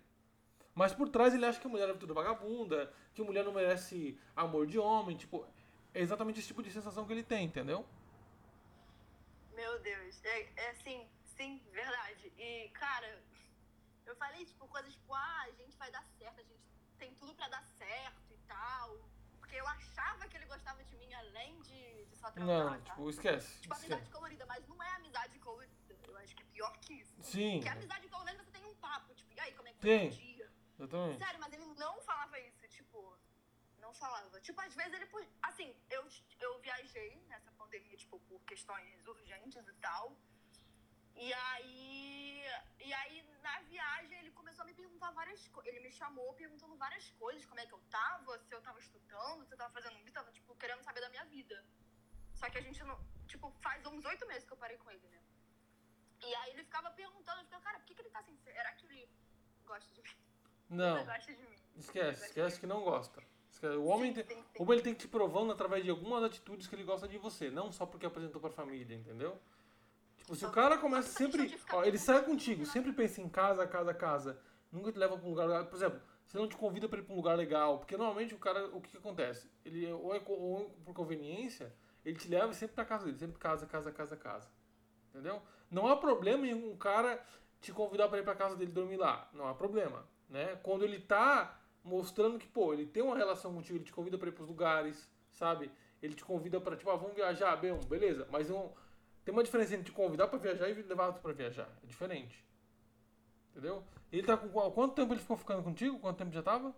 Mas 0.76 0.94
por 0.94 1.10
trás 1.10 1.34
ele 1.34 1.46
acha 1.46 1.60
que 1.60 1.68
a 1.68 1.70
mulher 1.70 1.90
é 1.90 1.94
tudo 1.96 2.14
vagabunda, 2.14 2.94
que 3.16 3.22
a 3.22 3.26
mulher 3.26 3.46
não 3.46 3.54
merece 3.54 4.20
amor 4.36 4.68
de 4.68 4.80
homem, 4.80 5.18
tipo, 5.18 5.46
é 5.94 6.02
exatamente 6.02 6.40
esse 6.40 6.50
tipo 6.50 6.64
de 6.64 6.72
sensação 6.72 7.06
que 7.06 7.14
ele 7.14 7.24
tem, 7.24 7.46
entendeu? 7.46 7.86
Meu 9.54 9.80
Deus. 9.80 10.24
É, 10.24 10.42
é 10.70 10.74
sim, 10.76 11.08
sim, 11.26 11.62
verdade. 11.72 12.32
E, 12.38 12.70
cara, 12.70 13.22
eu 14.06 14.16
falei, 14.16 14.46
tipo, 14.46 14.68
coisas 14.68 14.94
tipo, 14.94 15.14
ah, 15.14 15.44
a 15.44 15.52
gente 15.52 15.78
vai 15.78 15.92
dar 15.92 16.04
certo, 16.18 16.40
a 16.40 16.44
gente 16.44 16.62
tem 16.98 17.14
tudo 17.16 17.34
pra 17.36 17.48
dar 17.50 17.64
certo 17.78 18.34
e 18.34 18.38
tal. 18.48 19.09
Porque 19.50 19.62
eu 19.62 19.68
achava 19.68 20.28
que 20.28 20.38
ele 20.38 20.46
gostava 20.46 20.84
de 20.84 20.96
mim 20.96 21.12
além 21.12 21.60
de, 21.62 22.06
de 22.06 22.16
só 22.16 22.30
transar, 22.30 22.66
Não, 22.66 22.70
tá? 22.70 22.92
tipo, 22.92 23.10
esquece. 23.10 23.62
Tipo, 23.62 23.74
esquece. 23.74 23.94
amizade 23.94 24.12
colorida, 24.12 24.46
mas 24.46 24.68
não 24.68 24.84
é 24.84 24.90
amizade 24.92 25.40
colorida. 25.40 25.74
Eu 26.08 26.18
acho 26.18 26.36
que 26.36 26.44
é 26.44 26.46
pior 26.46 26.72
que 26.78 26.94
isso. 26.94 27.16
Sim, 27.24 27.54
Porque 27.56 27.70
amizade 27.70 28.08
colorida 28.10 28.44
você 28.44 28.52
tem 28.52 28.64
um 28.64 28.76
papo, 28.76 29.12
tipo, 29.16 29.34
e 29.34 29.40
aí, 29.40 29.52
como 29.54 29.68
é 29.68 29.74
que 29.74 29.80
foi 29.82 30.06
o 30.06 30.10
dia? 30.12 30.52
exatamente. 30.78 31.18
Sério, 31.18 31.40
mas 31.40 31.54
ele 31.54 31.66
não 31.66 32.00
falava 32.02 32.40
isso, 32.42 32.68
tipo, 32.68 33.18
não 33.80 33.92
falava. 33.92 34.40
Tipo, 34.40 34.62
às 34.62 34.76
vezes 34.76 34.94
ele, 34.94 35.10
assim, 35.42 35.76
eu, 35.90 36.08
eu 36.42 36.60
viajei 36.60 37.20
nessa 37.28 37.52
pandemia, 37.54 37.98
tipo, 37.98 38.20
por 38.20 38.40
questões 38.42 39.08
urgentes 39.08 39.68
e 39.68 39.74
tal. 39.82 40.16
E 41.16 41.34
aí, 41.34 42.44
e 42.80 42.94
aí 42.94 43.24
na 43.42 43.60
viagem 43.62 44.18
ele 44.20 44.32
começou 44.32 44.64
a 44.64 44.66
me 44.66 44.74
perguntar 44.74 45.12
várias 45.12 45.48
coisas. 45.50 45.74
Ele 45.74 45.84
me 45.84 45.92
chamou 45.92 46.34
perguntando 46.34 46.76
várias 46.78 47.10
coisas, 47.12 47.46
como 47.46 47.60
é 47.60 47.66
que 47.66 47.74
eu 47.74 47.82
tava, 47.90 48.40
se 48.40 48.54
eu 48.54 48.62
tava 48.62 48.80
estudando, 48.80 49.46
se 49.46 49.54
eu 49.54 49.58
tava 49.58 49.74
fazendo 49.74 49.98
isso, 50.00 50.14
tava, 50.14 50.32
tipo, 50.32 50.56
querendo 50.56 50.84
saber 50.84 51.02
da 51.02 51.10
minha 51.10 51.26
vida. 51.26 51.66
Só 52.34 52.50
que 52.50 52.58
a 52.58 52.62
gente 52.62 52.82
não, 52.84 52.98
tipo, 53.28 53.52
faz 53.62 53.86
uns 53.86 54.06
oito 54.06 54.26
meses 54.28 54.46
que 54.46 54.54
eu 54.54 54.58
parei 54.58 54.78
com 54.78 54.90
ele, 54.92 55.08
né? 55.08 55.22
E 56.22 56.36
aí 56.36 56.52
ele 56.52 56.64
ficava 56.64 56.90
perguntando, 56.92 57.44
ficava, 57.44 57.64
cara, 57.64 57.80
por 57.80 57.86
que, 57.86 57.96
que 57.96 58.02
ele 58.02 58.10
tá 58.10 58.20
assim? 58.20 58.38
Será 58.38 58.72
que 58.74 58.86
ele 58.86 59.10
gosta 59.66 59.94
de 59.94 60.02
mim? 60.02 60.16
Não, 60.70 60.98
Ele 61.00 61.06
gosta 61.06 61.34
de 61.34 61.42
mim. 61.42 61.56
esquece, 61.76 62.26
esquece 62.28 62.60
que 62.60 62.68
não 62.68 62.82
gosta. 62.84 63.22
O 63.78 63.88
homem 63.88 64.14
tem, 64.14 64.24
Sim, 64.24 64.36
sim, 64.36 64.44
sim. 64.44 64.64
Ou 64.64 64.74
ele 64.74 64.82
tem 64.82 64.94
que 64.94 65.02
te 65.02 65.08
provando 65.08 65.52
através 65.52 65.84
de 65.84 65.90
algumas 65.90 66.24
atitudes 66.24 66.66
que 66.68 66.76
ele 66.76 66.84
gosta 66.84 67.08
de 67.08 67.18
você, 67.18 67.50
não 67.50 67.72
só 67.74 67.86
porque 67.86 68.06
apresentou 68.06 68.40
pra 68.40 68.50
família, 68.50 68.96
entendeu? 68.96 69.42
Se 70.36 70.46
o 70.46 70.52
cara 70.52 70.78
começa 70.78 71.10
sempre. 71.10 71.58
Ó, 71.72 71.84
ele 71.84 71.98
sai 71.98 72.24
contigo, 72.24 72.62
né? 72.62 72.68
sempre 72.68 72.92
pensa 72.94 73.22
em 73.22 73.30
casa, 73.30 73.66
casa, 73.68 73.94
casa. 73.94 74.40
Nunca 74.72 74.92
te 74.92 75.00
leva 75.00 75.18
pra 75.18 75.26
um 75.26 75.30
lugar. 75.30 75.66
Por 75.66 75.76
exemplo, 75.76 76.00
você 76.28 76.38
não 76.38 76.48
te 76.48 76.56
convida 76.56 76.88
pra 76.88 77.00
ir 77.00 77.04
pra 77.04 77.14
um 77.14 77.18
lugar 77.18 77.36
legal. 77.36 77.80
Porque 77.80 77.98
normalmente 77.98 78.36
o 78.36 78.38
cara, 78.38 78.68
o 78.68 78.80
que, 78.80 78.92
que 78.92 78.98
acontece? 78.98 79.50
Ele, 79.66 79.92
ou, 79.92 80.16
é, 80.16 80.22
ou 80.28 80.70
por 80.86 80.94
conveniência, 80.94 81.74
ele 82.06 82.18
te 82.18 82.28
leva 82.28 82.54
sempre 82.54 82.76
pra 82.76 82.86
casa 82.86 83.06
dele. 83.06 83.18
Sempre 83.18 83.40
casa, 83.40 83.66
casa, 83.66 83.92
casa, 83.92 84.16
casa. 84.16 84.50
Entendeu? 85.10 85.42
Não 85.72 85.88
há 85.88 85.98
problema 85.98 86.46
em 86.46 86.54
um 86.54 86.78
cara 86.78 87.24
te 87.60 87.72
convidar 87.72 88.08
pra 88.08 88.20
ir 88.20 88.24
pra 88.24 88.36
casa 88.36 88.56
dele 88.56 88.72
dormir 88.72 88.98
lá. 88.98 89.28
Não 89.34 89.48
há 89.48 89.54
problema. 89.54 90.08
Né? 90.30 90.56
Quando 90.58 90.84
ele 90.84 91.00
tá 91.00 91.60
mostrando 91.84 92.38
que, 92.38 92.48
pô, 92.48 92.74
ele 92.74 92.86
tem 92.86 93.02
uma 93.02 93.18
relação 93.18 93.54
contigo, 93.54 93.78
ele 93.78 93.86
te 93.86 93.92
convida 93.92 94.18
pra 94.18 94.30
ir 94.30 94.32
pros 94.32 94.48
lugares, 94.48 95.10
sabe? 95.32 95.72
Ele 96.02 96.14
te 96.14 96.24
convida 96.24 96.62
pra, 96.62 96.76
tipo, 96.76 96.90
ah, 96.90 96.96
vamos 96.96 97.16
viajar, 97.16 97.56
bem, 97.56 97.78
beleza. 97.86 98.28
Mas 98.32 98.50
não, 98.50 98.74
tem 99.30 99.32
uma 99.32 99.44
diferença 99.44 99.76
entre 99.76 99.86
te 99.86 99.92
convidar 99.92 100.28
pra 100.28 100.40
viajar 100.40 100.70
e 100.70 100.74
levar 100.74 101.14
tu 101.14 101.22
pra 101.22 101.32
viajar. 101.32 101.70
É 101.84 101.86
diferente. 101.86 102.44
Entendeu? 103.52 103.84
Ele 104.12 104.24
tá 104.26 104.36
com 104.36 104.50
quanto 104.72 104.96
tempo 104.96 105.14
ele 105.14 105.22
ficou 105.22 105.38
ficando 105.38 105.62
contigo? 105.62 106.00
Quanto 106.00 106.18
tempo 106.18 106.32
já 106.32 106.42
tava? 106.42 106.76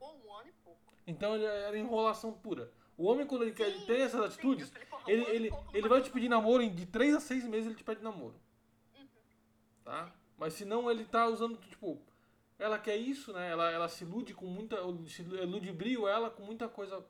Um 0.00 0.34
ano 0.34 0.48
e 0.48 0.52
pouco. 0.64 0.94
Então 1.06 1.34
ele 1.34 1.44
era 1.44 1.76
enrolação 1.76 2.32
pura. 2.32 2.72
O 2.96 3.04
homem, 3.04 3.26
quando 3.26 3.42
ele, 3.42 3.52
quer, 3.52 3.70
Sim, 3.72 3.84
tem 3.84 4.00
essas 4.00 4.20
sim, 4.20 4.26
atitudes, 4.26 4.72
ele, 5.06 5.22
ele, 5.24 5.50
não 5.50 5.66
ele 5.74 5.88
vai 5.88 6.00
vai 6.00 6.02
te 6.02 6.10
pedir 6.10 6.30
namoro 6.30 6.62
em 6.62 6.74
de 6.74 6.86
3 6.86 7.16
a 7.16 7.20
6 7.20 7.44
meses, 7.44 7.66
ele 7.66 7.74
te 7.74 7.84
pede 7.84 8.02
namoro. 8.02 8.40
Uhum. 8.98 9.06
Tá? 9.84 10.14
Mas 10.38 10.54
se 10.54 10.64
não, 10.64 10.90
ele 10.90 11.04
tá 11.04 11.26
usando, 11.26 11.58
tipo, 11.58 12.00
ela 12.58 12.78
quer 12.78 12.96
isso, 12.96 13.34
né? 13.34 13.50
Ela, 13.50 13.70
ela 13.70 13.88
se 13.88 14.04
ilude 14.04 14.32
com 14.32 14.46
muita. 14.46 14.76
Se 15.08 15.22
ludibrio 15.22 16.08
ela 16.08 16.30
com 16.30 16.42
muita 16.42 16.68
coisa. 16.68 17.04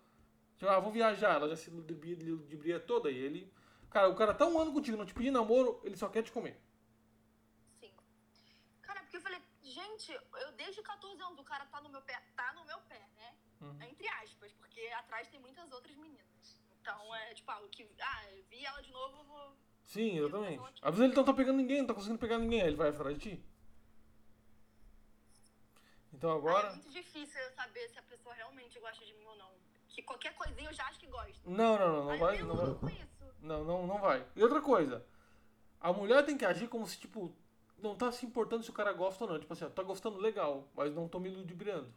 Tipo, 0.58 0.70
ah, 0.70 0.80
vou 0.80 0.90
viajar, 0.90 1.36
ela 1.36 1.48
já 1.48 1.56
se 1.56 1.70
ludibria, 1.70 2.16
ludibria 2.34 2.80
toda. 2.80 3.10
E 3.12 3.16
ele. 3.16 3.52
Cara, 3.90 4.08
o 4.08 4.14
cara 4.14 4.32
tá 4.34 4.46
um 4.46 4.58
ano 4.58 4.72
contigo, 4.72 4.96
não 4.96 5.04
te 5.06 5.12
pedir 5.14 5.30
namoro, 5.30 5.80
ele 5.84 5.96
só 5.96 6.08
quer 6.08 6.22
te 6.22 6.30
comer. 6.30 6.60
Sim. 7.80 7.92
Cara, 8.82 9.00
porque 9.00 9.16
eu 9.16 9.20
falei, 9.20 9.40
gente, 9.62 10.12
eu 10.12 10.52
desde 10.52 10.80
14 10.82 11.20
anos, 11.22 11.38
o 11.38 11.44
cara 11.44 11.66
tá 11.66 11.80
no 11.80 11.88
meu 11.88 12.00
pé, 12.02 12.22
tá 12.36 12.52
no 12.52 12.64
meu 12.64 12.78
pé, 12.82 13.08
né? 13.16 13.34
Uhum. 13.60 13.82
Entre 13.82 14.08
aspas, 14.08 14.52
porque 14.54 14.80
atrás 14.98 15.28
tem 15.28 15.40
muitas 15.40 15.70
outras 15.72 15.96
meninas. 15.96 16.60
Então 16.80 17.14
é 17.14 17.34
tipo, 17.34 17.50
ah, 17.50 17.60
o 17.60 17.68
que. 17.68 17.88
Ah, 18.00 18.24
vi 18.48 18.64
ela 18.64 18.80
de 18.80 18.90
novo, 18.92 19.18
eu 19.18 19.24
vou. 19.24 19.56
Sim, 19.84 20.18
exatamente. 20.18 20.62
Às 20.82 20.94
vezes 20.94 21.00
ele 21.10 21.16
não 21.16 21.24
tá 21.24 21.34
pegando 21.34 21.56
ninguém, 21.56 21.78
não 21.80 21.86
tá 21.88 21.94
conseguindo 21.94 22.18
pegar 22.18 22.38
ninguém, 22.38 22.62
aí 22.62 22.68
ele 22.68 22.76
vai 22.76 22.88
atrás 22.90 23.18
de 23.18 23.36
ti. 23.36 23.44
Então 26.12 26.30
Ah, 26.30 26.34
é 26.34 26.36
agora. 26.38 26.70
muito 26.70 26.90
difícil 26.90 27.40
eu 27.40 27.50
saber 27.52 27.88
se 27.88 27.98
a 27.98 28.02
pessoa 28.02 28.34
realmente 28.34 28.78
gosta 28.78 29.04
de 29.04 29.12
mim 29.14 29.26
ou 29.26 29.36
não. 29.36 29.50
Que 29.88 30.02
qualquer 30.02 30.34
coisinha 30.36 30.68
eu 30.68 30.72
já 30.72 30.86
acho 30.86 31.00
que 31.00 31.06
gosta. 31.08 31.40
Não, 31.44 31.78
não, 31.78 31.92
não, 31.92 32.04
não 32.04 32.18
vai. 32.18 32.40
eu 32.40 32.46
Não 32.46 32.56
vai. 32.56 33.09
Não, 33.42 33.64
não, 33.64 33.86
não 33.86 33.98
vai. 33.98 34.24
E 34.36 34.42
outra 34.42 34.60
coisa, 34.60 35.04
a 35.80 35.92
mulher 35.92 36.24
tem 36.24 36.36
que 36.36 36.44
agir 36.44 36.68
como 36.68 36.86
se, 36.86 36.98
tipo, 36.98 37.34
não 37.78 37.94
tá 37.96 38.12
se 38.12 38.26
importando 38.26 38.62
se 38.62 38.70
o 38.70 38.74
cara 38.74 38.92
gosta 38.92 39.24
ou 39.24 39.30
não. 39.30 39.38
Tipo 39.38 39.52
assim, 39.52 39.64
ó, 39.64 39.70
tá 39.70 39.82
gostando 39.82 40.18
legal, 40.18 40.68
mas 40.74 40.94
não 40.94 41.08
tô 41.08 41.18
me 41.18 41.30
ludibriando. 41.30 41.92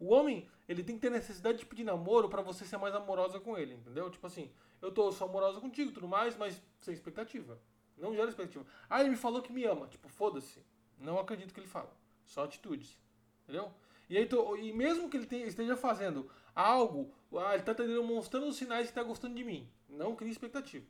O 0.00 0.12
homem, 0.12 0.48
ele 0.68 0.82
tem 0.84 0.94
que 0.96 1.02
ter 1.02 1.10
necessidade 1.10 1.58
de 1.58 1.66
pedir 1.66 1.84
namoro 1.84 2.28
pra 2.28 2.40
você 2.42 2.64
ser 2.64 2.76
mais 2.78 2.94
amorosa 2.94 3.40
com 3.40 3.58
ele, 3.58 3.74
entendeu? 3.74 4.10
Tipo 4.10 4.26
assim, 4.26 4.50
eu 4.80 4.92
tô 4.92 5.10
sou 5.12 5.28
amorosa 5.28 5.60
contigo 5.60 5.92
tudo 5.92 6.08
mais, 6.08 6.36
mas 6.36 6.62
sem 6.78 6.94
expectativa. 6.94 7.58
Não 7.96 8.14
gera 8.14 8.28
expectativa. 8.28 8.64
Ah, 8.88 9.00
ele 9.00 9.10
me 9.10 9.16
falou 9.16 9.42
que 9.42 9.52
me 9.52 9.64
ama. 9.64 9.88
Tipo, 9.88 10.08
foda-se. 10.08 10.62
Não 10.98 11.18
acredito 11.18 11.52
que 11.52 11.58
ele 11.60 11.66
fala. 11.66 11.90
Só 12.24 12.44
atitudes. 12.44 12.96
Entendeu? 13.42 13.72
E, 14.08 14.16
aí, 14.16 14.24
tô- 14.26 14.56
e 14.56 14.72
mesmo 14.72 15.08
que 15.10 15.16
ele 15.16 15.26
esteja 15.48 15.76
fazendo 15.76 16.30
algo, 16.54 17.12
ah, 17.36 17.54
ele 17.54 17.64
tá 17.64 17.72
demonstrando 17.72 18.46
os 18.46 18.56
sinais 18.56 18.86
que 18.88 18.94
tá 18.94 19.02
gostando 19.02 19.34
de 19.34 19.42
mim. 19.44 19.68
Não 19.98 20.14
cria 20.14 20.30
expectativa. 20.30 20.86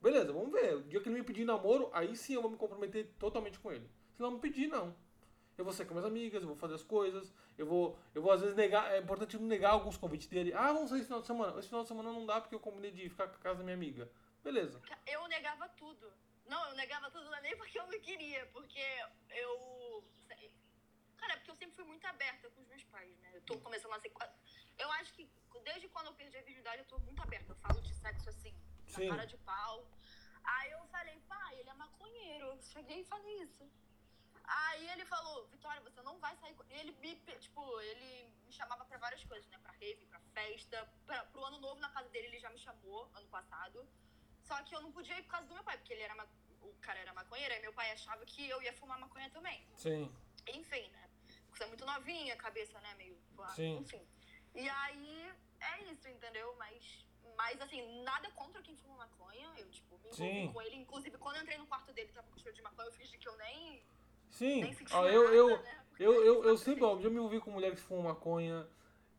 Beleza, 0.00 0.30
vamos 0.30 0.52
ver. 0.52 0.76
O 0.76 0.82
dia 0.82 1.00
que 1.00 1.08
ele 1.08 1.18
me 1.18 1.24
pedir 1.24 1.46
namoro, 1.46 1.90
aí 1.94 2.14
sim 2.14 2.34
eu 2.34 2.42
vou 2.42 2.50
me 2.50 2.56
comprometer 2.58 3.10
totalmente 3.18 3.58
com 3.58 3.72
ele. 3.72 3.90
Se 4.14 4.20
não 4.20 4.32
me 4.32 4.38
pedir, 4.38 4.68
não. 4.68 4.94
Eu 5.56 5.64
vou 5.64 5.72
sair 5.72 5.86
com 5.86 5.94
minhas 5.94 6.04
amigas, 6.04 6.42
eu 6.42 6.48
vou 6.48 6.56
fazer 6.56 6.74
as 6.74 6.82
coisas, 6.82 7.32
eu 7.56 7.64
vou, 7.64 7.98
eu 8.14 8.20
vou 8.20 8.30
às 8.30 8.42
vezes 8.42 8.54
negar, 8.54 8.92
é 8.92 8.98
importante 8.98 9.38
não 9.38 9.46
negar 9.46 9.70
alguns 9.70 9.96
convites 9.96 10.28
dele. 10.28 10.52
Ah, 10.52 10.70
vamos 10.70 10.90
sair 10.90 10.98
esse 10.98 11.06
final 11.06 11.22
de 11.22 11.26
semana. 11.26 11.58
Esse 11.58 11.68
final 11.68 11.82
de 11.82 11.88
semana 11.88 12.12
não 12.12 12.26
dá 12.26 12.38
porque 12.38 12.54
eu 12.54 12.60
combinei 12.60 12.90
de 12.90 13.08
ficar 13.08 13.26
com 13.28 13.36
a 13.36 13.38
casa 13.38 13.58
da 13.58 13.64
minha 13.64 13.74
amiga. 13.74 14.10
Beleza. 14.44 14.82
Eu 15.06 15.26
negava 15.28 15.66
tudo. 15.70 16.12
Não, 16.46 16.68
eu 16.68 16.76
negava 16.76 17.10
tudo 17.10 17.24
não 17.24 17.34
é 17.34 17.40
nem 17.40 17.56
porque 17.56 17.78
eu 17.78 17.86
não 17.86 17.98
queria, 18.00 18.44
porque 18.52 18.84
eu. 19.30 20.04
Cara, 21.16 21.32
é 21.32 21.36
porque 21.36 21.50
eu 21.50 21.56
sempre 21.56 21.74
fui 21.74 21.84
muito 21.86 22.06
aberta 22.06 22.50
com 22.50 22.60
os 22.60 22.68
meus 22.68 22.84
pais, 22.84 23.18
né? 23.18 23.30
Eu 23.32 23.40
tô 23.40 23.58
começando 23.58 23.94
a 23.94 23.98
ser. 23.98 24.12
Eu 24.78 24.90
acho 24.92 25.12
que 25.14 25.28
desde 25.64 25.88
quando 25.88 26.06
eu 26.06 26.14
perdi 26.14 26.36
a 26.36 26.42
virgindade, 26.42 26.78
eu 26.82 26.84
tô 26.86 26.98
muito 27.00 27.20
aberta. 27.22 27.52
Eu 27.52 27.56
falo 27.56 27.80
de 27.82 27.94
sexo 27.94 28.28
assim, 28.28 28.54
Sim. 28.86 29.08
na 29.08 29.16
cara 29.16 29.26
de 29.26 29.36
pau. 29.38 29.86
Aí 30.44 30.70
eu 30.70 30.84
falei, 30.88 31.18
pai, 31.28 31.58
ele 31.60 31.70
é 31.70 31.74
maconheiro. 31.74 32.46
Eu 32.46 32.62
cheguei 32.62 33.00
e 33.00 33.04
falei 33.04 33.42
isso. 33.42 33.68
Aí 34.44 34.88
ele 34.90 35.04
falou, 35.06 35.46
Vitória, 35.48 35.80
você 35.80 36.00
não 36.02 36.18
vai 36.20 36.36
sair 36.36 36.54
com. 36.54 36.62
Ele 36.70 36.92
me, 36.92 37.16
tipo, 37.40 37.80
ele 37.80 38.32
me 38.46 38.52
chamava 38.52 38.84
pra 38.84 38.96
várias 38.98 39.24
coisas, 39.24 39.48
né? 39.50 39.58
Pra 39.58 39.72
rave, 39.72 40.06
pra 40.06 40.20
festa. 40.20 40.88
Pra, 41.04 41.24
pro 41.24 41.44
ano 41.44 41.58
novo 41.58 41.80
na 41.80 41.90
casa 41.90 42.08
dele, 42.10 42.28
ele 42.28 42.38
já 42.38 42.50
me 42.50 42.58
chamou 42.58 43.10
ano 43.14 43.26
passado. 43.28 43.84
Só 44.44 44.62
que 44.62 44.74
eu 44.76 44.80
não 44.80 44.92
podia 44.92 45.18
ir 45.18 45.22
por 45.24 45.30
causa 45.30 45.48
do 45.48 45.54
meu 45.54 45.64
pai, 45.64 45.76
porque 45.78 45.92
ele 45.92 46.02
era 46.02 46.14
ma- 46.14 46.28
o 46.62 46.72
cara 46.80 47.00
era 47.00 47.12
maconheiro, 47.12 47.54
e 47.54 47.60
meu 47.60 47.72
pai 47.72 47.90
achava 47.90 48.24
que 48.24 48.48
eu 48.48 48.62
ia 48.62 48.72
fumar 48.74 48.98
maconha 49.00 49.28
também. 49.30 49.66
Sim. 49.74 50.14
Enfim, 50.46 50.88
né? 50.90 51.10
Porque 51.48 51.58
você 51.58 51.64
é 51.64 51.66
muito 51.66 51.84
novinha, 51.84 52.36
cabeça, 52.36 52.78
né? 52.80 52.94
Meio. 52.94 53.18
Sim. 53.56 53.78
Enfim. 53.78 54.06
E 54.56 54.68
aí 54.68 55.30
é 55.60 55.92
isso, 55.92 56.08
entendeu? 56.08 56.54
Mas. 56.58 57.04
Mas 57.36 57.60
assim, 57.60 58.02
nada 58.02 58.30
contra 58.30 58.62
quem 58.62 58.74
fuma 58.76 58.96
maconha. 58.96 59.48
Eu, 59.58 59.70
tipo, 59.70 59.98
me 59.98 60.08
envolvi 60.08 60.46
Sim. 60.46 60.52
com 60.52 60.62
ele. 60.62 60.76
Inclusive, 60.76 61.18
quando 61.18 61.36
eu 61.36 61.42
entrei 61.42 61.58
no 61.58 61.66
quarto 61.66 61.92
dele, 61.92 62.10
tava 62.14 62.26
com 62.28 62.38
cheiro 62.38 62.56
de 62.56 62.62
maconha, 62.62 62.88
eu 62.88 62.92
fingi 62.92 63.18
que 63.18 63.28
eu 63.28 63.36
nem, 63.36 63.82
Sim. 64.30 64.62
nem 64.62 64.72
senti 64.72 64.94
Ó, 64.94 65.02
nada, 65.02 65.12
eu, 65.12 65.34
eu, 65.34 65.62
né? 65.62 65.84
Eu, 65.98 66.12
eu, 66.12 66.24
eu 66.24 66.44
eu 66.44 66.58
sempre, 66.58 66.84
ó, 66.84 66.98
já 66.98 67.10
me 67.10 67.16
envolvi 67.16 67.40
com 67.40 67.50
mulheres 67.50 67.78
que 67.78 67.86
fumam 67.86 68.04
maconha. 68.04 68.66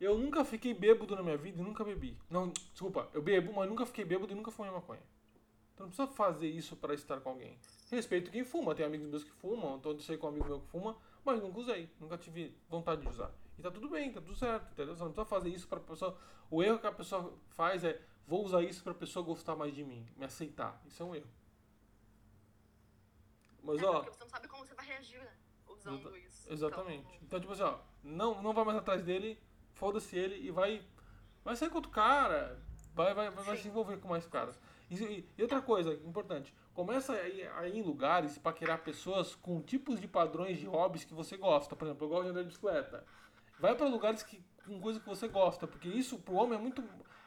Eu 0.00 0.16
nunca 0.16 0.44
fiquei 0.44 0.74
bêbado 0.74 1.14
na 1.14 1.22
minha 1.22 1.36
vida 1.36 1.60
e 1.60 1.64
nunca 1.64 1.84
bebi. 1.84 2.16
Não, 2.30 2.50
desculpa, 2.50 3.08
eu 3.12 3.22
bebo, 3.22 3.52
mas 3.52 3.68
nunca 3.68 3.84
fiquei 3.86 4.04
bêbado 4.04 4.32
e 4.32 4.36
nunca 4.36 4.50
fumei 4.50 4.70
maconha. 4.70 5.02
Então 5.74 5.86
não 5.86 5.94
precisa 5.94 6.08
fazer 6.16 6.48
isso 6.48 6.76
para 6.76 6.94
estar 6.94 7.20
com 7.20 7.30
alguém. 7.30 7.58
Respeito 7.90 8.30
quem 8.30 8.44
fuma, 8.44 8.74
tem 8.74 8.84
amigos 8.84 9.08
meus 9.08 9.24
que 9.24 9.30
fumam, 9.30 9.76
então 9.76 9.98
sei 9.98 10.16
com 10.18 10.26
um 10.26 10.30
amigo 10.30 10.44
meu 10.46 10.60
que 10.60 10.66
fuma, 10.68 10.96
mas 11.24 11.40
nunca 11.40 11.58
usei, 11.58 11.90
nunca 11.98 12.18
tive 12.18 12.54
vontade 12.68 13.00
de 13.00 13.08
usar. 13.08 13.30
E 13.58 13.62
tá 13.62 13.70
tudo 13.70 13.88
bem, 13.88 14.12
tá 14.12 14.20
tudo 14.20 14.34
certo, 14.36 14.70
entendeu? 14.72 14.94
Você 14.94 15.02
não 15.02 15.10
precisa 15.12 15.24
fazer 15.28 15.48
isso 15.48 15.66
pra 15.66 15.80
pessoa. 15.80 16.16
O 16.50 16.62
erro 16.62 16.78
que 16.78 16.86
a 16.86 16.92
pessoa 16.92 17.32
faz 17.50 17.82
é 17.84 18.00
vou 18.26 18.44
usar 18.44 18.62
isso 18.62 18.82
pra 18.84 18.92
pessoa 18.94 19.24
gostar 19.24 19.56
mais 19.56 19.74
de 19.74 19.82
mim, 19.84 20.06
me 20.16 20.24
aceitar. 20.26 20.80
Isso 20.86 21.02
é 21.02 21.06
um 21.06 21.14
erro. 21.14 21.26
Mas 23.62 23.82
É, 23.82 23.86
ó. 23.86 23.94
porque 24.00 24.10
você 24.16 24.24
não 24.24 24.30
sabe 24.30 24.48
como 24.48 24.64
você 24.66 24.74
vai 24.74 24.86
reagir, 24.86 25.18
né? 25.18 25.32
Usando 25.68 25.98
Exata- 26.00 26.18
isso. 26.18 26.52
Exatamente. 26.52 27.04
Então, 27.06 27.18
Então, 27.22 27.40
tipo 27.40 27.52
assim, 27.52 27.62
ó, 27.62 27.78
não, 28.02 28.42
não 28.42 28.52
vai 28.52 28.64
mais 28.64 28.78
atrás 28.78 29.02
dele, 29.02 29.38
foda-se 29.72 30.16
ele 30.16 30.36
e 30.46 30.50
vai. 30.50 30.84
Vai 31.44 31.56
sair 31.56 31.68
com 31.70 31.76
outro 31.76 31.90
cara. 31.90 32.60
Vai, 32.94 33.14
vai, 33.14 33.30
vai, 33.30 33.44
vai 33.44 33.56
se 33.56 33.68
envolver 33.68 33.96
com 33.98 34.08
mais 34.08 34.26
caras. 34.26 34.58
E, 34.90 34.94
e- 34.96 35.28
e 35.38 35.42
outra 35.42 35.60
coisa 35.62 35.92
importante, 35.94 36.54
começa 36.78 37.12
a 37.12 37.28
ir, 37.28 37.74
em 37.74 37.82
lugares 37.82 38.38
para 38.38 38.52
criar 38.52 38.78
pessoas 38.78 39.34
com 39.34 39.60
tipos 39.60 40.00
de 40.00 40.06
padrões 40.06 40.58
de 40.58 40.66
hobbies 40.66 41.02
que 41.02 41.12
você 41.12 41.36
gosta. 41.36 41.74
Por 41.74 41.86
exemplo, 41.86 42.04
eu 42.04 42.08
gosto 42.08 42.22
de 42.22 42.30
andar 42.30 42.42
de 42.42 42.46
bicicleta. 42.46 43.04
Vai 43.58 43.74
para 43.74 43.88
lugares 43.88 44.22
que, 44.22 44.40
com 44.64 44.80
coisa 44.80 45.00
que 45.00 45.06
você 45.06 45.26
gosta, 45.26 45.66
porque 45.66 45.88
isso 45.88 46.20
pro 46.20 46.36
homem 46.36 46.56
é 46.56 46.62
muito, 46.62 46.84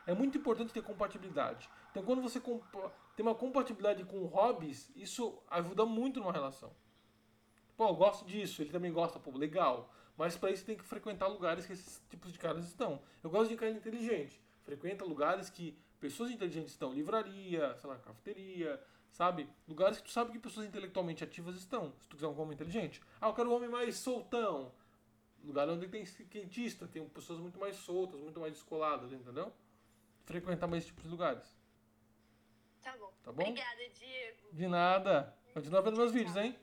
é 0.08 0.14
muito 0.14 0.38
importante 0.38 0.72
ter 0.72 0.82
compatibilidade. 0.82 1.70
Então 1.92 2.02
quando 2.02 2.22
você 2.22 2.40
tem 2.40 3.26
uma 3.26 3.36
compatibilidade 3.36 4.06
com 4.06 4.24
hobbies, 4.24 4.90
isso 4.96 5.38
ajuda 5.50 5.86
muito 5.86 6.22
numa 6.22 6.32
relação. 6.32 6.72
Pô, 7.76 7.90
eu 7.90 7.96
gosto 7.96 8.24
disso, 8.24 8.62
ele 8.62 8.72
também 8.72 8.94
gosta, 8.94 9.20
pô, 9.20 9.38
legal. 9.38 9.94
Mas 10.16 10.38
para 10.38 10.52
isso 10.52 10.64
tem 10.64 10.78
que 10.78 10.86
frequentar 10.86 11.28
lugares 11.28 11.66
que 11.66 11.74
esses 11.74 12.02
tipos 12.10 12.32
de 12.32 12.40
caras 12.40 12.66
estão. 12.66 13.02
Eu 13.22 13.30
gosto 13.30 13.50
de 13.50 13.58
cara 13.58 13.72
inteligente. 13.72 14.42
Frequenta 14.64 15.04
lugares 15.04 15.50
que 15.50 15.78
pessoas 16.00 16.32
inteligentes 16.32 16.72
estão. 16.72 16.94
Livraria, 16.94 17.76
sei 17.76 17.90
lá, 17.90 17.98
cafeteria, 17.98 18.82
sabe? 19.12 19.50
Lugares 19.68 19.98
que 19.98 20.04
tu 20.06 20.12
sabe 20.12 20.32
que 20.32 20.40
pessoas 20.40 20.66
intelectualmente 20.66 21.24
ativas 21.24 21.56
estão. 21.56 21.94
Se 22.00 22.08
tu 22.08 22.16
quiser 22.16 22.28
um 22.28 22.40
homem 22.40 22.54
inteligente. 22.54 23.02
Ah, 23.20 23.28
eu 23.28 23.34
quero 23.34 23.50
um 23.50 23.56
homem 23.56 23.70
mais 23.70 23.98
soltão. 23.98 24.74
Lugar 25.44 25.68
onde 25.70 25.88
tem 25.88 26.06
cientista, 26.06 26.88
tem 26.88 27.08
pessoas 27.10 27.40
muito 27.40 27.60
mais 27.60 27.76
soltas, 27.76 28.20
muito 28.20 28.40
mais 28.40 28.54
descoladas, 28.54 29.12
entendeu? 29.12 29.52
Frequentar 30.26 30.68
mais 30.68 30.84
esse 30.84 30.88
tipo 30.92 31.02
de 31.02 31.08
lugares. 31.10 31.58
Tá 32.82 32.96
bom. 32.98 33.12
Tá 33.24 33.32
bom? 33.32 33.42
Obrigada, 33.44 33.90
Diego. 33.90 34.50
De 34.54 34.68
nada. 34.68 35.36
Continua 35.54 35.82
vendo 35.82 35.98
meus 35.98 36.12
vídeos, 36.12 36.36
hein? 36.36 36.56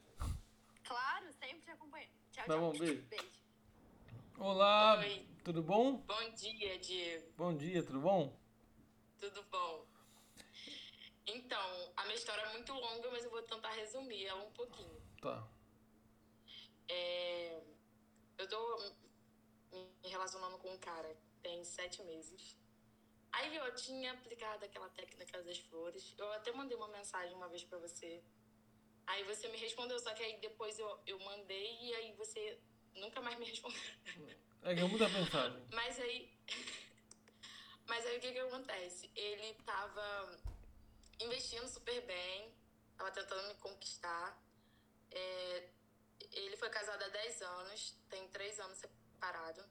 Claro, 0.85 1.33
sempre 1.33 1.61
te 1.61 1.71
acompanho. 1.71 2.09
Tchau, 2.31 2.45
Tá 2.47 2.53
tchau. 2.55 2.61
bom, 2.61 2.79
beijo. 2.79 3.03
Beijo. 3.09 3.39
Olá, 4.39 4.99
Oi. 5.01 5.27
tudo 5.43 5.61
bom? 5.63 5.97
Bom 5.97 6.31
dia, 6.37 6.79
Diego. 6.79 7.27
Bom 7.37 7.57
dia, 7.57 7.83
tudo 7.83 8.01
bom? 8.01 8.39
Tudo 9.19 9.43
bom? 9.51 9.88
Então, 11.29 11.93
a 11.97 12.05
minha 12.05 12.15
história 12.15 12.41
é 12.41 12.53
muito 12.53 12.73
longa, 12.73 13.11
mas 13.11 13.23
eu 13.25 13.31
vou 13.31 13.43
tentar 13.43 13.71
resumir 13.73 14.27
ela 14.27 14.43
um 14.43 14.53
pouquinho. 14.53 15.01
Tá. 15.21 15.47
É, 16.89 17.61
eu 18.39 18.49
tô 18.49 18.95
me 19.71 20.09
relacionando 20.09 20.57
com 20.59 20.73
um 20.73 20.79
cara 20.79 21.15
tem 21.43 21.63
sete 21.65 22.03
meses. 22.03 22.57
Aí 23.31 23.55
eu 23.55 23.75
tinha 23.75 24.13
aplicado 24.13 24.65
aquela 24.65 24.89
técnica 24.89 25.43
das 25.43 25.59
flores. 25.59 26.15
Eu 26.17 26.33
até 26.33 26.51
mandei 26.51 26.77
uma 26.77 26.89
mensagem 26.89 27.35
uma 27.35 27.49
vez 27.49 27.63
pra 27.63 27.79
você. 27.79 28.23
Aí 29.07 29.23
você 29.25 29.49
me 29.49 29.59
respondeu, 29.59 29.99
só 29.99 30.15
que 30.15 30.23
aí 30.23 30.39
depois 30.41 30.79
eu, 30.79 30.99
eu 31.07 31.19
mandei 31.21 31.79
e 31.81 31.95
aí 31.95 32.13
você 32.15 32.59
nunca 32.95 33.21
mais 33.21 33.39
me 33.39 33.45
respondeu. 33.45 33.81
É 34.63 34.75
que 34.75 34.81
eu 34.81 34.89
mudo 34.89 35.05
a 35.05 35.09
mensagem. 35.09 35.67
Mas 35.73 36.01
aí. 36.01 36.33
Mas 37.87 38.05
aí 38.07 38.19
o 38.19 38.21
que 38.21 38.33
que 38.33 38.39
acontece? 38.39 39.11
Ele 39.15 39.55
tava 39.65 40.39
investindo 41.21 41.69
super 41.69 42.01
bem, 42.07 42.55
tava 42.97 43.11
tentando 43.11 43.49
me 43.49 43.55
conquistar. 43.55 44.41
É, 45.11 45.71
ele 46.33 46.57
foi 46.57 46.71
casado 46.71 47.03
há 47.03 47.09
10 47.09 47.43
anos, 47.43 47.97
tem 48.09 48.29
3 48.29 48.61
anos 48.61 48.79
separado. 48.79 49.65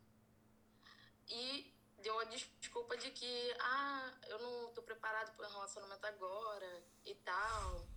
E 1.27 1.73
deu 1.99 2.17
a 2.19 2.23
desculpa 2.25 2.95
de 2.97 3.11
que, 3.11 3.55
ah, 3.59 4.13
eu 4.27 4.39
não 4.39 4.73
tô 4.73 4.81
preparado 4.81 5.35
para 5.35 5.47
um 5.47 5.51
relacionamento 5.51 6.05
agora 6.05 6.83
e 7.05 7.15
tal. 7.15 7.87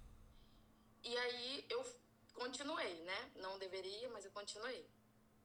E 1.02 1.16
aí 1.16 1.66
eu 1.70 1.82
continuei, 2.34 2.94
né? 3.02 3.32
Não 3.36 3.58
deveria, 3.58 4.08
mas 4.10 4.24
eu 4.24 4.30
continuei. 4.32 4.88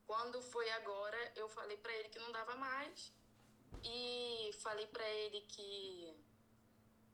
Quando 0.05 0.41
foi 0.41 0.69
agora, 0.71 1.33
eu 1.35 1.47
falei 1.49 1.77
pra 1.77 1.93
ele 1.93 2.09
que 2.09 2.19
não 2.19 2.31
dava 2.31 2.55
mais. 2.55 3.13
E 3.83 4.51
falei 4.61 4.87
pra 4.87 5.07
ele 5.09 5.41
que. 5.41 6.15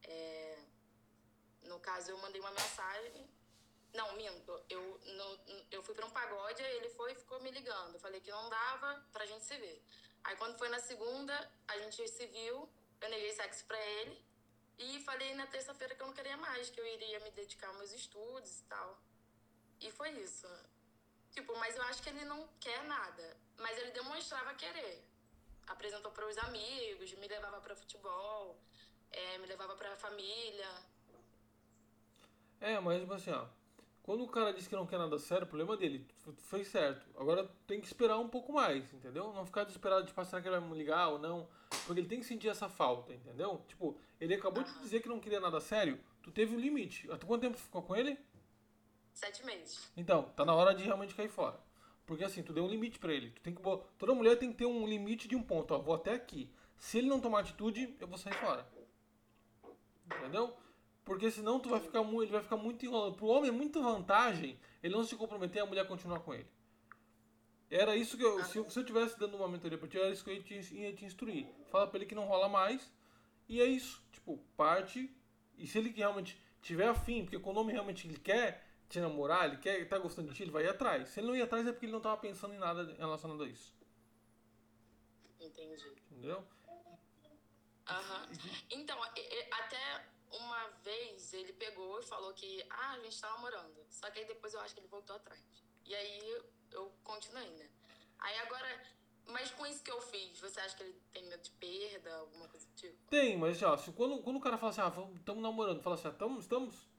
é, 0.03 0.60
no 1.63 1.79
caso, 1.79 2.11
eu 2.11 2.17
mandei 2.19 2.39
uma 2.41 2.51
mensagem. 2.51 3.29
Não, 3.93 4.13
minto. 4.15 4.63
Eu, 4.69 4.81
no- 5.17 5.39
eu 5.69 5.83
fui 5.83 5.93
pra 5.93 6.05
um 6.05 6.11
pagode, 6.11 6.61
ele 6.63 6.89
foi 6.91 7.11
e 7.11 7.15
ficou 7.15 7.39
me 7.41 7.51
ligando. 7.51 7.95
Eu 7.95 7.99
falei 7.99 8.21
que 8.21 8.31
não 8.31 8.49
dava 8.49 9.05
pra 9.11 9.25
gente 9.25 9.43
se 9.45 9.57
ver. 9.57 9.83
Aí 10.23 10.35
quando 10.37 10.57
foi 10.57 10.69
na 10.69 10.79
segunda, 10.79 11.51
a 11.67 11.77
gente 11.79 12.07
se 12.07 12.25
viu. 12.27 12.69
Eu 13.01 13.09
neguei 13.09 13.31
sexo 13.33 13.65
pra 13.65 13.79
ele. 13.79 14.25
E 14.77 15.03
falei 15.03 15.33
na 15.35 15.45
terça-feira 15.47 15.93
que 15.95 16.01
eu 16.01 16.07
não 16.07 16.13
queria 16.13 16.37
mais, 16.37 16.69
que 16.69 16.79
eu 16.79 16.85
iria 16.87 17.19
me 17.19 17.31
dedicar 17.31 17.67
aos 17.67 17.77
meus 17.77 17.91
estudos 17.91 18.59
e 18.59 18.63
tal. 18.63 18.99
E 19.79 19.91
foi 19.91 20.09
isso. 20.11 20.47
Tipo, 21.31 21.55
mas 21.57 21.75
eu 21.75 21.83
acho 21.83 22.01
que 22.01 22.09
ele 22.09 22.25
não 22.25 22.47
quer 22.59 22.83
nada. 22.85 23.37
Mas 23.57 23.77
ele 23.77 23.91
demonstrava 23.91 24.53
querer. 24.53 25.03
Apresentou 25.67 26.11
para 26.11 26.27
os 26.27 26.37
amigos, 26.39 27.13
me 27.13 27.27
levava 27.27 27.59
para 27.61 27.75
futebol, 27.75 28.59
eh, 29.11 29.37
me 29.37 29.45
levava 29.47 29.75
para 29.75 29.93
a 29.93 29.95
família. 29.95 30.69
É, 32.61 32.79
mas 32.79 33.01
tipo 33.01 33.13
assim, 33.13 33.31
ó. 33.31 33.45
Quando 34.03 34.23
o 34.23 34.27
cara 34.27 34.51
diz 34.53 34.67
que 34.67 34.75
não 34.75 34.85
quer 34.85 34.97
nada 34.97 35.17
sério, 35.19 35.45
o 35.45 35.47
problema 35.47 35.77
dele. 35.77 36.07
Fez 36.37 36.67
certo. 36.67 37.05
Agora 37.19 37.49
tem 37.67 37.79
que 37.79 37.87
esperar 37.87 38.17
um 38.17 38.27
pouco 38.27 38.53
mais, 38.53 38.91
entendeu? 38.93 39.31
Não 39.33 39.45
ficar 39.45 39.63
desesperado 39.63 40.05
de 40.05 40.13
passar 40.13 40.41
que 40.41 40.47
ele 40.47 40.59
vai 40.59 40.69
me 40.69 40.77
ligar 40.77 41.09
ou 41.09 41.19
não. 41.19 41.47
Porque 41.85 41.99
ele 41.99 42.07
tem 42.07 42.19
que 42.19 42.25
sentir 42.25 42.47
essa 42.47 42.67
falta, 42.67 43.13
entendeu? 43.13 43.63
Tipo, 43.67 43.97
ele 44.19 44.33
acabou 44.33 44.63
de 44.63 44.73
dizer 44.79 45.01
que 45.01 45.09
não 45.09 45.19
queria 45.19 45.39
nada 45.39 45.59
sério. 45.59 45.99
Tu 46.23 46.31
teve 46.31 46.55
o 46.55 46.59
limite. 46.59 47.09
Há 47.11 47.17
quanto 47.17 47.41
tempo 47.41 47.55
tu 47.55 47.63
ficou 47.63 47.81
com 47.81 47.95
ele? 47.95 48.17
Sete 49.13 49.45
meses. 49.45 49.91
Então, 49.95 50.23
tá 50.35 50.45
na 50.45 50.55
hora 50.55 50.73
de 50.73 50.83
realmente 50.83 51.13
cair 51.13 51.29
fora. 51.29 51.59
Porque 52.05 52.23
assim, 52.23 52.43
tu 52.43 52.53
deu 52.53 52.63
um 52.63 52.69
limite 52.69 52.97
pra 52.97 53.13
ele. 53.13 53.31
Tu 53.31 53.41
tem 53.41 53.53
que 53.53 53.61
Toda 53.61 54.15
mulher 54.15 54.37
tem 54.37 54.51
que 54.51 54.57
ter 54.57 54.65
um 54.65 54.87
limite 54.87 55.27
de 55.27 55.35
um 55.35 55.43
ponto. 55.43 55.73
Ó, 55.73 55.79
vou 55.79 55.93
até 55.93 56.13
aqui. 56.13 56.51
Se 56.77 56.97
ele 56.97 57.07
não 57.07 57.21
tomar 57.21 57.41
atitude, 57.41 57.95
eu 57.99 58.07
vou 58.07 58.17
sair 58.17 58.33
fora. 58.33 58.67
Entendeu? 60.05 60.57
Porque 61.03 61.31
senão 61.31 61.59
tu 61.59 61.69
vai 61.69 61.79
ficar 61.79 62.03
muito, 62.03 62.23
ele 62.25 62.31
vai 62.31 62.43
ficar 62.43 62.57
muito 62.57 62.85
enrolado. 62.85 63.15
Pro 63.15 63.27
homem 63.27 63.49
é 63.49 63.53
muita 63.53 63.81
vantagem 63.81 64.59
ele 64.83 64.93
não 64.95 65.03
se 65.03 65.15
comprometer 65.15 65.57
e 65.57 65.59
a 65.61 65.65
mulher 65.65 65.87
continuar 65.87 66.19
com 66.21 66.33
ele. 66.33 66.47
Era 67.69 67.95
isso 67.95 68.17
que 68.17 68.23
eu. 68.23 68.43
Se, 68.45 68.57
eu- 68.57 68.69
se 68.69 68.79
eu 68.79 68.85
tivesse 68.85 69.17
dando 69.17 69.37
uma 69.37 69.47
mentoria 69.47 69.77
pra 69.77 69.87
ti, 69.87 69.97
era 69.97 70.09
isso 70.09 70.23
que 70.23 70.29
eu 70.29 70.35
ia 70.35 70.41
te, 70.43 70.75
ia 70.75 70.93
te 70.93 71.05
instruir. 71.05 71.47
Fala 71.69 71.87
pra 71.87 71.97
ele 71.97 72.05
que 72.05 72.15
não 72.15 72.25
rola 72.25 72.49
mais. 72.49 72.91
E 73.47 73.61
é 73.61 73.65
isso. 73.65 74.03
Tipo, 74.11 74.37
parte. 74.57 75.09
E 75.57 75.65
se 75.67 75.77
ele 75.77 75.89
realmente 75.91 76.37
tiver 76.61 76.87
afim, 76.87 77.23
porque 77.23 77.39
quando 77.39 77.57
o 77.57 77.61
homem 77.61 77.73
realmente 77.73 78.07
ele 78.07 78.17
quer 78.19 78.67
te 78.89 78.99
namorar, 78.99 79.45
ele 79.47 79.57
quer 79.57 79.87
tá 79.87 79.97
gostando 79.97 80.29
de 80.29 80.35
ti, 80.35 80.43
ele 80.43 80.51
vai 80.51 80.65
ir 80.65 80.69
atrás. 80.69 81.09
Se 81.09 81.19
ele 81.21 81.27
não 81.27 81.35
ir 81.35 81.41
atrás 81.41 81.65
é 81.65 81.71
porque 81.71 81.85
ele 81.85 81.93
não 81.93 82.01
tava 82.01 82.17
pensando 82.17 82.53
em 82.53 82.57
nada 82.59 82.93
relacionado 82.97 83.41
a 83.43 83.47
isso. 83.47 83.73
Entendi. 85.39 85.95
Entendeu? 86.11 86.43
Aham. 87.87 88.27
Então, 88.69 89.01
até 89.03 90.05
uma 90.31 90.67
vez 90.83 91.33
ele 91.33 91.53
pegou 91.53 91.99
e 91.99 92.03
falou 92.03 92.33
que, 92.33 92.63
ah, 92.69 92.93
a 92.93 92.99
gente 92.99 93.19
tá 93.19 93.29
namorando. 93.31 93.85
Só 93.89 94.09
que 94.09 94.19
aí 94.19 94.25
depois 94.25 94.53
eu 94.53 94.59
acho 94.61 94.73
que 94.73 94.79
ele 94.81 94.87
voltou 94.87 95.15
atrás. 95.15 95.43
E 95.85 95.93
aí 95.95 96.41
eu 96.71 96.91
continuei, 97.03 97.49
né? 97.51 97.69
Aí 98.19 98.37
agora, 98.39 98.83
mas 99.27 99.51
com 99.51 99.65
isso 99.65 99.83
que 99.83 99.91
eu 99.91 100.01
fiz, 100.01 100.39
você 100.39 100.59
acha 100.59 100.75
que 100.77 100.83
ele 100.83 100.95
tem 101.11 101.27
medo 101.27 101.41
de 101.41 101.51
perda, 101.51 102.15
alguma 102.17 102.47
coisa 102.47 102.65
do 102.67 102.73
tipo? 102.75 102.97
Tem, 103.09 103.37
mas 103.37 103.61
ó, 103.63 103.75
se 103.77 103.91
quando, 103.91 104.21
quando 104.21 104.37
o 104.37 104.41
cara 104.41 104.57
fala 104.57 104.71
assim, 104.71 104.81
ah, 104.81 105.15
estamos 105.17 105.41
namorando, 105.41 105.81
fala 105.81 105.95
assim, 105.95 106.07
ah, 106.07 106.11
tamo, 106.11 106.39
estamos? 106.39 106.89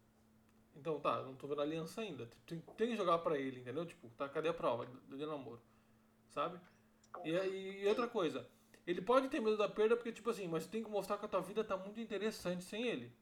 Então 0.75 0.99
tá, 1.01 1.23
não 1.23 1.35
tô 1.37 1.47
vendo 1.47 1.61
aliança 1.61 2.01
ainda. 2.01 2.29
Tem, 2.47 2.59
tem 2.61 2.89
que 2.89 2.97
jogar 2.97 3.19
pra 3.19 3.39
ele, 3.39 3.61
entendeu? 3.61 3.85
Tipo, 3.87 4.09
tá, 4.11 4.29
cadê 4.29 4.49
a 4.49 4.55
prova 4.55 4.87
de, 4.87 5.17
de 5.17 5.27
namoro? 5.27 5.63
Sabe? 6.31 6.59
E, 7.25 7.39
aí- 7.39 7.83
e 7.83 7.87
outra 7.89 8.09
coisa, 8.09 8.49
ele 8.87 9.03
pode 9.03 9.29
ter 9.29 9.41
medo 9.41 9.57
da 9.57 9.69
perda 9.69 9.97
porque, 9.97 10.13
tipo 10.13 10.31
assim, 10.31 10.49
mas 10.49 10.67
tem 10.67 10.83
que 10.83 10.91
mostrar 10.91 11.19
que 11.19 11.25
a 11.27 11.29
tua 11.29 11.41
vida 11.43 11.63
tá 11.63 11.77
muito 11.77 12.01
interessante 12.01 12.65
sem 12.65 12.87
ele. 12.87 13.13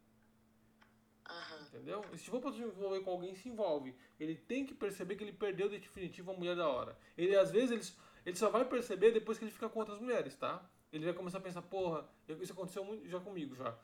Entendeu? 1.73 2.05
E 2.13 2.19
se 2.19 2.29
for 2.29 2.41
pra 2.41 2.51
se 2.51 2.61
envolver 2.61 3.01
com 3.01 3.11
alguém, 3.11 3.35
se 3.35 3.49
envolve. 3.49 3.95
Ele 4.19 4.35
tem 4.35 4.67
que 4.67 4.75
perceber 4.75 5.15
que 5.15 5.23
ele 5.23 5.33
perdeu 5.33 5.69
de 5.69 5.79
definitivo 5.79 6.33
a 6.33 6.35
mulher 6.35 6.57
da 6.57 6.69
hora. 6.69 6.99
Ele, 7.17 7.37
às 7.37 7.53
vezes, 7.53 7.71
ele, 7.71 7.99
ele 8.27 8.37
só 8.37 8.51
vai 8.51 8.65
perceber 8.65 9.13
depois 9.13 9.39
que 9.39 9.45
ele 9.45 9.53
fica 9.53 9.69
com 9.69 9.79
outras 9.79 10.01
mulheres, 10.01 10.35
tá? 10.35 10.69
Ele 10.93 11.05
vai 11.05 11.15
começar 11.15 11.39
a 11.39 11.41
pensar, 11.41 11.63
porra, 11.63 12.09
isso 12.41 12.53
aconteceu 12.53 12.85
muito 12.85 13.09
já 13.09 13.21
comigo 13.21 13.55
já. 13.55 13.77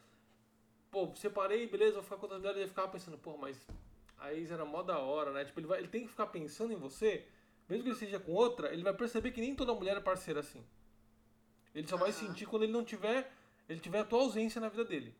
Pô, 0.91 1.15
separei, 1.15 1.69
beleza, 1.69 1.95
vou 1.95 2.03
ficar 2.03 2.17
com 2.17 2.23
outras 2.23 2.41
mulheres. 2.41 2.61
Ele 2.61 2.69
ficava 2.69 2.89
pensando, 2.89 3.17
porra, 3.19 3.39
mas 3.39 3.67
a 4.19 4.35
ex 4.35 4.51
era 4.51 4.65
mó 4.65 4.83
da 4.83 4.99
hora, 4.99 5.31
né? 5.31 5.45
Tipo, 5.45 5.61
ele, 5.61 5.67
vai, 5.69 5.79
ele 5.79 5.89
tem 5.89 6.03
que 6.03 6.09
ficar 6.09 6.27
pensando 6.27 6.73
em 6.73 6.77
você, 6.77 7.25
mesmo 7.69 7.85
que 7.85 7.91
ele 7.91 7.97
seja 7.97 8.19
com 8.19 8.33
outra, 8.33 8.73
ele 8.73 8.83
vai 8.83 8.95
perceber 8.95 9.31
que 9.31 9.41
nem 9.41 9.55
toda 9.55 9.75
mulher 9.75 9.97
é 9.97 10.01
parceira 10.01 10.41
assim. 10.41 10.65
Ele 11.73 11.87
só 11.87 11.97
vai 11.97 12.11
sentir 12.11 12.47
quando 12.47 12.65
ele 12.65 12.73
não 12.73 12.85
tiver, 12.85 13.31
ele 13.69 13.79
tiver 13.79 14.01
a 14.01 14.05
tua 14.05 14.21
ausência 14.21 14.61
na 14.61 14.69
vida 14.69 14.85
dele. 14.85 15.15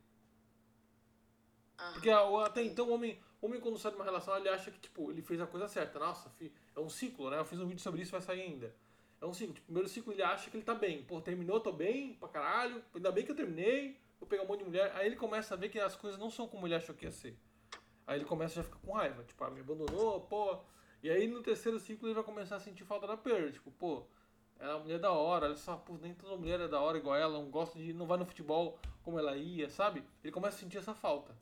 Porque 1.93 2.09
até 2.09 2.63
então 2.63 2.89
o 2.89 2.93
homem, 2.93 3.19
o 3.41 3.45
homem 3.45 3.59
quando 3.61 3.77
sai 3.77 3.91
de 3.91 3.97
uma 3.97 4.05
relação, 4.05 4.35
ele 4.35 4.49
acha 4.49 4.71
que, 4.71 4.79
tipo, 4.79 5.11
ele 5.11 5.21
fez 5.21 5.39
a 5.39 5.45
coisa 5.47 5.67
certa. 5.67 5.99
Nossa, 5.99 6.29
fi- 6.31 6.51
é 6.75 6.79
um 6.79 6.89
ciclo, 6.89 7.29
né? 7.29 7.37
Eu 7.39 7.45
fiz 7.45 7.59
um 7.59 7.67
vídeo 7.67 7.81
sobre 7.81 8.01
isso, 8.01 8.11
vai 8.11 8.21
sair 8.21 8.41
ainda. 8.41 8.73
É 9.21 9.25
um 9.25 9.33
ciclo. 9.33 9.53
Tipo, 9.53 9.65
primeiro 9.65 9.87
ciclo 9.89 10.11
ele 10.13 10.23
acha 10.23 10.49
que 10.49 10.57
ele 10.57 10.63
tá 10.63 10.73
bem. 10.75 11.03
Pô, 11.03 11.21
terminou, 11.21 11.59
tô 11.59 11.71
bem, 11.71 12.13
pra 12.15 12.29
caralho. 12.29 12.83
Ainda 12.95 13.11
bem 13.11 13.23
que 13.25 13.31
eu 13.31 13.35
terminei, 13.35 13.99
vou 14.19 14.27
pegar 14.27 14.43
um 14.43 14.47
monte 14.47 14.59
de 14.59 14.65
mulher. 14.65 14.91
Aí 14.95 15.05
ele 15.05 15.15
começa 15.15 15.53
a 15.53 15.57
ver 15.57 15.69
que 15.69 15.79
as 15.79 15.95
coisas 15.95 16.19
não 16.19 16.29
são 16.31 16.47
como 16.47 16.67
ele 16.67 16.75
achou 16.75 16.93
que 16.95 17.05
ia 17.05 17.11
ser. 17.11 17.37
Aí 18.05 18.17
ele 18.17 18.25
começa 18.25 18.53
a 18.59 18.63
já 18.63 18.63
ficar 18.63 18.79
com 18.79 18.93
raiva. 18.93 19.23
Tipo, 19.23 19.43
ah, 19.43 19.49
me 19.51 19.59
abandonou, 19.61 20.21
pô. 20.21 20.59
E 21.03 21.09
aí 21.11 21.27
no 21.27 21.43
terceiro 21.43 21.79
ciclo 21.79 22.07
ele 22.07 22.15
vai 22.15 22.23
começar 22.23 22.55
a 22.55 22.59
sentir 22.59 22.85
falta 22.85 23.05
da 23.05 23.17
perda. 23.17 23.51
Tipo, 23.51 23.69
pô, 23.71 24.03
ela 24.59 24.71
é 24.71 24.75
uma 24.75 24.83
mulher 24.83 24.99
da 24.99 25.11
hora, 25.11 25.45
olha 25.45 25.55
só, 25.55 25.75
pô, 25.77 25.93
nem 26.01 26.13
toda 26.15 26.35
mulher 26.35 26.59
é 26.59 26.67
da 26.67 26.79
hora 26.81 26.97
igual 26.97 27.15
ela, 27.15 27.33
não 27.37 27.49
gosta 27.51 27.77
de. 27.77 27.93
não 27.93 28.07
vai 28.07 28.17
no 28.17 28.25
futebol 28.25 28.79
como 29.03 29.19
ela 29.19 29.35
ia, 29.37 29.69
sabe? 29.69 30.03
Ele 30.23 30.31
começa 30.31 30.57
a 30.57 30.59
sentir 30.59 30.77
essa 30.79 30.93
falta. 30.95 31.35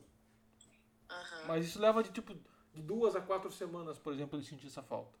Mas 1.46 1.66
isso 1.66 1.80
leva 1.80 2.02
de 2.02 2.10
tipo 2.10 2.34
de 2.74 2.82
duas 2.82 3.16
a 3.16 3.20
quatro 3.20 3.50
semanas, 3.50 3.98
por 3.98 4.12
exemplo, 4.12 4.38
ele 4.38 4.44
sentir 4.46 4.66
essa 4.66 4.82
falta. 4.82 5.18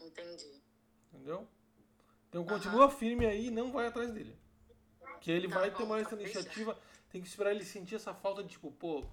Entendi. 0.00 0.62
Entendeu? 1.12 1.48
Então 2.28 2.44
continua 2.44 2.90
firme 2.90 3.24
aí 3.26 3.46
e 3.46 3.50
não 3.50 3.72
vai 3.72 3.86
atrás 3.86 4.12
dele. 4.12 4.36
Que 5.20 5.30
ele 5.30 5.48
Tá 5.48 5.58
vai 5.58 5.70
bom, 5.70 5.78
tomar 5.78 6.00
essa 6.00 6.10
pode 6.10 6.22
iniciativa, 6.22 6.78
tem 7.10 7.22
que 7.22 7.28
esperar 7.28 7.52
ele 7.52 7.64
sentir 7.64 7.94
essa 7.94 8.12
falta 8.14 8.42
de 8.42 8.50
tipo, 8.50 8.70
pô, 8.72 9.04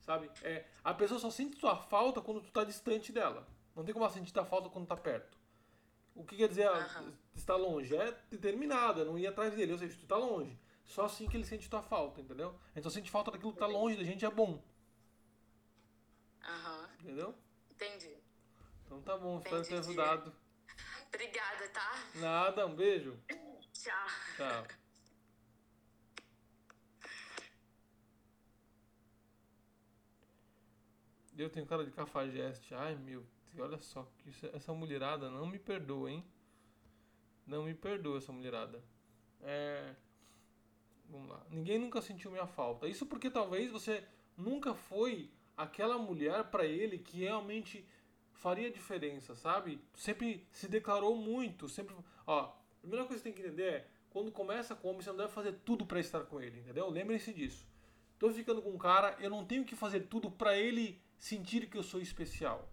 sabe? 0.00 0.30
É, 0.42 0.64
a 0.82 0.92
pessoa 0.92 1.20
só 1.20 1.30
sente 1.30 1.58
sua 1.58 1.76
falta 1.76 2.20
quando 2.20 2.40
tu 2.40 2.50
tá 2.50 2.64
distante 2.64 3.12
dela. 3.12 3.46
Não 3.74 3.84
tem 3.84 3.92
como 3.92 4.04
ela 4.04 4.12
sentir 4.12 4.32
tua 4.32 4.44
falta 4.44 4.68
quando 4.68 4.86
tá 4.86 4.96
perto. 4.96 5.38
O 6.14 6.24
que 6.24 6.36
quer 6.36 6.48
dizer 6.48 6.66
ah, 6.68 6.72
Aham. 6.76 7.12
estar 7.34 7.56
longe? 7.56 7.94
É 7.96 8.12
determinado, 8.30 9.02
é 9.02 9.04
não 9.04 9.18
ir 9.18 9.26
atrás 9.26 9.54
dele. 9.54 9.72
Ou 9.72 9.78
seja, 9.78 9.96
tu 9.98 10.06
tá 10.06 10.16
longe. 10.16 10.58
Só 10.84 11.04
assim 11.06 11.26
que 11.28 11.36
ele 11.36 11.44
sente 11.44 11.68
tua 11.68 11.82
falta, 11.82 12.20
entendeu? 12.20 12.54
A 12.72 12.78
gente 12.78 12.84
só 12.84 12.90
sente 12.90 13.10
falta 13.10 13.30
daquilo 13.30 13.52
que 13.52 13.58
tá 13.58 13.66
longe 13.66 13.96
da 13.96 14.04
gente 14.04 14.24
é 14.24 14.30
bom. 14.30 14.62
Entendeu? 17.04 17.34
Entendi. 17.70 18.16
Então 18.86 19.02
tá 19.02 19.14
bom, 19.18 19.38
espero 19.38 19.62
ter 19.62 19.74
ajudado. 19.76 20.34
Obrigada, 21.12 21.68
tá? 21.68 22.02
Nada, 22.14 22.66
um 22.66 22.74
beijo. 22.74 23.14
Tchau. 23.74 24.06
Tchau. 24.38 24.66
Eu 31.36 31.50
tenho 31.50 31.66
cara 31.66 31.84
de 31.84 31.90
cafajeste. 31.90 32.74
Ai, 32.74 32.94
meu, 32.94 33.24
olha 33.58 33.78
só, 33.78 34.08
isso- 34.24 34.46
essa 34.52 34.72
mulherada 34.72 35.28
não 35.30 35.46
me 35.46 35.58
perdoa, 35.58 36.10
hein? 36.10 36.24
Não 37.46 37.64
me 37.64 37.74
perdoa 37.74 38.18
essa 38.18 38.32
mulherada. 38.32 38.82
É. 39.42 39.94
Vamos 41.10 41.28
lá. 41.28 41.44
Ninguém 41.50 41.78
nunca 41.78 42.00
sentiu 42.00 42.30
minha 42.30 42.46
falta. 42.46 42.88
Isso 42.88 43.04
porque 43.04 43.28
talvez 43.30 43.70
você 43.70 44.06
nunca 44.36 44.74
foi 44.74 45.30
aquela 45.56 45.98
mulher 45.98 46.44
pra 46.44 46.64
ele 46.64 46.98
que 46.98 47.18
realmente 47.18 47.86
faria 48.32 48.70
diferença, 48.70 49.34
sabe? 49.34 49.80
Sempre 49.94 50.46
se 50.50 50.68
declarou 50.68 51.16
muito, 51.16 51.68
sempre. 51.68 51.94
Ó, 52.26 52.40
a 52.40 52.54
primeira 52.80 53.06
coisa 53.06 53.22
que 53.22 53.28
você 53.28 53.32
tem 53.32 53.32
que 53.32 53.48
entender 53.48 53.72
é 53.72 53.88
quando 54.10 54.30
começa 54.30 54.74
com 54.74 54.88
homem, 54.88 55.02
você 55.02 55.10
não 55.10 55.16
deve 55.16 55.32
fazer 55.32 55.52
tudo 55.64 55.84
pra 55.84 55.98
estar 55.98 56.20
com 56.20 56.40
ele, 56.40 56.60
entendeu? 56.60 56.88
Lembrem-se 56.88 57.32
disso. 57.32 57.66
Tô 58.18 58.30
ficando 58.30 58.62
com 58.62 58.70
um 58.70 58.78
cara, 58.78 59.16
eu 59.18 59.28
não 59.28 59.44
tenho 59.44 59.64
que 59.64 59.74
fazer 59.74 60.00
tudo 60.02 60.30
pra 60.30 60.56
ele 60.56 61.00
sentir 61.18 61.68
que 61.68 61.76
eu 61.76 61.82
sou 61.82 62.00
especial. 62.00 62.70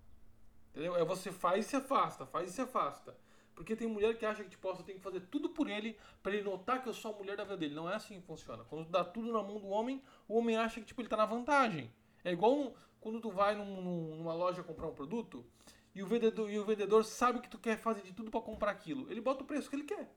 Entendeu? 0.69 0.95
É 0.95 1.03
você 1.03 1.31
faz 1.31 1.65
e 1.65 1.69
se 1.69 1.75
afasta, 1.75 2.25
faz 2.25 2.49
e 2.49 2.53
se 2.53 2.61
afasta. 2.61 3.17
Porque 3.55 3.75
tem 3.75 3.87
mulher 3.87 4.17
que 4.17 4.25
acha 4.25 4.43
que 4.43 4.49
tipo, 4.49 4.67
você 4.67 4.83
tem 4.83 4.95
que 4.95 5.01
fazer 5.01 5.21
tudo 5.21 5.49
por 5.49 5.69
ele 5.69 5.97
pra 6.21 6.33
ele 6.33 6.43
notar 6.43 6.81
que 6.81 6.89
eu 6.89 6.93
sou 6.93 7.13
a 7.13 7.17
mulher 7.17 7.35
da 7.35 7.43
vida 7.43 7.57
dele. 7.57 7.75
Não 7.75 7.89
é 7.89 7.95
assim 7.95 8.19
que 8.19 8.25
funciona. 8.25 8.63
Quando 8.63 8.89
dá 8.89 9.03
tudo 9.03 9.31
na 9.31 9.43
mão 9.43 9.59
do 9.59 9.67
homem, 9.67 10.01
o 10.27 10.37
homem 10.37 10.57
acha 10.57 10.79
que 10.79 10.85
tipo, 10.85 11.01
ele 11.01 11.09
tá 11.09 11.17
na 11.17 11.25
vantagem. 11.25 11.91
É 12.23 12.31
igual 12.31 12.73
quando 12.99 13.19
tu 13.19 13.31
vai 13.31 13.55
num- 13.55 13.81
num- 13.81 14.15
numa 14.17 14.33
loja 14.33 14.63
comprar 14.63 14.87
um 14.87 14.93
produto 14.93 15.45
e 15.93 16.01
o 16.03 16.07
vendedor, 16.07 16.49
e 16.49 16.59
o 16.59 16.65
vendedor 16.65 17.03
sabe 17.03 17.39
que 17.41 17.49
tu 17.49 17.57
quer 17.57 17.77
fazer 17.77 18.01
de 18.01 18.13
tudo 18.13 18.31
pra 18.31 18.41
comprar 18.41 18.71
aquilo. 18.71 19.09
Ele 19.11 19.21
bota 19.21 19.43
o 19.43 19.47
preço 19.47 19.69
que 19.69 19.75
ele 19.75 19.83
quer. 19.83 20.09